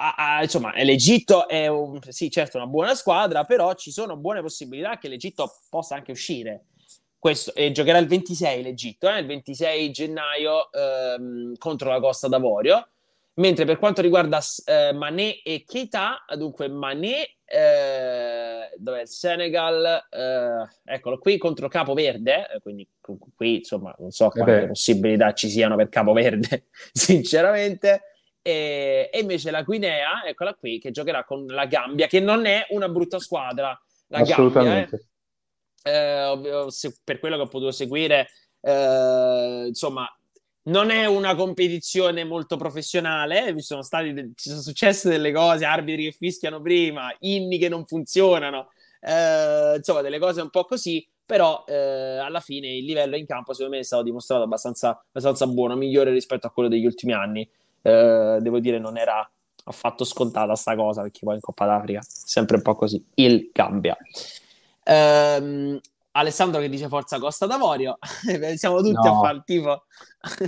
a, 0.00 0.14
a, 0.36 0.42
insomma, 0.42 0.72
l'Egitto 0.82 1.46
è 1.46 1.66
un, 1.66 1.98
sì, 2.08 2.30
certo 2.30 2.56
una 2.56 2.66
buona 2.66 2.94
squadra, 2.94 3.44
però 3.44 3.74
ci 3.74 3.92
sono 3.92 4.16
buone 4.16 4.40
possibilità 4.40 4.96
che 4.96 5.08
l'Egitto 5.08 5.52
possa 5.68 5.94
anche 5.94 6.12
uscire. 6.12 6.64
Questo, 7.18 7.54
e 7.54 7.70
giocherà 7.70 7.98
il 7.98 8.06
26 8.06 8.62
l'Egitto, 8.62 9.10
eh, 9.10 9.18
il 9.18 9.26
26 9.26 9.90
gennaio 9.90 10.72
ehm, 10.72 11.54
contro 11.58 11.90
la 11.90 12.00
Costa 12.00 12.28
d'Avorio. 12.28 12.88
Mentre 13.34 13.64
per 13.64 13.78
quanto 13.78 14.02
riguarda 14.02 14.40
eh, 14.64 14.92
Mané 14.92 15.40
e 15.42 15.64
Keita, 15.66 16.24
dunque 16.36 16.68
Mané, 16.68 17.36
eh, 17.44 18.70
dov'è 18.76 19.02
il 19.02 19.08
Senegal? 19.08 20.06
Eh, 20.10 20.92
eccolo 20.94 21.18
qui 21.18 21.36
contro 21.36 21.68
Capo 21.68 21.94
Verde, 21.94 22.48
eh, 22.50 22.60
quindi 22.60 22.86
qui 23.34 23.56
insomma 23.56 23.94
non 23.98 24.10
so 24.10 24.26
eh 24.26 24.30
quante 24.30 24.66
possibilità 24.68 25.32
ci 25.32 25.48
siano 25.48 25.76
per 25.76 25.88
Capo 25.88 26.12
Verde, 26.12 26.66
sinceramente. 26.92 28.09
E, 28.42 29.10
e, 29.12 29.20
invece 29.20 29.50
la 29.50 29.62
Guinea, 29.62 30.24
eccola 30.24 30.54
qui, 30.54 30.78
che 30.78 30.90
giocherà 30.90 31.24
con 31.24 31.46
la 31.46 31.66
Gambia, 31.66 32.06
che 32.06 32.20
non 32.20 32.46
è 32.46 32.66
una 32.70 32.88
brutta 32.88 33.18
squadra. 33.18 33.78
La 34.08 34.18
Assolutamente. 34.18 35.08
Gambia, 35.82 36.60
eh, 36.62 36.64
eh, 36.64 36.70
se, 36.70 36.96
per 37.02 37.18
quello 37.18 37.36
che 37.36 37.42
ho 37.42 37.48
potuto 37.48 37.72
seguire, 37.72 38.28
eh, 38.60 39.64
insomma, 39.68 40.06
non 40.62 40.90
è 40.90 41.06
una 41.06 41.34
competizione 41.34 42.24
molto 42.24 42.56
professionale, 42.56 43.54
ci 43.56 43.62
sono, 43.62 43.82
stati, 43.82 44.32
ci 44.34 44.50
sono 44.50 44.60
successe 44.60 45.08
delle 45.08 45.32
cose, 45.32 45.64
arbitri 45.64 46.04
che 46.04 46.12
fischiano 46.12 46.60
prima, 46.60 47.14
inni 47.20 47.58
che 47.58 47.68
non 47.68 47.86
funzionano, 47.86 48.70
eh, 49.00 49.74
insomma 49.76 50.02
delle 50.02 50.18
cose 50.18 50.42
un 50.42 50.50
po' 50.50 50.64
così, 50.64 51.06
però 51.24 51.64
eh, 51.66 52.18
alla 52.18 52.40
fine 52.40 52.68
il 52.68 52.84
livello 52.84 53.16
in 53.16 53.24
campo 53.24 53.52
secondo 53.52 53.76
me 53.76 53.82
è 53.82 53.84
stato 53.84 54.02
dimostrato 54.02 54.42
abbastanza, 54.42 54.90
abbastanza 54.90 55.46
buono, 55.46 55.76
migliore 55.76 56.10
rispetto 56.10 56.46
a 56.46 56.50
quello 56.50 56.68
degli 56.68 56.84
ultimi 56.84 57.12
anni. 57.12 57.48
Eh, 57.82 58.38
devo 58.40 58.58
dire 58.58 58.78
non 58.78 58.96
era 58.96 59.28
affatto 59.64 60.04
scontata 60.04 60.54
sta 60.54 60.74
cosa, 60.74 61.02
perché 61.02 61.20
poi 61.22 61.34
in 61.34 61.40
Coppa 61.40 61.66
d'Africa 61.66 62.00
sempre 62.02 62.56
un 62.56 62.62
po' 62.62 62.74
così, 62.74 63.04
il 63.14 63.50
cambia. 63.52 63.96
Ehm, 64.84 65.78
Alessandro 66.12 66.60
che 66.60 66.68
dice 66.68 66.88
Forza 66.88 67.18
Costa 67.18 67.46
d'Avorio, 67.46 67.98
siamo 68.56 68.78
tutti 68.78 69.08
no. 69.08 69.18
a 69.18 69.20
fare 69.20 69.36
il 69.36 69.42
tifo. 69.44 69.84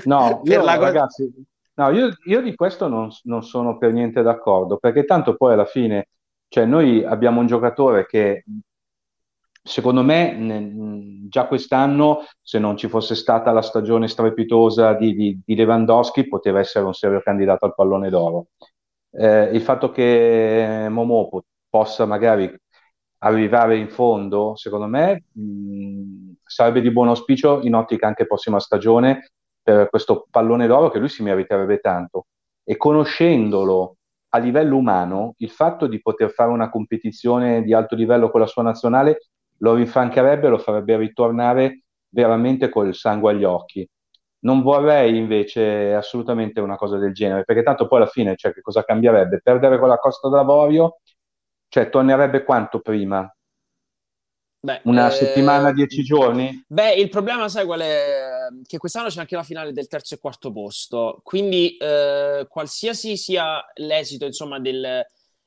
No, 0.05 0.41
io, 0.45 0.63
la... 0.63 0.77
ragazzi, 0.77 1.33
no 1.75 1.91
io, 1.91 2.11
io, 2.25 2.43
di 2.43 2.55
questo 2.55 2.89
non, 2.89 3.11
non, 3.25 3.43
sono 3.43 3.79
per 3.79 3.93
niente 3.93 4.23
d'accordo, 4.23 4.79
perché 4.79 5.05
tanto 5.05 5.37
poi 5.37 5.53
alla 5.53 5.65
fine, 5.65 6.09
cioè 6.49 6.65
noi 6.65 7.05
abbiamo 7.05 7.41
un 7.41 7.47
giocatore 7.47 8.07
che 8.07 8.45
secondo 9.63 10.03
me 10.03 11.27
già 11.29 11.47
quest'anno, 11.47 12.25
se 12.43 12.59
non 12.59 12.77
ci 12.77 12.89
fosse 12.89 13.15
stata 13.15 13.53
la 13.53 13.63
stagione 13.63 14.09
strepitosa 14.09 14.95
di, 14.95 15.15
di, 15.15 15.41
di 15.45 15.55
Lewandowski, 15.55 16.29
poteva 16.29 16.59
essere 16.59 16.85
un 16.85 16.95
serio 16.95 17.21
candidato 17.23 17.65
al 17.65 17.75
pallone 17.75 18.11
d'oro. 18.11 18.49
Eh, 19.11 19.51
il 19.53 19.61
fatto 19.61 19.91
che 19.91 20.87
Momo 20.91 21.45
possa 21.69 22.05
magari 22.07 22.55
arrivare 23.19 23.77
in 23.77 23.89
fondo, 23.89 24.57
secondo 24.57 24.87
me, 24.87 25.25
mh, 25.33 26.33
sarebbe 26.45 26.81
di 26.81 26.91
buon 26.91 27.09
auspicio 27.09 27.63
in 27.63 27.75
ottica 27.75 28.07
anche 28.07 28.27
prossima 28.27 28.59
stagione 28.59 29.31
per 29.63 29.89
questo 29.89 30.27
pallone 30.29 30.67
d'oro 30.67 30.91
che 30.91 30.99
lui 30.99 31.09
si 31.09 31.23
meriterebbe 31.23 31.79
tanto. 31.79 32.27
E 32.65 32.77
conoscendolo 32.77 33.97
a 34.35 34.39
livello 34.39 34.77
umano, 34.77 35.35
il 35.39 35.51
fatto 35.51 35.87
di 35.87 36.01
poter 36.01 36.31
fare 36.31 36.51
una 36.51 36.71
competizione 36.71 37.63
di 37.63 37.73
alto 37.73 37.95
livello 37.95 38.31
con 38.31 38.41
la 38.41 38.47
sua 38.47 38.63
nazionale 38.63 39.19
lo 39.63 39.75
rinfrancherebbe, 39.75 40.49
lo 40.49 40.59
farebbe 40.59 40.97
ritornare 40.97 41.85
veramente 42.09 42.69
col 42.69 42.95
sangue 42.95 43.33
agli 43.33 43.45
occhi. 43.45 43.89
Non 44.41 44.63
vorrei 44.63 45.17
invece 45.17 45.95
assolutamente 45.95 46.61
una 46.61 46.77
cosa 46.77 46.99
del 46.99 47.15
genere, 47.15 47.45
perché 47.45 47.63
tanto 47.63 47.87
poi 47.87 47.99
alla 48.01 48.09
fine, 48.09 48.37
cioè, 48.37 48.53
che 48.53 48.61
cosa 48.61 48.85
cambierebbe? 48.85 49.41
Perdere 49.41 49.79
con 49.79 49.89
la 49.89 49.99
Costa 49.99 50.29
d'Avorio 50.29 50.99
cioè, 51.69 51.89
tornerebbe 51.89 52.45
quanto 52.45 52.81
prima? 52.81 53.33
Beh, 54.65 54.81
Una 54.85 55.09
eh, 55.09 55.11
settimana, 55.11 55.73
dieci 55.73 56.03
giorni? 56.03 56.65
Beh, 56.67 56.95
il 56.95 57.09
problema, 57.09 57.49
sai 57.49 57.65
qual 57.65 57.81
è? 57.81 58.49
Che 58.67 58.79
quest'anno 58.79 59.09
c'è 59.09 59.21
anche 59.21 59.37
la 59.37 59.43
finale 59.43 59.73
del 59.73 59.89
terzo 59.89 60.15
e 60.15 60.19
quarto 60.19 60.53
posto, 60.53 61.21
quindi 61.23 61.77
eh, 61.77 62.47
qualsiasi 62.49 63.17
sia 63.17 63.65
l'esito, 63.75 64.27
insomma, 64.27 64.59
del, 64.61 65.05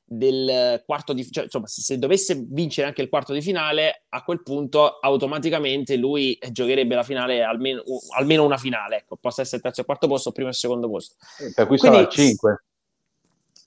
del 0.07 0.83
quarto 0.85 1.13
di 1.13 1.29
cioè, 1.29 1.45
insomma, 1.45 1.67
se, 1.67 1.81
se, 1.81 1.97
dovesse 1.97 2.45
vincere 2.47 2.87
anche 2.87 3.01
il 3.01 3.09
quarto 3.09 3.33
di 3.33 3.41
finale, 3.41 4.03
a 4.09 4.23
quel 4.23 4.43
punto 4.43 4.99
automaticamente 4.99 5.95
lui 5.97 6.37
giocherebbe 6.51 6.93
la 6.93 7.03
finale, 7.03 7.41
almeno, 7.41 7.81
almeno 8.15 8.45
una 8.45 8.57
finale, 8.57 8.97
ecco, 8.97 9.17
possa 9.17 9.41
essere 9.41 9.57
il 9.57 9.63
terzo 9.63 9.81
e 9.81 9.85
quarto 9.85 10.07
posto, 10.07 10.31
primo 10.31 10.49
e 10.49 10.53
secondo 10.53 10.89
posto. 10.89 11.15
Per 11.55 11.65
cui 11.65 11.77
Quindi, 11.77 11.97
sarà 11.97 12.07
il 12.07 12.13
5. 12.13 12.63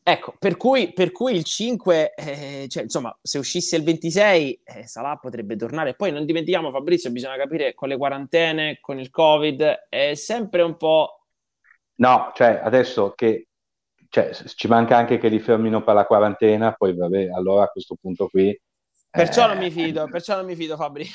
Ecco, 0.08 0.34
per 0.38 0.56
cui, 0.56 0.92
per 0.94 1.12
cui 1.12 1.34
il 1.34 1.44
5, 1.44 2.14
eh, 2.14 2.66
cioè, 2.68 2.84
insomma, 2.84 3.14
se 3.20 3.36
uscisse 3.36 3.76
il 3.76 3.82
26, 3.82 4.60
eh, 4.64 4.86
Salah 4.86 5.16
potrebbe 5.16 5.54
tornare. 5.54 5.94
Poi 5.94 6.10
non 6.12 6.24
dimentichiamo, 6.24 6.70
Fabrizio, 6.70 7.10
bisogna 7.10 7.36
capire 7.36 7.74
con 7.74 7.88
le 7.88 7.98
quarantene, 7.98 8.78
con 8.80 8.98
il 8.98 9.10
Covid, 9.10 9.86
è 9.90 10.14
sempre 10.14 10.62
un 10.62 10.78
po'... 10.78 11.24
No, 11.96 12.32
cioè, 12.34 12.58
adesso 12.62 13.12
che 13.14 13.47
cioè, 14.08 14.32
ci 14.32 14.68
manca 14.68 14.96
anche 14.96 15.18
che 15.18 15.28
li 15.28 15.38
fermino 15.38 15.82
per 15.82 15.94
la 15.94 16.06
quarantena, 16.06 16.72
poi 16.72 16.94
vabbè, 16.94 17.30
allora 17.30 17.64
a 17.64 17.68
questo 17.68 17.96
punto 18.00 18.28
qui... 18.28 18.58
Perciò 19.10 19.44
eh... 19.44 19.54
non 19.54 19.58
mi 19.58 19.70
fido, 19.70 20.06
perciò 20.08 20.36
non 20.36 20.46
mi 20.46 20.54
fido, 20.54 20.76
Fabri. 20.76 21.06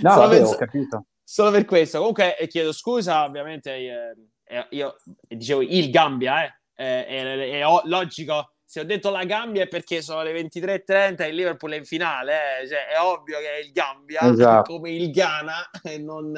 No, 0.00 0.16
vabbè, 0.16 0.38
per... 0.38 0.46
ho 0.46 0.56
capito. 0.56 1.06
Solo 1.22 1.50
per 1.50 1.64
questo. 1.64 1.98
Comunque, 1.98 2.36
eh, 2.36 2.48
chiedo 2.48 2.72
scusa, 2.72 3.24
ovviamente, 3.24 3.74
eh, 3.74 4.14
eh 4.44 4.66
io 4.70 4.96
dicevo 5.28 5.62
il 5.62 5.90
Gambia, 5.90 6.44
eh 6.44 6.54
eh, 6.74 7.60
è, 7.60 7.62
logico. 7.84 8.54
Se 8.64 8.80
ho 8.80 8.84
detto 8.84 9.10
la 9.10 9.24
Gambia 9.24 9.64
è 9.64 9.68
perché 9.68 10.00
sono 10.00 10.22
le 10.22 10.32
23.30 10.32 11.22
e 11.22 11.28
il 11.28 11.34
Liverpool 11.34 11.72
è 11.72 11.76
in 11.76 11.84
finale. 11.84 12.62
Eh. 12.62 12.68
Cioè, 12.68 12.86
è 12.88 13.00
ovvio 13.00 13.38
che 13.38 13.56
è 13.56 13.58
il 13.58 13.72
Gambia, 13.72 14.20
esatto. 14.22 14.72
come 14.72 14.90
il 14.90 15.10
Ghana, 15.10 15.70
e 15.82 15.98
non, 15.98 16.34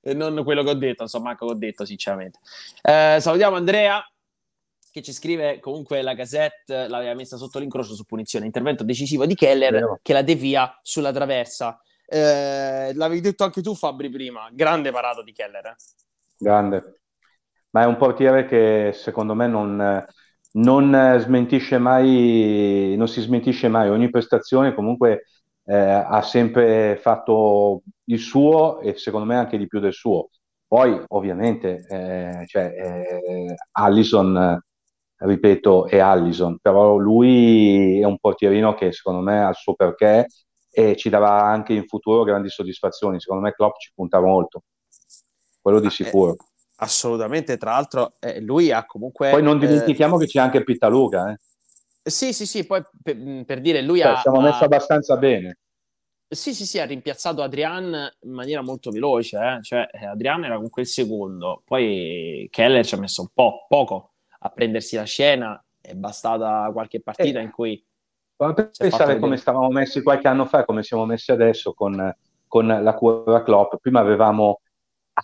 e 0.00 0.14
non, 0.14 0.42
quello 0.44 0.62
che 0.62 0.70
ho 0.70 0.74
detto. 0.74 1.02
Insomma, 1.02 1.36
che 1.36 1.44
ho 1.44 1.54
detto, 1.54 1.84
sinceramente. 1.84 2.38
Eh, 2.82 3.18
salutiamo 3.20 3.56
Andrea 3.56 4.02
che 4.90 5.02
ci 5.02 5.12
scrive 5.12 5.60
comunque 5.60 6.02
la 6.02 6.14
Gazette 6.14 6.88
l'aveva 6.88 7.14
messa 7.14 7.36
sotto 7.36 7.58
l'incrocio 7.58 7.94
su 7.94 8.04
punizione, 8.04 8.46
intervento 8.46 8.84
decisivo 8.84 9.26
di 9.26 9.34
Keller 9.34 9.72
Vero. 9.72 9.98
che 10.02 10.12
la 10.12 10.22
devia 10.22 10.78
sulla 10.82 11.12
traversa. 11.12 11.80
Eh, 12.06 12.92
l'avevi 12.94 13.20
detto 13.20 13.44
anche 13.44 13.62
tu 13.62 13.74
Fabri 13.74 14.08
prima, 14.08 14.48
grande 14.52 14.90
parata 14.90 15.22
di 15.22 15.32
Keller. 15.32 15.66
Eh? 15.66 15.76
Grande, 16.38 17.00
ma 17.70 17.82
è 17.82 17.86
un 17.86 17.96
portiere 17.96 18.46
che 18.46 18.92
secondo 18.94 19.34
me 19.34 19.46
non, 19.46 20.06
non 20.52 21.16
smentisce 21.20 21.78
mai, 21.78 22.94
non 22.96 23.08
si 23.08 23.20
smentisce 23.20 23.68
mai, 23.68 23.90
ogni 23.90 24.08
prestazione 24.10 24.74
comunque 24.74 25.24
eh, 25.64 25.76
ha 25.76 26.22
sempre 26.22 26.98
fatto 27.00 27.82
il 28.04 28.18
suo 28.18 28.80
e 28.80 28.96
secondo 28.96 29.26
me 29.26 29.36
anche 29.36 29.58
di 29.58 29.66
più 29.66 29.80
del 29.80 29.92
suo. 29.92 30.30
Poi 30.66 31.02
ovviamente 31.08 31.84
eh, 31.88 32.44
cioè, 32.46 32.64
eh, 32.76 33.54
Allison, 33.72 34.60
ripeto, 35.18 35.86
è 35.86 35.98
Allison, 35.98 36.58
però 36.60 36.96
lui 36.96 38.00
è 38.00 38.04
un 38.04 38.18
portierino 38.18 38.74
che 38.74 38.92
secondo 38.92 39.20
me 39.20 39.42
ha 39.42 39.48
il 39.48 39.54
suo 39.54 39.74
perché 39.74 40.26
e 40.70 40.96
ci 40.96 41.08
darà 41.08 41.42
anche 41.42 41.72
in 41.72 41.86
futuro 41.86 42.22
grandi 42.22 42.48
soddisfazioni. 42.48 43.20
Secondo 43.20 43.42
me 43.42 43.52
Klopp 43.52 43.78
ci 43.78 43.90
punta 43.94 44.20
molto, 44.20 44.62
quello 45.60 45.80
di 45.80 45.88
eh, 45.88 45.90
sicuro. 45.90 46.36
Assolutamente, 46.76 47.56
tra 47.56 47.72
l'altro 47.72 48.14
eh, 48.20 48.40
lui 48.40 48.70
ha 48.70 48.86
comunque... 48.86 49.30
Poi 49.30 49.42
non 49.42 49.58
dimentichiamo 49.58 50.16
eh, 50.16 50.20
che 50.20 50.26
c'è 50.26 50.38
anche 50.38 50.62
Pittaluga. 50.62 51.32
Eh. 51.32 51.38
Sì, 52.08 52.32
sì, 52.32 52.46
sì, 52.46 52.64
poi 52.64 52.82
per, 53.02 53.16
mm, 53.16 53.42
per 53.42 53.60
dire 53.60 53.82
lui 53.82 53.98
cioè, 53.98 54.12
ha... 54.12 54.16
Siamo 54.18 54.40
messi 54.40 54.62
abbastanza 54.62 55.16
bene. 55.16 55.58
Sì, 56.28 56.54
sì, 56.54 56.66
sì, 56.66 56.78
ha 56.78 56.84
rimpiazzato 56.84 57.42
Adrian 57.42 58.08
in 58.20 58.32
maniera 58.32 58.60
molto 58.60 58.90
veloce, 58.90 59.38
eh? 59.38 59.62
cioè 59.62 59.88
eh, 59.90 60.04
Adrian 60.04 60.44
era 60.44 60.56
comunque 60.56 60.82
il 60.82 60.88
secondo, 60.88 61.62
poi 61.64 62.46
Keller 62.50 62.84
ci 62.84 62.94
ha 62.94 62.98
messo 62.98 63.22
un 63.22 63.28
po', 63.32 63.64
poco 63.66 64.12
a 64.38 64.48
prendersi 64.50 64.96
la 64.96 65.04
scena, 65.04 65.62
è 65.80 65.94
bastata 65.94 66.70
qualche 66.72 67.00
partita 67.00 67.38
eh, 67.40 67.42
in 67.42 67.50
cui... 67.50 67.82
Pensare 68.36 69.18
come 69.18 69.36
stavamo 69.36 69.68
messi 69.68 70.00
qualche 70.00 70.28
anno 70.28 70.44
fa, 70.44 70.64
come 70.64 70.84
siamo 70.84 71.04
messi 71.04 71.32
adesso 71.32 71.72
con, 71.72 72.14
con 72.46 72.66
la 72.66 72.94
cura 72.94 73.42
Klopp, 73.42 73.74
prima 73.80 73.98
avevamo 73.98 74.60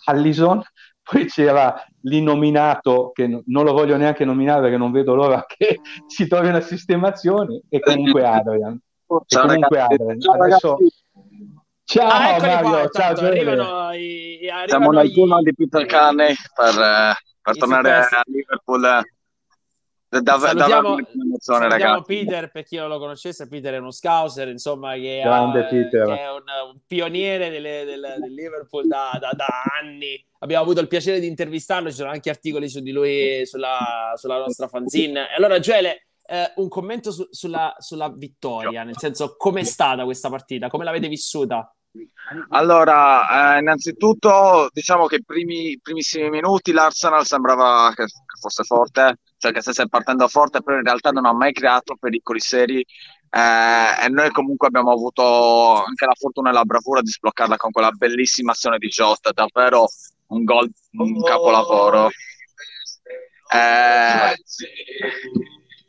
Allison, 0.06 0.60
poi 1.02 1.26
c'era 1.26 1.80
l'innominato, 2.02 3.12
che 3.12 3.28
non 3.28 3.64
lo 3.64 3.72
voglio 3.72 3.96
neanche 3.96 4.24
nominare 4.24 4.62
perché 4.62 4.76
non 4.76 4.90
vedo 4.90 5.14
l'ora 5.14 5.44
che 5.46 5.80
si 6.08 6.26
trovi 6.26 6.48
una 6.48 6.60
sistemazione, 6.60 7.62
e 7.68 7.78
comunque 7.78 8.24
Adrian. 8.24 8.80
E 9.06 9.38
comunque 9.38 9.80
Adrian. 9.80 10.18
Adesso... 10.20 10.78
Ciao, 11.86 12.08
ah, 12.08 12.40
Mario, 12.40 12.68
qua, 12.70 12.88
ciao, 12.88 13.26
arrivano 13.26 13.92
i, 13.92 14.48
arrivano 14.48 14.66
Siamo 14.66 14.90
nel 14.90 15.12
turno 15.12 15.42
di 15.42 15.54
Peter 15.54 15.84
Carney 15.84 16.34
per, 16.54 16.80
eh, 16.80 17.12
per 17.45 17.57
tornare 17.59 17.92
a 17.92 18.22
Liverpool 18.24 19.05
da, 20.22 20.38
salutiamo, 20.38 20.97
salutiamo 21.38 22.03
Peter 22.03 22.51
per 22.51 22.64
chi 22.64 22.76
non 22.76 22.88
lo 22.88 22.99
conoscesse 22.99 23.49
Peter 23.49 23.74
è 23.74 23.78
uno 23.78 23.90
scouser 23.90 24.49
insomma 24.49 24.95
che, 24.95 25.20
ha, 25.22 25.53
che 25.53 25.88
è 25.88 26.30
un, 26.30 26.42
un 26.72 26.78
pioniere 26.86 27.51
delle, 27.51 27.84
delle, 27.84 28.16
del 28.20 28.32
Liverpool 28.32 28.86
da, 28.86 29.18
da, 29.20 29.32
da, 29.34 29.47
anni. 29.82 30.24
Abbiamo 30.38 30.62
avuto 30.62 30.80
il 30.80 30.88
piacere 30.88 31.20
di 31.20 31.26
intervistarlo 31.26 31.90
ci 31.90 31.97
sono 31.97 32.11
anche 32.11 32.30
articoli 32.30 32.68
su 32.68 32.80
di 32.80 32.92
lui 32.92 33.45
sulla, 33.45 34.12
sulla 34.16 34.38
nostra 34.38 34.68
fanzine. 34.68 35.30
E 35.30 35.34
allora 35.34 35.59
Gioele 35.59 36.07
eh, 36.26 36.53
un 36.57 36.68
commento 36.68 37.11
su, 37.11 37.26
sulla, 37.30 37.74
sulla 37.78 38.09
vittoria 38.09 38.84
nel 38.84 38.97
senso 38.97 39.34
com'è 39.36 39.64
stata 39.64 40.05
questa 40.05 40.30
partita? 40.30 40.68
Come 40.68 40.84
l'avete 40.84 41.09
vissuta 41.09 41.74
allora, 42.51 43.57
eh, 43.57 43.61
innanzitutto 43.61 44.68
diciamo 44.72 45.07
che 45.07 45.16
i 45.16 45.24
primi, 45.24 45.78
primissimi 45.80 46.30
minuti 46.30 46.72
l'Arsenal 46.72 47.24
sembrava 47.24 47.92
che, 47.95 48.05
che 48.05 48.38
fosse 48.40 48.64
forte, 48.64 49.18
cioè 49.38 49.53
che 49.53 49.61
stesse 49.61 49.88
partendo 49.88 50.26
forte, 50.28 50.62
però 50.62 50.78
in 50.78 50.84
realtà 50.84 51.11
non 51.11 51.26
ha 51.26 51.32
mai 51.32 51.53
creato 51.53 51.97
pericoli 51.97 52.40
seri 52.40 52.80
eh, 52.80 54.05
e 54.05 54.09
noi 54.09 54.30
comunque 54.30 54.68
abbiamo 54.68 54.92
avuto 54.92 55.84
anche 55.84 56.07
la 56.07 56.14
fortuna 56.14 56.51
e 56.51 56.53
la 56.53 56.64
bravura 56.64 57.03
di 57.03 57.11
sbloccarla 57.11 57.57
con 57.57 57.70
quella 57.72 57.90
bellissima 57.90 58.53
azione 58.53 58.78
di 58.78 58.88
Jota, 58.88 59.30
davvero 59.32 59.86
un 60.28 60.45
gol, 60.45 60.70
un 60.92 61.22
capolavoro. 61.22 62.09
Eh, 63.53 64.42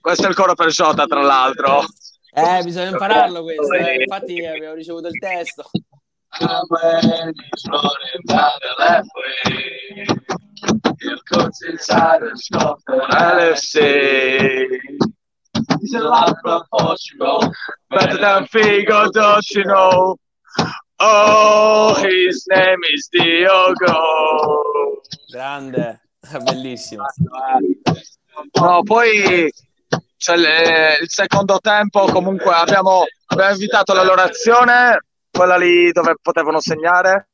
questo 0.02 0.26
è 0.26 0.30
il 0.30 0.36
coro 0.36 0.54
per 0.54 0.68
Jota, 0.68 1.06
tra 1.06 1.22
l'altro. 1.22 1.84
Eh, 2.32 2.62
bisogna 2.64 2.90
impararlo 2.90 3.44
questo, 3.44 3.74
eh. 3.74 4.04
infatti 4.04 4.46
abbiamo 4.46 4.76
ricevuto 4.76 5.08
il 5.08 5.18
testo. 5.18 5.70
LFC. 13.10 13.76
He's 15.82 15.94
a 15.94 16.00
lot 16.00 16.36
from 16.42 16.64
Portugal, 16.72 17.54
better 17.90 18.18
than 18.18 18.46
Figo, 18.46 19.12
don't 19.12 19.50
you 19.52 19.64
know? 19.66 20.18
Oh, 21.00 21.96
his 21.96 22.46
name 22.50 22.80
is 22.94 23.10
Diogo. 23.14 25.02
Grande, 25.32 26.02
bellissimo. 26.44 27.06
No, 28.60 28.84
poi 28.84 29.50
c'è 30.18 30.36
il, 30.36 31.10
secondo 31.10 31.60
tempo, 31.60 32.06
comunque 32.06 32.54
abbiamo, 32.54 33.06
abbiamo 33.28 33.52
evitato 33.54 33.94
la 33.94 34.04
loro 34.04 34.22
azione, 34.22 35.00
quella 35.36 35.58
lì 35.58 35.92
dove 35.92 36.16
potevano 36.22 36.60
segnare, 36.62 37.30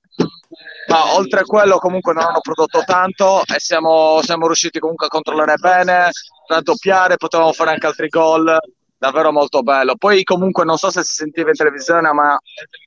ma 0.90 1.16
oltre 1.16 1.42
a 1.42 1.44
quello 1.44 1.78
comunque 1.78 2.14
non 2.14 2.24
hanno 2.24 2.42
prodotto 2.42 2.82
tanto 2.86 3.42
e 3.44 3.60
siamo, 3.60 4.22
siamo 4.24 4.48
riusciti 4.48 4.80
comunque 4.80 5.06
a 5.06 5.10
controllare 5.10 5.56
bene, 5.56 6.10
raddoppiare, 6.48 7.18
potevamo 7.18 7.54
fare 7.54 7.70
anche 7.72 7.86
altri 7.86 8.08
gol, 8.08 8.58
davvero 8.98 9.32
molto 9.32 9.62
bello. 9.62 9.96
Poi 9.96 10.24
comunque 10.24 10.66
non 10.66 10.78
so 10.78 10.90
se 10.90 11.04
si 11.04 11.14
sentiva 11.14 11.50
in 11.50 11.56
televisione, 11.56 12.12
ma 12.12 12.38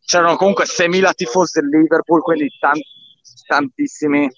c'erano 0.05 0.37
comunque 0.37 0.65
6.000 0.67 1.13
tifosi 1.13 1.61
del 1.61 1.69
Liverpool, 1.71 2.21
quindi 2.21 2.49
tanti, 2.59 2.85
tantissimi. 3.47 4.29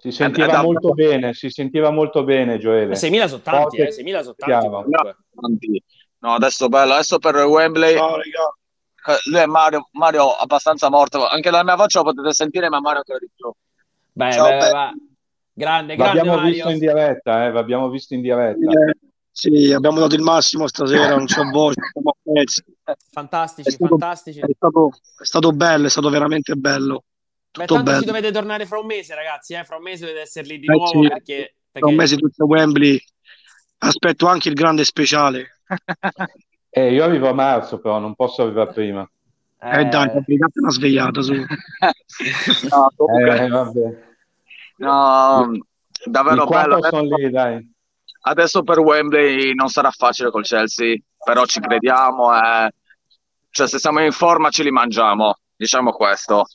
Si 0.00 0.10
sentiva 0.10 0.46
da- 0.46 0.62
molto 0.62 0.92
bene, 0.92 1.32
si 1.34 1.48
sentiva 1.50 1.90
molto 1.90 2.24
bene, 2.24 2.58
Gioele. 2.58 2.96
6.000 2.96 3.28
sono 3.28 3.42
tanti, 3.42 3.76
eh, 3.76 3.92
6.000 3.92 4.22
sono 4.22 4.34
tanti. 4.36 5.82
No, 6.18 6.34
adesso 6.34 6.68
bello, 6.68 6.94
adesso 6.94 7.18
per 7.18 7.36
Wembley, 7.36 7.94
eh, 7.94 8.00
lui 9.30 9.40
è 9.40 9.46
Mario, 9.46 9.88
Mario 9.92 10.30
abbastanza 10.32 10.88
morto, 10.90 11.26
anche 11.26 11.50
dalla 11.50 11.64
mia 11.64 11.74
voce 11.76 11.98
lo 11.98 12.04
potete 12.04 12.32
sentire, 12.32 12.68
ma 12.68 12.80
Mario 12.80 12.98
ancora 12.98 13.18
di 13.18 13.28
più. 13.34 13.50
Beh, 14.12 14.32
Ciao, 14.32 14.48
beh, 14.48 14.70
va. 14.70 14.92
Grande, 15.54 15.96
grande 15.96 16.16
L'abbiamo 16.16 16.36
Mario. 16.38 16.52
visto 16.52 16.70
in 16.70 16.78
diretta, 16.78 17.44
eh, 17.46 17.52
l'abbiamo 17.52 17.88
visto 17.90 18.14
in 18.14 18.20
diretta. 18.22 18.70
Eh, 18.70 18.96
sì, 19.30 19.72
abbiamo 19.72 19.98
dato 19.98 20.14
il 20.14 20.22
massimo 20.22 20.66
stasera, 20.66 21.14
non 21.16 21.26
c'è 21.26 21.42
voce, 21.50 21.80
siamo 21.92 22.14
pezzi. 22.22 22.62
Fantastici, 23.10 23.68
È 23.68 23.72
stato- 23.72 23.88
fantastici. 23.98 24.38
È 24.40 24.46
stato, 24.56 24.90
è 25.18 25.24
stato 25.24 25.52
bello, 25.52 25.86
è 25.86 25.90
stato 25.90 26.08
veramente 26.10 26.54
bello. 26.54 27.04
Beh, 27.52 27.66
Tutto 27.66 27.82
tanto 27.82 28.00
ci 28.00 28.06
dovete 28.06 28.30
tornare 28.30 28.64
fra 28.66 28.78
un 28.78 28.86
mese, 28.86 29.14
ragazzi. 29.14 29.52
Eh? 29.54 29.64
Fra 29.64 29.76
un 29.76 29.82
mese 29.82 30.06
dovete 30.06 30.20
essere 30.22 30.46
lì 30.46 30.58
di 30.58 30.66
Eh, 30.66 30.72
nuovo 30.74 31.02
sì. 31.02 31.08
perché, 31.08 31.34
Tra 31.34 31.44
un 31.44 31.70
perché- 31.80 31.94
mese 31.96 32.16
tutto 32.16 32.44
a 32.44 32.46
Wembley. 32.46 32.98
Aspetto 33.78 34.26
anche 34.26 34.48
il 34.48 34.54
grande 34.54 34.84
speciale. 34.84 35.60
Eh, 36.74 36.92
io 36.92 37.04
arrivo 37.04 37.28
a 37.28 37.34
marzo, 37.34 37.78
però 37.80 37.98
non 37.98 38.14
posso 38.14 38.42
arrivare 38.42 38.72
prima. 38.72 39.08
Eh, 39.60 39.80
eh, 39.80 39.84
dai, 39.84 40.06
date 40.08 40.58
una 40.60 40.70
svegliata 40.70 41.20
su. 41.20 41.34
No, 42.70 42.90
comunque, 42.96 43.36
Eh, 43.44 43.48
vabbè. 43.48 43.98
no, 44.76 45.50
davvero 46.04 46.46
bello. 46.46 46.78
sono 46.82 47.02
lì, 47.16 47.30
dai. 47.30 47.70
Adesso 48.24 48.62
per 48.62 48.78
Wembley 48.78 49.52
non 49.54 49.68
sarà 49.68 49.90
facile 49.90 50.30
col 50.30 50.44
Chelsea, 50.44 50.96
però 51.22 51.44
ci 51.44 51.60
crediamo 51.60 52.32
e 52.34 52.70
cioè, 53.50 53.66
se 53.68 53.78
siamo 53.78 54.00
in 54.02 54.12
forma 54.12 54.48
ce 54.50 54.62
li 54.62 54.70
mangiamo, 54.70 55.36
diciamo 55.56 55.92
questo. 55.92 56.46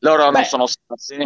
Loro 0.00 0.26
Beh. 0.26 0.30
non 0.32 0.44
sono 0.44 0.66
scarsi, 0.66 1.16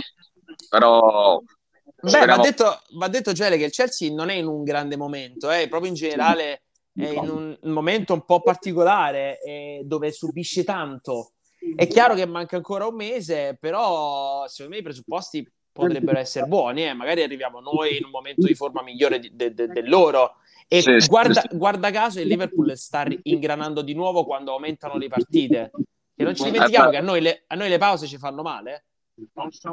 però 0.69 1.39
Beh, 1.41 2.01
va 2.03 2.09
speriamo- 2.09 2.43
detto, 2.43 2.81
va 2.97 3.09
detto 3.09 3.33
Gele 3.33 3.57
che 3.57 3.65
il 3.65 3.73
Chelsea 3.73 4.13
non 4.15 4.29
è 4.29 4.35
in 4.35 4.47
un 4.47 4.63
grande 4.63 4.97
momento, 4.97 5.51
eh, 5.51 5.67
proprio 5.69 5.89
in 5.91 5.97
generale 5.97 6.63
è 6.99 7.09
in 7.11 7.29
un 7.63 7.73
momento 7.73 8.13
un 8.13 8.25
po' 8.25 8.41
particolare 8.41 9.41
eh, 9.43 9.83
dove 9.85 10.11
subisce 10.13 10.65
tanto. 10.65 11.33
È 11.75 11.87
chiaro 11.87 12.15
che 12.15 12.27
manca 12.27 12.57
ancora 12.57 12.87
un 12.87 12.95
mese, 12.95 13.57
però 13.61 14.47
secondo 14.49 14.73
me 14.75 14.81
i 14.81 14.85
presupposti 14.85 15.51
potrebbero 15.73 16.19
essere 16.19 16.47
buoni, 16.47 16.87
eh. 16.87 16.93
magari 16.93 17.23
arriviamo 17.23 17.61
noi 17.61 17.99
in 17.99 18.05
un 18.05 18.11
momento 18.11 18.47
di 18.47 18.55
forma 18.55 18.83
migliore 18.83 19.21
di- 19.21 19.31
de- 19.33 19.55
de- 19.55 19.69
del 19.69 19.89
loro. 19.89 20.37
E 20.67 20.83
Sì, 20.83 20.97
guarda, 21.07 21.41
sì. 21.41 21.49
guarda 21.53 21.91
caso 21.91 22.21
il 22.21 22.27
Liverpool 22.27 22.77
sta 22.77 23.07
ingranando 23.23 23.83
di 23.83 23.95
nuovo 23.95 24.25
quando 24.25 24.53
aumentano 24.53 24.97
le 24.97 25.09
partite. 25.09 25.71
E 26.15 26.25
non 26.25 26.35
ci 26.35 26.43
dimentichiamo 26.45 26.91
che 26.91 26.97
a 26.97 27.01
noi 27.01 27.21
le, 27.21 27.45
a 27.47 27.55
noi 27.55 27.69
le 27.69 27.79
pause 27.79 28.07
ci 28.07 28.19
fanno 28.19 28.43
male. 28.43 28.87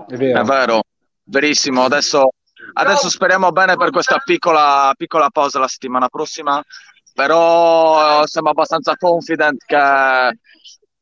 È 0.08 0.16
vero. 0.16 0.42
è 0.42 0.44
vero, 0.44 0.84
verissimo. 1.24 1.84
Adesso, 1.84 2.30
adesso 2.74 3.10
speriamo 3.10 3.52
bene 3.52 3.76
per 3.76 3.90
questa 3.90 4.20
piccola, 4.24 4.94
piccola 4.96 5.30
pausa 5.30 5.60
la 5.60 5.68
settimana 5.68 6.08
prossima, 6.08 6.64
però 7.16 8.24
eh, 8.24 8.28
siamo 8.28 8.50
abbastanza 8.50 8.96
confident 8.98 9.64
che, 9.66 10.38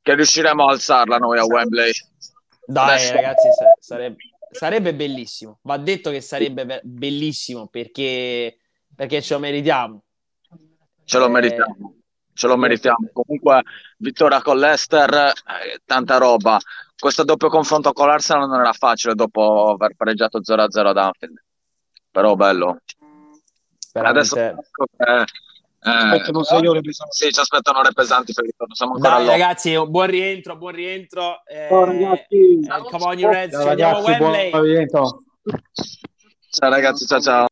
che 0.02 0.16
riusciremo 0.16 0.66
a 0.66 0.72
alzarla 0.72 1.18
noi 1.18 1.40
a 1.40 1.46
Wembley. 1.46 1.92
Dai, 2.66 2.90
Adesso- 2.96 3.14
ragazzi, 3.14 3.48
sa- 3.58 3.76
sarebbe, 3.80 4.18
sarebbe 4.52 4.94
bellissimo. 4.94 5.58
Va 5.64 5.78
detto 5.78 6.12
che 6.12 6.22
sarebbe 6.22 6.66
be- 6.66 6.82
bellissimo 6.84 7.68
perché, 7.68 8.60
perché 8.96 9.22
ce 9.24 9.34
lo 9.34 9.40
meritiamo. 9.40 10.04
Ce 11.04 11.18
lo 11.18 11.26
Eh, 11.26 11.30
meritiamo, 11.30 11.96
ce 12.34 12.48
lo 12.48 12.56
meritiamo. 12.58 13.10
Comunque, 13.12 13.64
vittoria 13.98 14.42
con 14.42 14.60
l'Ester, 14.60 15.12
eh, 15.14 15.82
tanta 15.84 16.18
roba. 16.18 16.60
Questo 16.96 17.24
doppio 17.24 17.50
confronto 17.50 17.92
con 17.92 18.08
l'Arsenal 18.08 18.48
non 18.48 18.60
era 18.62 18.72
facile 18.72 19.16
dopo 19.16 19.72
aver 19.72 19.96
pareggiato 19.98 20.42
0-0 20.42 20.88
ad 20.90 20.98
Anfield. 20.98 21.44
Però 22.12 22.36
bello. 22.36 22.78
Adesso 23.96 24.36
veramente. 24.36 24.70
eh, 24.98 25.22
eh, 25.22 25.26
Aspettano 25.84 26.44
sei 26.44 26.66
ore 26.68 26.82
pesanti. 26.82 27.16
sì, 27.26 27.32
ci 27.32 27.40
aspettano 27.40 27.80
ore 27.80 27.92
pesanti 27.94 28.34
per 28.34 28.44
il 28.46 28.50
ritorno. 28.52 28.74
Siamo 28.76 28.94
ancora 28.94 29.18
Dai, 29.18 29.28
ragazzi, 29.28 29.76
un 29.76 29.90
buon 29.92 30.08
rientro, 30.08 30.56
buon 30.58 30.74
rientro. 30.74 31.46
Eh, 31.46 31.68
Ciao, 31.70 31.86
ragazzi. 31.86 32.36
eh, 32.36 32.90
come 32.90 33.04
on, 33.06 33.20
you 33.20 33.32
Reds, 33.32 33.52
Ciao, 33.54 33.62
ci 33.64 33.68
vediamo 33.70 33.98
a 33.98 34.02
ragazzi, 34.02 34.18
buon 34.50 34.64
rientro. 34.64 35.24
Ciao 36.50 36.70
ragazzi, 36.70 37.06
ciao 37.06 37.20
ciao. 37.20 37.46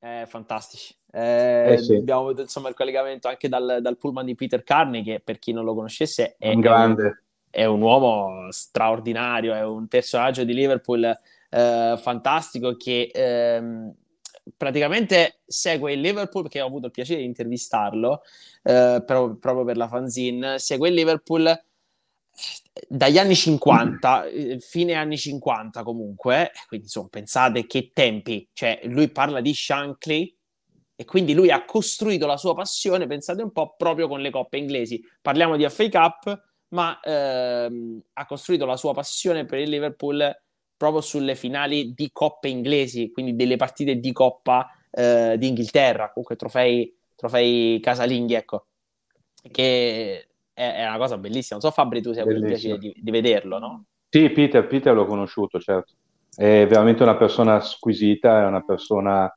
Eh, 0.00 0.24
fantastici. 0.26 0.94
Eh, 1.12 1.72
Eh, 1.72 1.78
sì. 1.78 1.94
Abbiamo 1.96 2.20
avuto 2.20 2.42
insomma 2.42 2.68
il 2.68 2.74
collegamento 2.74 3.28
anche 3.28 3.48
dal, 3.48 3.78
dal 3.80 3.96
pullman 3.96 4.24
di 4.26 4.34
Peter 4.34 4.62
Carney, 4.62 5.02
che 5.02 5.20
per 5.24 5.38
chi 5.38 5.52
non 5.52 5.64
lo 5.64 5.74
conoscesse 5.74 6.36
è, 6.38 6.52
Un 6.52 6.60
grande. 6.60 7.22
è 7.50 7.64
un 7.64 7.80
uomo 7.80 8.50
straordinario, 8.50 9.54
è 9.54 9.64
un 9.64 9.86
personaggio 9.88 10.44
di 10.44 10.52
Liverpool 10.54 11.04
eh, 11.48 11.98
fantastico 12.00 12.76
che 12.76 13.10
ehm, 13.14 13.94
praticamente 14.56 15.40
segue 15.46 15.92
il 15.92 16.00
Liverpool, 16.00 16.42
perché 16.42 16.60
ho 16.60 16.66
avuto 16.66 16.86
il 16.86 16.92
piacere 16.92 17.20
di 17.20 17.26
intervistarlo 17.26 18.22
eh, 18.62 19.02
proprio, 19.04 19.36
proprio 19.36 19.64
per 19.64 19.76
la 19.76 19.88
fanzine, 19.88 20.58
segue 20.58 20.88
il 20.88 20.94
Liverpool 20.94 21.46
eh, 21.46 21.62
dagli 22.88 23.18
anni 23.18 23.34
50, 23.34 24.26
eh, 24.26 24.58
fine 24.58 24.94
anni 24.94 25.16
50 25.16 25.82
comunque, 25.82 26.52
quindi 26.68 26.86
insomma 26.86 27.08
pensate 27.08 27.66
che 27.66 27.90
tempi, 27.92 28.48
cioè 28.52 28.80
lui 28.84 29.08
parla 29.08 29.40
di 29.40 29.54
Shankly 29.54 30.36
e 30.98 31.04
quindi 31.04 31.34
lui 31.34 31.50
ha 31.50 31.64
costruito 31.64 32.26
la 32.26 32.38
sua 32.38 32.54
passione, 32.54 33.06
pensate 33.06 33.42
un 33.42 33.52
po', 33.52 33.74
proprio 33.76 34.08
con 34.08 34.20
le 34.20 34.30
coppe 34.30 34.56
inglesi. 34.56 35.02
Parliamo 35.20 35.56
di 35.56 35.68
FA 35.68 35.88
Cup, 35.90 36.42
ma 36.68 36.98
ehm, 37.00 38.00
ha 38.14 38.26
costruito 38.26 38.64
la 38.64 38.78
sua 38.78 38.94
passione 38.94 39.44
per 39.44 39.58
il 39.58 39.68
Liverpool 39.68 40.34
proprio 40.76 41.00
sulle 41.00 41.34
finali 41.34 41.94
di 41.94 42.10
coppe 42.12 42.48
inglesi, 42.48 43.10
quindi 43.10 43.34
delle 43.34 43.56
partite 43.56 43.96
di 43.96 44.12
coppa 44.12 44.68
eh, 44.90 45.36
d'Inghilterra, 45.38 46.10
comunque 46.12 46.36
trofei, 46.36 46.94
trofei 47.14 47.80
casalinghi, 47.80 48.34
ecco, 48.34 48.66
che 49.50 50.28
è, 50.52 50.74
è 50.74 50.86
una 50.86 50.98
cosa 50.98 51.18
bellissima. 51.18 51.58
Non 51.60 51.70
so 51.70 51.74
Fabri, 51.74 52.02
tu 52.02 52.12
se 52.12 52.20
hai 52.20 52.26
avuto 52.26 52.40
il 52.40 52.46
piacere 52.46 52.78
di, 52.78 52.94
di 52.96 53.10
vederlo, 53.10 53.58
no? 53.58 53.84
Sì, 54.08 54.30
Peter, 54.30 54.66
Peter 54.66 54.94
l'ho 54.94 55.06
conosciuto, 55.06 55.58
certo. 55.58 55.94
È 56.34 56.66
veramente 56.66 57.02
una 57.02 57.16
persona 57.16 57.60
squisita, 57.60 58.42
è 58.42 58.46
una 58.46 58.62
persona 58.62 59.30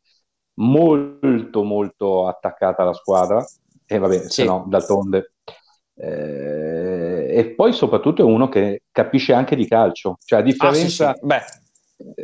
molto, 0.56 1.64
molto 1.64 2.28
attaccata 2.28 2.82
alla 2.84 2.94
squadra. 2.94 3.46
E 3.86 3.98
vabbè, 3.98 4.20
Sì. 4.20 4.30
se 4.30 4.44
no, 4.46 4.66
d'altronde. 4.68 5.34
Eh, 5.96 6.79
e 7.40 7.54
poi 7.56 7.72
soprattutto 7.74 8.22
è 8.22 8.26
uno 8.26 8.50
che 8.50 8.84
capisce 8.92 9.34
anche 9.34 9.56
di 9.56 9.68
calcio. 9.68 10.18
Cioè, 10.24 10.40
a 10.40 10.42
Ah, 10.42 10.46
sì, 10.46 10.52
differenza, 10.52 11.14
sì. 11.14 11.26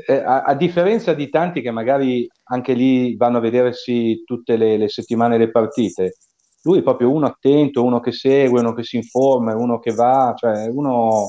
Eh, 0.07 0.13
a, 0.15 0.43
a 0.43 0.53
differenza 0.55 1.13
di 1.13 1.29
tanti 1.29 1.61
che 1.61 1.71
magari 1.71 2.27
anche 2.45 2.73
lì 2.73 3.15
vanno 3.17 3.37
a 3.37 3.41
vedersi 3.41 4.23
tutte 4.25 4.55
le, 4.57 4.77
le 4.77 4.89
settimane 4.89 5.37
le 5.37 5.51
partite, 5.51 6.15
lui 6.63 6.79
è 6.79 6.83
proprio 6.83 7.11
uno 7.11 7.25
attento, 7.27 7.83
uno 7.83 7.99
che 7.99 8.11
segue, 8.11 8.59
uno 8.61 8.73
che 8.73 8.83
si 8.83 8.95
informa, 8.97 9.55
uno 9.55 9.79
che 9.79 9.91
va, 9.93 10.33
cioè 10.37 10.67
uno, 10.67 11.27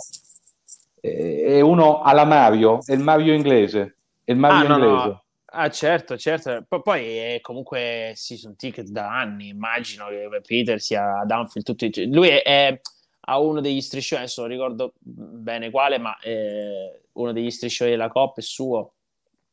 è 1.01 1.61
uno 1.61 2.01
alla 2.03 2.25
Mario, 2.25 2.79
è 2.85 2.93
il 2.93 3.01
Mario 3.01 3.35
inglese, 3.35 3.97
è 4.25 4.33
il 4.33 4.39
Mario 4.39 4.65
Ah, 4.65 4.69
no, 4.69 4.77
no. 4.79 4.87
inglese. 4.87 5.21
Ah, 5.59 5.71
certo, 5.71 6.17
certo. 6.19 6.65
P- 6.69 6.83
poi 6.83 7.17
è 7.17 7.39
comunque 7.41 8.13
season 8.15 8.57
ticket 8.57 8.89
da 8.89 9.09
anni. 9.11 9.49
Immagino 9.49 10.07
che 10.09 10.29
Peter 10.45 10.81
sia 10.81 11.21
ad 11.21 11.31
Anfield. 11.31 11.65
Tutti, 11.65 11.91
cioè, 11.91 12.05
lui 12.07 12.29
è, 12.29 12.43
è- 12.43 12.81
ha 13.29 13.39
uno 13.41 13.61
degli 13.61 13.81
striscioni, 13.81 14.23
adesso 14.23 14.43
non 14.43 14.51
ricordo 14.51 14.93
bene 15.01 15.71
quale, 15.71 15.99
ma 15.99 16.17
è 16.19 17.01
uno 17.13 17.33
degli 17.33 17.51
striscioni 17.51 17.91
della 17.91 18.09
Coppa 18.09 18.41
è 18.41 18.43
suo. 18.43 18.95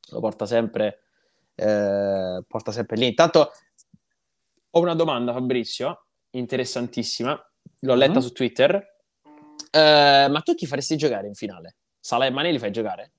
Lo 0.10 0.20
porta 0.20 0.46
sempre, 0.46 1.00
eh, 1.56 2.44
porta 2.48 2.72
sempre 2.72 2.98
lì. 2.98 3.08
Intanto 3.08 3.52
ho 4.72 4.80
una 4.80 4.94
domanda, 4.96 5.34
Fabrizio, 5.34 6.06
interessantissima. 6.32 7.52
L'ho 7.82 7.96
letta 7.96 8.14
Mhm. 8.16 8.20
su 8.22 8.32
Twitter. 8.32 8.96
Eh, 9.72 10.28
ma 10.30 10.42
tu 10.42 10.54
chi 10.54 10.66
faresti 10.68 10.96
giocare 10.96 11.28
in 11.28 11.34
finale? 11.34 11.78
Sala 12.00 12.26
e 12.26 12.30
Mane 12.30 12.52
li 12.52 12.60
fai 12.60 12.72
giocare? 12.72 13.12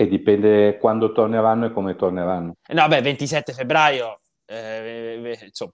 e 0.00 0.06
dipende 0.06 0.76
quando 0.78 1.10
torneranno 1.10 1.66
e 1.66 1.72
come 1.72 1.96
torneranno. 1.96 2.54
Eh 2.68 2.72
no, 2.74 2.86
beh, 2.86 3.00
27 3.00 3.52
febbraio, 3.52 4.20
eh, 4.44 5.40
insomma, 5.44 5.72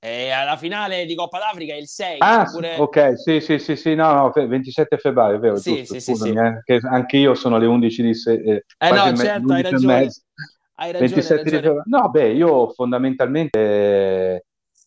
e 0.00 0.30
alla 0.30 0.56
finale 0.56 1.04
di 1.06 1.14
Coppa 1.14 1.38
d'Africa 1.38 1.74
è 1.74 1.76
il 1.76 1.88
6. 1.88 2.16
Ah, 2.20 2.44
pure... 2.50 2.76
ok, 2.76 3.18
sì, 3.18 3.40
sì, 3.40 3.58
sì, 3.58 3.74
sì, 3.74 3.94
no, 3.94 4.12
no, 4.12 4.30
27 4.30 4.96
febbraio, 4.96 5.36
è 5.36 5.38
vero, 5.40 5.56
sì, 5.56 5.76
giusto, 5.76 5.94
sì, 5.94 6.00
scusami, 6.00 6.60
sì. 6.64 6.72
Eh, 6.72 6.80
anche 6.84 7.16
io 7.16 7.34
sono 7.34 7.56
alle 7.56 7.66
11 7.66 8.02
di 8.02 8.14
se... 8.14 8.32
Eh, 8.34 8.64
eh 8.78 8.90
no, 8.90 9.16
certo, 9.16 9.52
hai 9.52 9.62
ragione. 9.62 10.08
Hai 10.80 10.92
ragione, 10.92 10.98
27 10.98 11.40
hai 11.40 11.50
ragione. 11.50 11.82
No, 11.86 12.10
beh, 12.10 12.30
io 12.30 12.68
fondamentalmente 12.70 13.58
eh, 13.58 14.44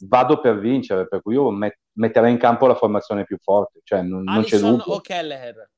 vado 0.08 0.40
per 0.40 0.58
vincere, 0.60 1.08
per 1.08 1.22
cui 1.22 1.34
io 1.34 1.50
met- 1.52 1.80
metterei 1.94 2.32
in 2.32 2.38
campo 2.38 2.68
la 2.68 2.76
formazione 2.76 3.26
più 3.26 3.38
forte, 3.38 3.82
cioè 3.84 4.02
non, 4.02 4.24
non 4.24 4.44
c'è 4.44 4.60
dubbio. 4.60 4.84
o 4.86 5.02
Keller? 5.02 5.70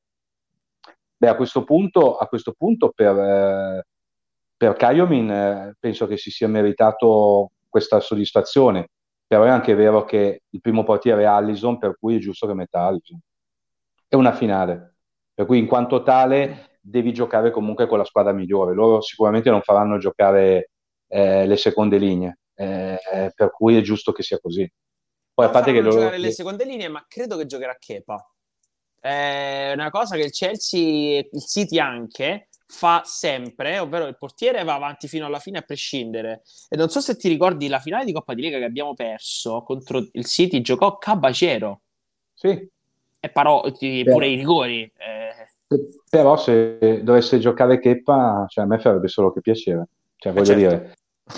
Beh, 1.17 1.27
a 1.27 1.35
questo 1.35 1.63
punto, 1.63 2.17
a 2.17 2.27
questo 2.27 2.53
punto 2.55 2.91
per, 2.93 3.17
eh, 3.17 3.87
per 4.55 4.75
Kaiomin 4.75 5.31
eh, 5.31 5.75
penso 5.79 6.05
che 6.05 6.17
si 6.17 6.29
sia 6.29 6.47
meritato 6.47 7.51
questa 7.67 7.99
soddisfazione, 7.99 8.89
però 9.33 9.45
è 9.45 9.49
anche 9.49 9.73
vero 9.73 10.05
che 10.05 10.43
il 10.47 10.61
primo 10.61 10.83
portiere 10.83 11.23
è 11.23 11.25
Allison, 11.25 11.79
per 11.79 11.97
cui 11.97 12.17
è 12.17 12.19
giusto 12.19 12.45
che 12.45 12.53
metta 12.53 12.81
Allison. 12.81 13.19
È 14.07 14.15
una 14.15 14.33
finale, 14.33 14.97
per 15.33 15.47
cui 15.47 15.57
in 15.57 15.65
quanto 15.65 16.03
tale 16.03 16.77
devi 16.79 17.11
giocare 17.13 17.49
comunque 17.49 17.87
con 17.87 17.97
la 17.97 18.03
squadra 18.03 18.31
migliore. 18.31 18.75
Loro 18.75 19.01
sicuramente 19.01 19.49
non 19.49 19.61
faranno 19.61 19.97
giocare 19.97 20.69
eh, 21.07 21.47
le 21.47 21.57
seconde 21.57 21.97
linee, 21.97 22.37
eh, 22.53 23.31
per 23.33 23.49
cui 23.49 23.75
è 23.75 23.81
giusto 23.81 24.11
che 24.11 24.21
sia 24.21 24.37
così. 24.39 24.71
Poi, 25.33 25.45
non 25.45 25.55
a 25.55 25.57
parte 25.57 25.73
che 25.73 25.81
loro... 25.81 25.97
giocare 25.97 26.19
le 26.19 26.31
seconde 26.31 26.65
linee, 26.65 26.87
ma 26.89 27.03
credo 27.07 27.35
che 27.35 27.47
giocherà 27.47 27.75
Kepa 27.79 28.23
è 29.03 29.71
una 29.73 29.89
cosa 29.89 30.15
che 30.15 30.23
il 30.23 30.31
Chelsea, 30.31 31.19
il 31.19 31.41
City 31.45 31.77
anche, 31.77 32.47
fa 32.73 33.03
sempre, 33.05 33.77
ovvero 33.77 34.07
il 34.07 34.17
portiere 34.17 34.63
va 34.63 34.73
avanti 34.73 35.07
fino 35.07 35.27
alla 35.27 35.37
fine 35.37 35.59
a 35.59 35.61
prescindere. 35.61 36.41
E 36.67 36.75
non 36.75 36.89
so 36.89 37.01
se 37.01 37.15
ti 37.15 37.29
ricordi 37.29 37.67
la 37.67 37.79
finale 37.79 38.03
di 38.03 38.11
Coppa 38.11 38.33
di 38.33 38.41
Lega 38.41 38.57
che 38.57 38.65
abbiamo 38.65 38.95
perso 38.95 39.61
contro 39.61 39.99
il 40.11 40.25
City, 40.25 40.61
giocò 40.61 40.97
Cabacero. 40.97 41.81
Sì. 42.33 42.67
E 43.19 43.29
parò 43.29 43.61
pure 43.61 44.27
i 44.27 44.35
rigori. 44.35 44.91
Eh. 44.97 45.77
Però 46.09 46.35
se 46.35 47.01
dovesse 47.03 47.37
giocare 47.37 47.79
Keppa, 47.79 48.45
cioè, 48.49 48.63
a 48.63 48.67
me 48.67 48.79
farebbe 48.79 49.07
solo 49.07 49.31
che 49.31 49.41
piacere. 49.41 49.89
Cioè, 50.15 50.33
voglio 50.33 50.45
certo. 50.45 50.59
dire, 50.59 50.93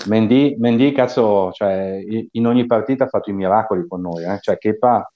Mendy, 0.07 0.55
Mendy, 0.57 0.93
cazzo, 0.93 1.51
cioè, 1.51 2.01
in 2.31 2.47
ogni 2.47 2.65
partita 2.65 3.03
ha 3.03 3.09
fatto 3.09 3.29
i 3.29 3.33
miracoli 3.33 3.85
con 3.87 4.01
noi. 4.01 4.23
Eh? 4.23 4.39
Cioè, 4.39 4.57
Kepa 4.57 5.11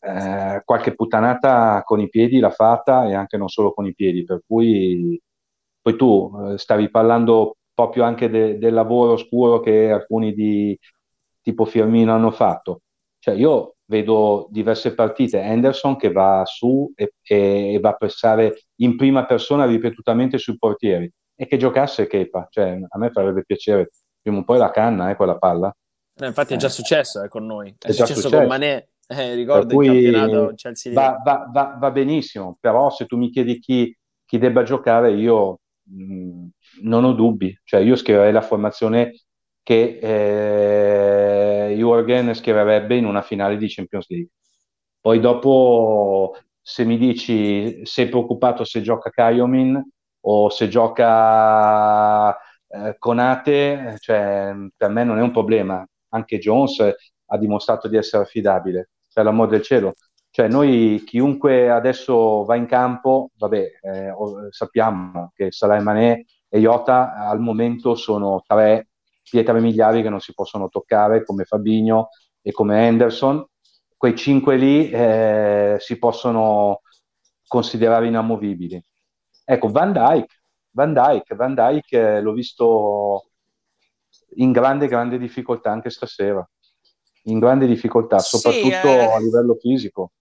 eh, 0.00 0.62
qualche 0.64 0.94
puttanata 0.94 1.82
con 1.84 2.00
i 2.00 2.08
piedi 2.08 2.38
l'ha 2.38 2.50
fatta 2.50 3.06
e 3.06 3.14
anche 3.14 3.36
non 3.36 3.48
solo 3.48 3.74
con 3.74 3.86
i 3.86 3.94
piedi, 3.94 4.24
per 4.24 4.42
cui 4.46 5.20
poi 5.80 5.96
tu 5.96 6.30
eh, 6.46 6.58
stavi 6.58 6.90
parlando 6.90 7.56
proprio 7.74 8.04
anche 8.04 8.28
de- 8.28 8.58
del 8.58 8.74
lavoro 8.74 9.12
oscuro 9.12 9.60
che 9.60 9.90
alcuni 9.90 10.34
di 10.34 10.78
tipo 11.40 11.64
Firmino 11.64 12.12
hanno 12.12 12.30
fatto. 12.30 12.82
Cioè 13.18 13.34
io 13.34 13.76
vedo 13.86 14.46
diverse 14.50 14.94
partite, 14.94 15.42
Anderson 15.42 15.96
che 15.96 16.12
va 16.12 16.42
su 16.44 16.92
e, 16.94 17.14
e, 17.22 17.74
e 17.74 17.80
va 17.80 17.90
a 17.90 17.94
pressare 17.94 18.62
in 18.76 18.96
prima 18.96 19.24
persona 19.26 19.64
ripetutamente 19.64 20.38
sui 20.38 20.56
portieri. 20.58 21.10
E 21.34 21.46
che 21.46 21.56
giocasse 21.56 22.06
Kepa, 22.06 22.48
cioè 22.50 22.78
a 22.86 22.98
me 22.98 23.10
farebbe 23.10 23.44
piacere 23.44 23.90
prima 24.20 24.38
o 24.38 24.44
poi 24.44 24.58
la 24.58 24.70
canna, 24.70 25.10
eh, 25.10 25.16
quella 25.16 25.38
palla. 25.38 25.74
Eh, 26.14 26.26
infatti 26.26 26.52
è 26.52 26.56
già 26.58 26.68
successo 26.68 27.22
eh, 27.22 27.28
con 27.28 27.46
noi, 27.46 27.74
è, 27.78 27.86
è 27.86 27.92
successo, 27.92 28.20
successo 28.20 28.36
con 28.36 28.46
Manè 28.46 28.86
eh, 29.12 29.34
ricordo 29.34 29.80
il 29.80 29.86
campionato 29.88 30.52
Chelsea 30.54 30.92
va, 30.92 31.20
va, 31.24 31.48
va, 31.52 31.76
va, 31.80 31.90
benissimo, 31.90 32.56
però 32.60 32.90
se 32.90 33.06
tu 33.06 33.16
mi 33.16 33.30
chiedi 33.30 33.58
chi, 33.58 33.96
chi 34.24 34.38
debba 34.38 34.62
giocare, 34.62 35.12
io 35.12 35.58
non 36.82 37.04
ho 37.04 37.12
dubbi. 37.12 37.58
Cioè, 37.64 37.80
io 37.80 37.96
scriverei 37.96 38.32
la 38.32 38.42
formazione 38.42 39.12
che 39.62 39.98
eh, 40.00 41.74
Jürgen 41.76 42.34
scriverebbe 42.34 42.96
in 42.96 43.04
una 43.06 43.22
finale 43.22 43.56
di 43.56 43.68
Champions 43.68 44.08
League. 44.08 44.30
Poi 45.00 45.20
dopo, 45.20 46.36
se 46.60 46.84
mi 46.84 46.98
dici 46.98 47.84
sei 47.86 48.08
preoccupato 48.08 48.64
se 48.64 48.82
gioca 48.82 49.10
Kaiomin 49.10 49.82
o 50.22 50.50
se 50.50 50.68
gioca 50.68 52.36
eh, 52.68 52.96
Conate, 52.98 53.96
cioè, 53.98 54.52
per 54.76 54.90
me 54.90 55.04
non 55.04 55.18
è 55.18 55.22
un 55.22 55.30
problema. 55.32 55.86
Anche 56.10 56.38
Jones 56.38 56.80
ha 57.26 57.38
dimostrato 57.38 57.88
di 57.88 57.96
essere 57.96 58.24
affidabile 58.24 58.90
per 59.12 59.24
l'amor 59.24 59.48
del 59.48 59.62
cielo. 59.62 59.94
Cioè 60.40 60.48
noi, 60.48 61.02
chiunque 61.04 61.68
adesso 61.68 62.44
va 62.44 62.56
in 62.56 62.64
campo, 62.64 63.28
vabbè, 63.36 63.58
eh, 63.82 64.14
sappiamo 64.48 65.32
che 65.34 65.52
Salah 65.52 65.82
Mané 65.82 66.24
e 66.48 66.60
Iota 66.60 67.12
al 67.28 67.40
momento 67.40 67.94
sono 67.94 68.42
tre 68.46 68.88
pietre 69.22 69.60
miliari 69.60 70.00
che 70.00 70.08
non 70.08 70.20
si 70.20 70.32
possono 70.32 70.70
toccare, 70.70 71.26
come 71.26 71.44
Fabinho 71.44 72.08
e 72.40 72.52
come 72.52 72.86
Henderson. 72.86 73.44
Quei 73.94 74.16
cinque 74.16 74.56
lì 74.56 74.88
eh, 74.88 75.76
si 75.78 75.98
possono 75.98 76.80
considerare 77.46 78.06
inamovibili. 78.06 78.82
Ecco, 79.44 79.68
Van 79.68 79.92
Dyke, 79.92 80.36
Van 80.70 80.94
Dyke, 80.94 81.34
Van 81.34 81.54
Dyke 81.54 82.16
eh, 82.16 82.20
l'ho 82.22 82.32
visto 82.32 83.26
in 84.36 84.52
grande, 84.52 84.86
grande 84.86 85.18
difficoltà 85.18 85.70
anche 85.70 85.90
stasera 85.90 86.48
in 87.24 87.38
grande 87.38 87.66
difficoltà, 87.66 88.18
soprattutto 88.20 88.88
sì, 88.88 88.88
eh, 88.88 89.04
a 89.04 89.18
livello 89.18 89.54
fisico. 89.60 90.12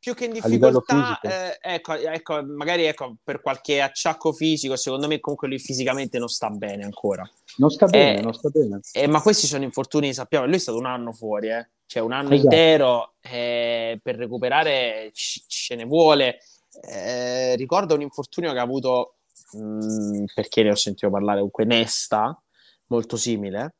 Più 0.00 0.14
che 0.14 0.24
in 0.24 0.32
difficoltà, 0.32 1.20
eh, 1.20 1.58
ecco, 1.60 1.92
ecco, 1.92 2.42
magari 2.42 2.84
ecco, 2.84 3.16
per 3.22 3.42
qualche 3.42 3.82
acciacco 3.82 4.32
fisico, 4.32 4.74
secondo 4.74 5.06
me 5.06 5.20
comunque 5.20 5.46
lui 5.46 5.58
fisicamente 5.58 6.18
non 6.18 6.28
sta 6.28 6.48
bene 6.48 6.84
ancora. 6.84 7.30
Non 7.58 7.68
sta 7.68 7.84
bene, 7.84 8.18
eh, 8.18 8.22
non 8.22 8.32
sta 8.32 8.48
bene. 8.48 8.80
Eh, 8.92 9.06
ma 9.06 9.20
questi 9.20 9.46
sono 9.46 9.62
infortuni, 9.62 10.14
sappiamo, 10.14 10.46
lui 10.46 10.54
è 10.54 10.58
stato 10.58 10.78
un 10.78 10.86
anno 10.86 11.12
fuori, 11.12 11.50
eh. 11.50 11.68
cioè 11.84 12.02
un 12.02 12.12
anno 12.12 12.30
esatto. 12.30 12.44
intero, 12.44 13.12
eh, 13.20 14.00
per 14.02 14.16
recuperare 14.16 15.10
c- 15.12 15.44
ce 15.46 15.74
ne 15.74 15.84
vuole. 15.84 16.38
Eh, 16.80 17.54
ricordo 17.56 17.94
un 17.94 18.00
infortunio 18.00 18.52
che 18.52 18.58
ha 18.58 18.62
avuto, 18.62 19.16
mh, 19.52 19.60
mm, 19.60 20.24
perché 20.34 20.62
ne 20.62 20.70
ho 20.70 20.76
sentito 20.76 21.10
parlare, 21.10 21.36
comunque 21.36 21.66
Nesta, 21.66 22.42
molto 22.86 23.18
simile, 23.18 23.74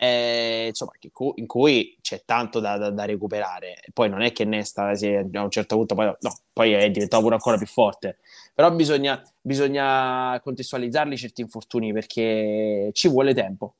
eh, 0.00 0.66
insomma, 0.68 0.92
in 1.34 1.46
cui 1.48 1.98
c'è 2.00 2.22
tanto 2.24 2.60
da, 2.60 2.76
da, 2.76 2.90
da, 2.90 3.04
recuperare. 3.04 3.80
Poi 3.92 4.08
non 4.08 4.22
è 4.22 4.30
che 4.30 4.44
Nesta 4.44 4.94
si, 4.94 5.08
a 5.08 5.42
un 5.42 5.50
certo 5.50 5.74
punto 5.74 5.96
poi, 5.96 6.06
no, 6.06 6.38
poi 6.52 6.72
è 6.72 6.88
diventato 6.88 7.20
pure 7.20 7.34
ancora 7.34 7.56
più 7.56 7.66
forte. 7.66 8.18
Però 8.54 8.70
bisogna, 8.70 9.20
bisogna 9.40 10.40
contestualizzarli 10.40 11.16
certi 11.16 11.40
infortuni 11.40 11.92
perché 11.92 12.90
ci 12.92 13.08
vuole 13.08 13.34
tempo 13.34 13.74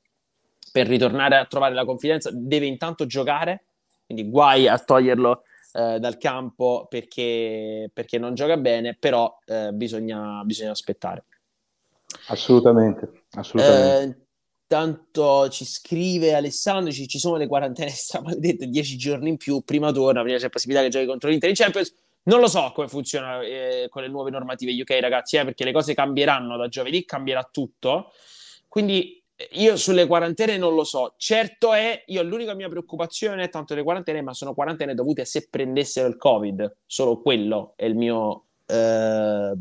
per 0.72 0.88
ritornare 0.88 1.36
a 1.36 1.46
trovare 1.46 1.74
la 1.74 1.84
confidenza. 1.84 2.30
Deve 2.32 2.66
intanto 2.66 3.06
giocare, 3.06 3.66
quindi 4.04 4.28
guai 4.28 4.66
a 4.66 4.76
toglierlo 4.76 5.44
eh, 5.72 6.00
dal 6.00 6.18
campo 6.18 6.86
perché, 6.90 7.90
perché, 7.92 8.18
non 8.18 8.34
gioca 8.34 8.56
bene, 8.56 8.96
però 8.98 9.38
eh, 9.46 9.70
bisogna, 9.72 10.42
bisogna 10.44 10.72
aspettare. 10.72 11.24
Assolutamente, 12.26 13.22
assolutamente. 13.30 14.27
Eh, 14.68 14.74
tanto 14.74 15.48
ci 15.48 15.64
scrive 15.64 16.34
Alessandro, 16.34 16.92
ci, 16.92 17.08
ci 17.08 17.18
sono 17.18 17.36
le 17.36 17.46
quarantene 17.46 17.90
stramaledette, 17.90 18.68
dieci 18.68 18.96
giorni 18.96 19.30
in 19.30 19.36
più, 19.38 19.62
prima 19.62 19.90
torna, 19.90 20.22
prima 20.22 20.38
c'è 20.38 20.50
possibilità 20.50 20.84
che 20.84 20.90
giochi 20.90 21.06
contro 21.06 21.30
l'Inter 21.30 21.48
in 21.48 21.56
Champions. 21.56 21.94
Non 22.24 22.40
lo 22.40 22.46
so 22.46 22.72
come 22.74 22.88
funziona 22.88 23.40
eh, 23.40 23.86
con 23.88 24.02
le 24.02 24.08
nuove 24.08 24.30
normative 24.30 24.78
UK, 24.78 24.98
ragazzi, 25.00 25.36
eh, 25.38 25.44
perché 25.44 25.64
le 25.64 25.72
cose 25.72 25.94
cambieranno 25.94 26.58
da 26.58 26.68
giovedì, 26.68 27.04
cambierà 27.06 27.48
tutto. 27.50 28.12
Quindi 28.68 29.24
eh, 29.34 29.48
io 29.52 29.76
sulle 29.76 30.06
quarantene 30.06 30.58
non 30.58 30.74
lo 30.74 30.84
so. 30.84 31.14
Certo 31.16 31.72
è, 31.72 32.04
io 32.08 32.22
l'unica 32.22 32.54
mia 32.54 32.68
preoccupazione 32.68 33.36
non 33.36 33.44
è 33.44 33.48
tanto 33.48 33.74
le 33.74 33.82
quarantene, 33.82 34.20
ma 34.20 34.34
sono 34.34 34.52
quarantene 34.52 34.94
dovute 34.94 35.24
se 35.24 35.48
prendessero 35.48 36.06
il 36.06 36.18
Covid. 36.18 36.76
Solo 36.84 37.20
quello 37.22 37.72
è 37.76 37.86
il 37.86 37.96
mio... 37.96 38.44
Eh, 38.66 39.52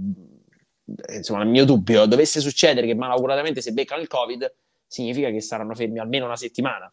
insomma, 1.16 1.44
il 1.44 1.50
mio 1.50 1.64
dubbio. 1.64 2.06
Dovesse 2.06 2.42
succedere 2.42 2.86
che 2.86 2.96
malauguratamente 2.96 3.62
se 3.62 3.72
beccano 3.72 4.02
il 4.02 4.08
Covid, 4.08 4.54
significa 4.88 5.30
che 5.30 5.42
saranno 5.42 5.76
fermi 5.76 6.00
almeno 6.00 6.26
una 6.26 6.38
settimana. 6.38 6.92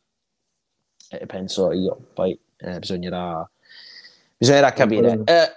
Eh, 1.08 1.26
penso 1.26 1.72
io, 1.72 2.10
poi 2.12 2.38
eh, 2.56 2.78
bisognerà, 2.78 3.48
bisognerà 4.36 4.72
capire. 4.72 5.20
Eh, 5.24 5.52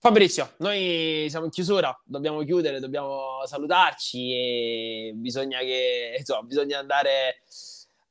Fabrizio, 0.00 0.52
noi 0.58 1.26
siamo 1.28 1.46
in 1.46 1.50
chiusura, 1.50 1.96
dobbiamo 2.04 2.44
chiudere, 2.44 2.78
dobbiamo 2.78 3.44
salutarci 3.46 4.32
e 4.32 5.12
bisogna 5.14 5.58
che 5.58 6.14
insomma, 6.16 6.42
bisogna 6.42 6.78
andare 6.78 7.42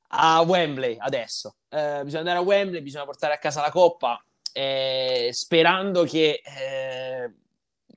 a 0.09 0.41
Wembley 0.41 0.97
adesso. 0.99 1.55
Eh, 1.69 2.01
bisogna 2.03 2.19
andare 2.19 2.39
a 2.39 2.41
Wembley, 2.41 2.81
bisogna 2.81 3.05
portare 3.05 3.33
a 3.33 3.37
casa 3.37 3.61
la 3.61 3.71
coppa, 3.71 4.21
eh, 4.51 5.29
sperando 5.31 6.03
che 6.03 6.41
eh, 6.43 7.33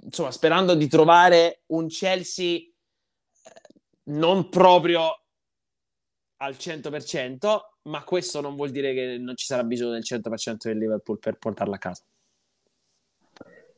insomma, 0.03 0.31
sperando 0.31 0.75
di 0.75 0.87
trovare 0.87 1.62
un 1.66 1.89
Chelsea 1.89 2.70
non 4.05 4.49
proprio 4.49 5.21
al 6.43 6.55
100%, 6.55 7.61
ma 7.83 8.03
questo 8.05 8.41
non 8.41 8.57
vuol 8.57 8.71
dire 8.71 8.95
che 8.95 9.19
non 9.19 9.37
ci 9.37 9.47
sarà 9.47 9.63
bisogno 9.65 9.93
del 9.93 10.05
100% 10.05 10.57
del 10.69 10.79
Liverpool 10.79 11.19
per 11.19 11.37
portarla 11.39 11.77
a 11.77 11.79
casa. 11.79 12.03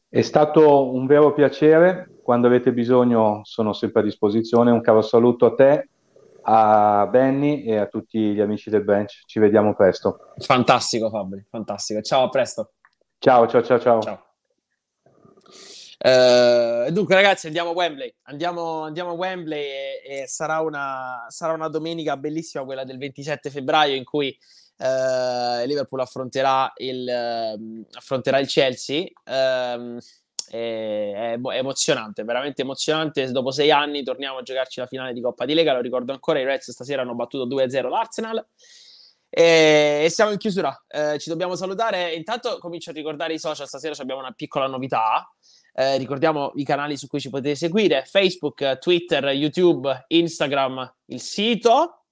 È 0.08 0.20
stato 0.20 0.92
un 0.92 1.06
vero 1.06 1.32
piacere, 1.32 2.18
quando 2.22 2.46
avete 2.46 2.72
bisogno 2.72 3.40
sono 3.44 3.72
sempre 3.72 4.02
a 4.02 4.04
disposizione, 4.04 4.70
un 4.70 4.82
caro 4.82 5.00
saluto 5.00 5.46
a 5.46 5.54
te, 5.54 5.88
a 6.42 7.06
Benny 7.10 7.64
e 7.64 7.78
a 7.78 7.86
tutti 7.86 8.18
gli 8.18 8.40
amici 8.40 8.68
del 8.68 8.84
bench, 8.84 9.22
ci 9.24 9.38
vediamo 9.38 9.74
presto. 9.74 10.34
Fantastico 10.36 11.08
Fabri, 11.08 11.44
fantastico, 11.48 12.02
ciao 12.02 12.24
a 12.24 12.28
presto. 12.28 12.72
Ciao, 13.18 13.46
ciao, 13.46 13.62
ciao, 13.62 13.80
ciao. 13.80 14.02
ciao. 14.02 14.31
Uh, 16.04 16.90
dunque, 16.90 17.14
ragazzi, 17.14 17.46
andiamo 17.46 17.70
a 17.70 17.74
Wembley. 17.74 18.12
Andiamo, 18.22 18.82
andiamo 18.82 19.10
a 19.10 19.12
Wembley 19.12 19.62
e, 19.62 20.02
e 20.04 20.26
sarà, 20.26 20.60
una, 20.60 21.26
sarà, 21.28 21.52
una, 21.52 21.68
domenica 21.68 22.16
bellissima, 22.16 22.64
quella 22.64 22.82
del 22.82 22.98
27 22.98 23.50
febbraio, 23.50 23.94
in 23.94 24.02
cui 24.02 24.36
uh, 24.78 25.64
Liverpool 25.64 26.00
affronterà 26.00 26.72
il, 26.78 27.06
uh, 27.06 27.86
affronterà 27.92 28.40
il 28.40 28.48
Chelsea. 28.48 29.04
È, 29.22 29.78
è, 30.50 31.38
emozionante, 31.52 32.24
veramente 32.24 32.62
emozionante. 32.62 33.30
Dopo 33.30 33.52
sei 33.52 33.70
anni 33.70 34.02
torniamo 34.02 34.38
a 34.38 34.42
giocarci 34.42 34.80
la 34.80 34.86
finale 34.86 35.12
di 35.12 35.20
Coppa 35.20 35.44
di 35.44 35.54
Lega. 35.54 35.72
Lo 35.72 35.80
ricordo 35.80 36.10
ancora: 36.10 36.40
i 36.40 36.44
Reds 36.44 36.72
stasera 36.72 37.02
hanno 37.02 37.14
battuto 37.14 37.46
2-0 37.46 37.88
l'Arsenal. 37.88 38.44
E, 39.30 40.02
e 40.04 40.10
siamo 40.10 40.32
in 40.32 40.38
chiusura. 40.38 40.84
Eh, 40.88 41.18
ci 41.20 41.28
dobbiamo 41.28 41.54
salutare. 41.54 42.12
Intanto 42.14 42.58
comincio 42.58 42.90
a 42.90 42.92
ricordare 42.92 43.34
i 43.34 43.38
social. 43.38 43.68
Stasera 43.68 43.94
abbiamo 43.98 44.20
una 44.20 44.32
piccola 44.32 44.66
novità. 44.66 45.32
Eh, 45.74 45.96
ricordiamo 45.96 46.52
i 46.56 46.64
canali 46.64 46.96
su 46.96 47.06
cui 47.06 47.20
ci 47.20 47.30
potete 47.30 47.54
seguire: 47.54 48.04
Facebook, 48.04 48.78
Twitter, 48.78 49.24
YouTube, 49.26 50.04
Instagram, 50.08 50.94
il 51.06 51.20
sito. 51.20 52.04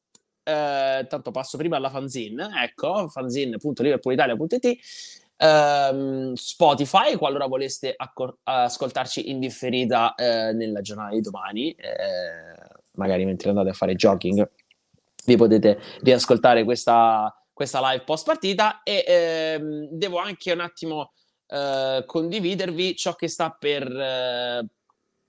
Eh, 0.42 1.06
tanto 1.08 1.30
passo 1.30 1.56
prima 1.58 1.76
alla 1.76 1.90
fanzine, 1.90 2.48
ecco, 2.62 3.08
fanzine.liverpoolitalia.it. 3.08 4.78
Um, 5.42 6.34
Spotify, 6.34 7.16
qualora 7.16 7.46
voleste 7.46 7.94
accor- 7.96 8.36
ascoltarci 8.42 9.30
in 9.30 9.40
differita 9.40 10.14
eh, 10.14 10.52
nella 10.52 10.82
giornata 10.82 11.14
di 11.14 11.22
domani, 11.22 11.70
eh, 11.72 12.58
magari 12.92 13.24
mentre 13.24 13.48
andate 13.48 13.70
a 13.70 13.72
fare 13.72 13.94
jogging, 13.94 14.46
vi 15.24 15.36
potete 15.36 15.80
riascoltare 16.02 16.64
questa, 16.64 17.34
questa 17.52 17.80
live 17.90 18.04
post 18.04 18.26
partita. 18.26 18.82
E 18.82 19.04
ehm, 19.06 19.88
devo 19.92 20.18
anche 20.18 20.52
un 20.52 20.60
attimo 20.60 21.12
eh, 21.50 22.04
condividervi 22.06 22.96
ciò 22.96 23.14
che 23.16 23.28
sta 23.28 23.50
per, 23.50 23.90
eh, 23.90 24.66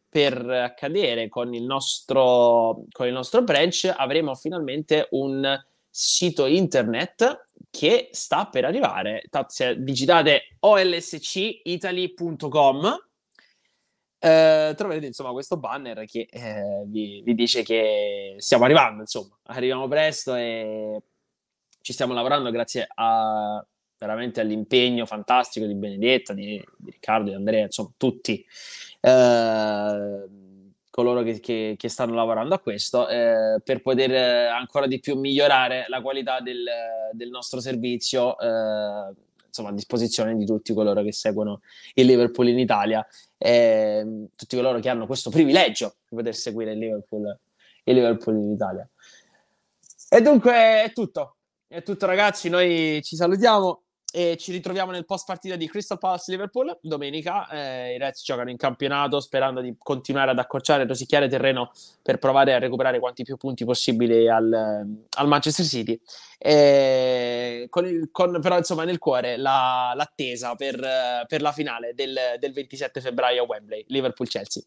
per 0.08 0.50
accadere 0.50 1.28
con 1.30 1.54
il, 1.54 1.64
nostro, 1.64 2.84
con 2.92 3.08
il 3.08 3.14
nostro 3.14 3.44
branch. 3.44 3.92
Avremo 3.96 4.36
finalmente 4.36 5.08
un 5.12 5.60
sito 5.90 6.46
internet 6.46 7.48
che 7.70 8.10
sta 8.12 8.48
per 8.48 8.66
arrivare. 8.66 9.24
Se 9.48 9.82
digitate 9.82 10.58
olscitaly.com 10.60 13.06
eh, 14.24 14.74
troverete 14.78 15.08
insomma 15.08 15.32
questo 15.32 15.58
banner 15.58 16.06
che 16.06 16.28
eh, 16.30 16.84
vi, 16.86 17.24
vi, 17.26 17.34
dice 17.34 17.64
che 17.64 18.36
stiamo 18.38 18.66
arrivando, 18.66 19.02
insomma, 19.02 19.36
arriviamo 19.46 19.88
presto 19.88 20.36
e 20.36 21.02
ci 21.82 21.92
stiamo 21.92 22.14
lavorando 22.14 22.52
grazie 22.52 22.88
a 22.94 23.66
veramente 24.02 24.42
all'impegno 24.42 25.06
fantastico 25.06 25.68
di 25.68 25.76
Benedetta, 25.76 26.34
di, 26.34 26.60
di 26.76 26.90
Riccardo, 26.90 27.30
di 27.30 27.36
Andrea, 27.36 27.66
insomma 27.66 27.92
tutti 27.98 28.44
eh, 29.00 30.24
coloro 30.90 31.22
che, 31.22 31.40
che, 31.40 31.76
che, 31.78 31.88
stanno 31.88 32.16
lavorando 32.16 32.56
a 32.56 32.60
questo 32.60 33.08
eh, 33.08 33.62
per 33.64 33.84
poter 33.84 34.50
ancora 34.50 34.88
di 34.88 35.00
più 35.00 35.20
migliorare 35.20 35.86
la 35.88 36.02
qualità 36.02 36.40
del, 36.40 36.66
del 37.12 37.30
nostro 37.30 37.60
servizio 37.60 38.40
eh, 38.40 39.14
insomma, 39.46 39.70
a 39.70 39.74
disposizione 39.74 40.36
di 40.36 40.48
tutti 40.48 40.74
coloro 40.74 41.04
che 41.04 41.14
seguono 41.14 41.62
il 41.94 42.08
Liverpool 42.08 42.48
in 42.48 42.58
Italia, 42.58 43.06
eh, 43.38 44.26
tutti 44.36 44.56
coloro 44.56 44.80
che 44.80 44.90
hanno 44.90 45.06
questo 45.06 45.30
privilegio 45.30 45.98
di 46.10 46.16
poter 46.16 46.34
seguire 46.34 46.72
il 46.72 46.80
Liverpool, 46.80 47.38
il 47.84 47.94
Liverpool 47.94 48.38
in 48.38 48.52
Italia. 48.52 48.90
E 50.10 50.22
dunque 50.24 50.54
è 50.54 50.92
tutto, 50.92 51.36
è 51.68 51.84
tutto 51.84 52.08
ragazzi, 52.08 52.50
noi 52.50 53.00
ci 53.04 53.16
salutiamo 53.16 53.84
e 54.12 54.38
ci 54.38 54.52
ritroviamo 54.52 54.92
nel 54.92 55.06
post 55.06 55.26
partita 55.26 55.56
di 55.56 55.68
Crystal 55.68 55.98
Palace 55.98 56.32
Liverpool 56.32 56.78
domenica. 56.82 57.48
Eh, 57.50 57.96
I 57.96 57.98
Reds 57.98 58.24
giocano 58.24 58.50
in 58.50 58.58
campionato 58.58 59.20
sperando 59.20 59.62
di 59.62 59.76
continuare 59.78 60.32
ad 60.32 60.40
accorciare 60.40 60.84
e 60.84 60.88
rosicchiare 60.88 61.30
terreno 61.30 61.72
per 62.02 62.20
provare 62.20 62.54
a 62.54 62.60
recuperare 62.60 63.00
quanti 63.00 63.24
più 63.24 63.38
punti 63.38 63.66
possibili 63.66 64.30
al, 64.30 64.86
al 65.10 65.28
Manchester 65.28 65.66
City. 65.66 66.00
Eh, 66.38 67.68
con, 67.70 67.86
il, 67.86 68.10
con, 68.12 68.40
però, 68.42 68.58
insomma, 68.58 68.84
nel 68.84 69.00
cuore 69.00 69.38
la, 69.38 69.94
l'attesa 69.96 70.56
per, 70.56 71.26
per, 71.28 71.42
la 71.42 71.52
finale 71.52 71.94
del, 71.94 72.18
del 72.40 72.54
27 72.54 73.00
febbraio 73.00 73.44
a 73.44 73.46
Wembley, 73.46 73.86
Liverpool-Chelsea. 73.88 74.64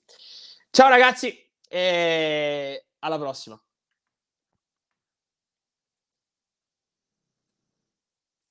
Ciao 0.71 0.89
ragazzi 0.89 1.37
e 1.69 2.87
alla 3.01 3.19
prossima. 3.19 3.64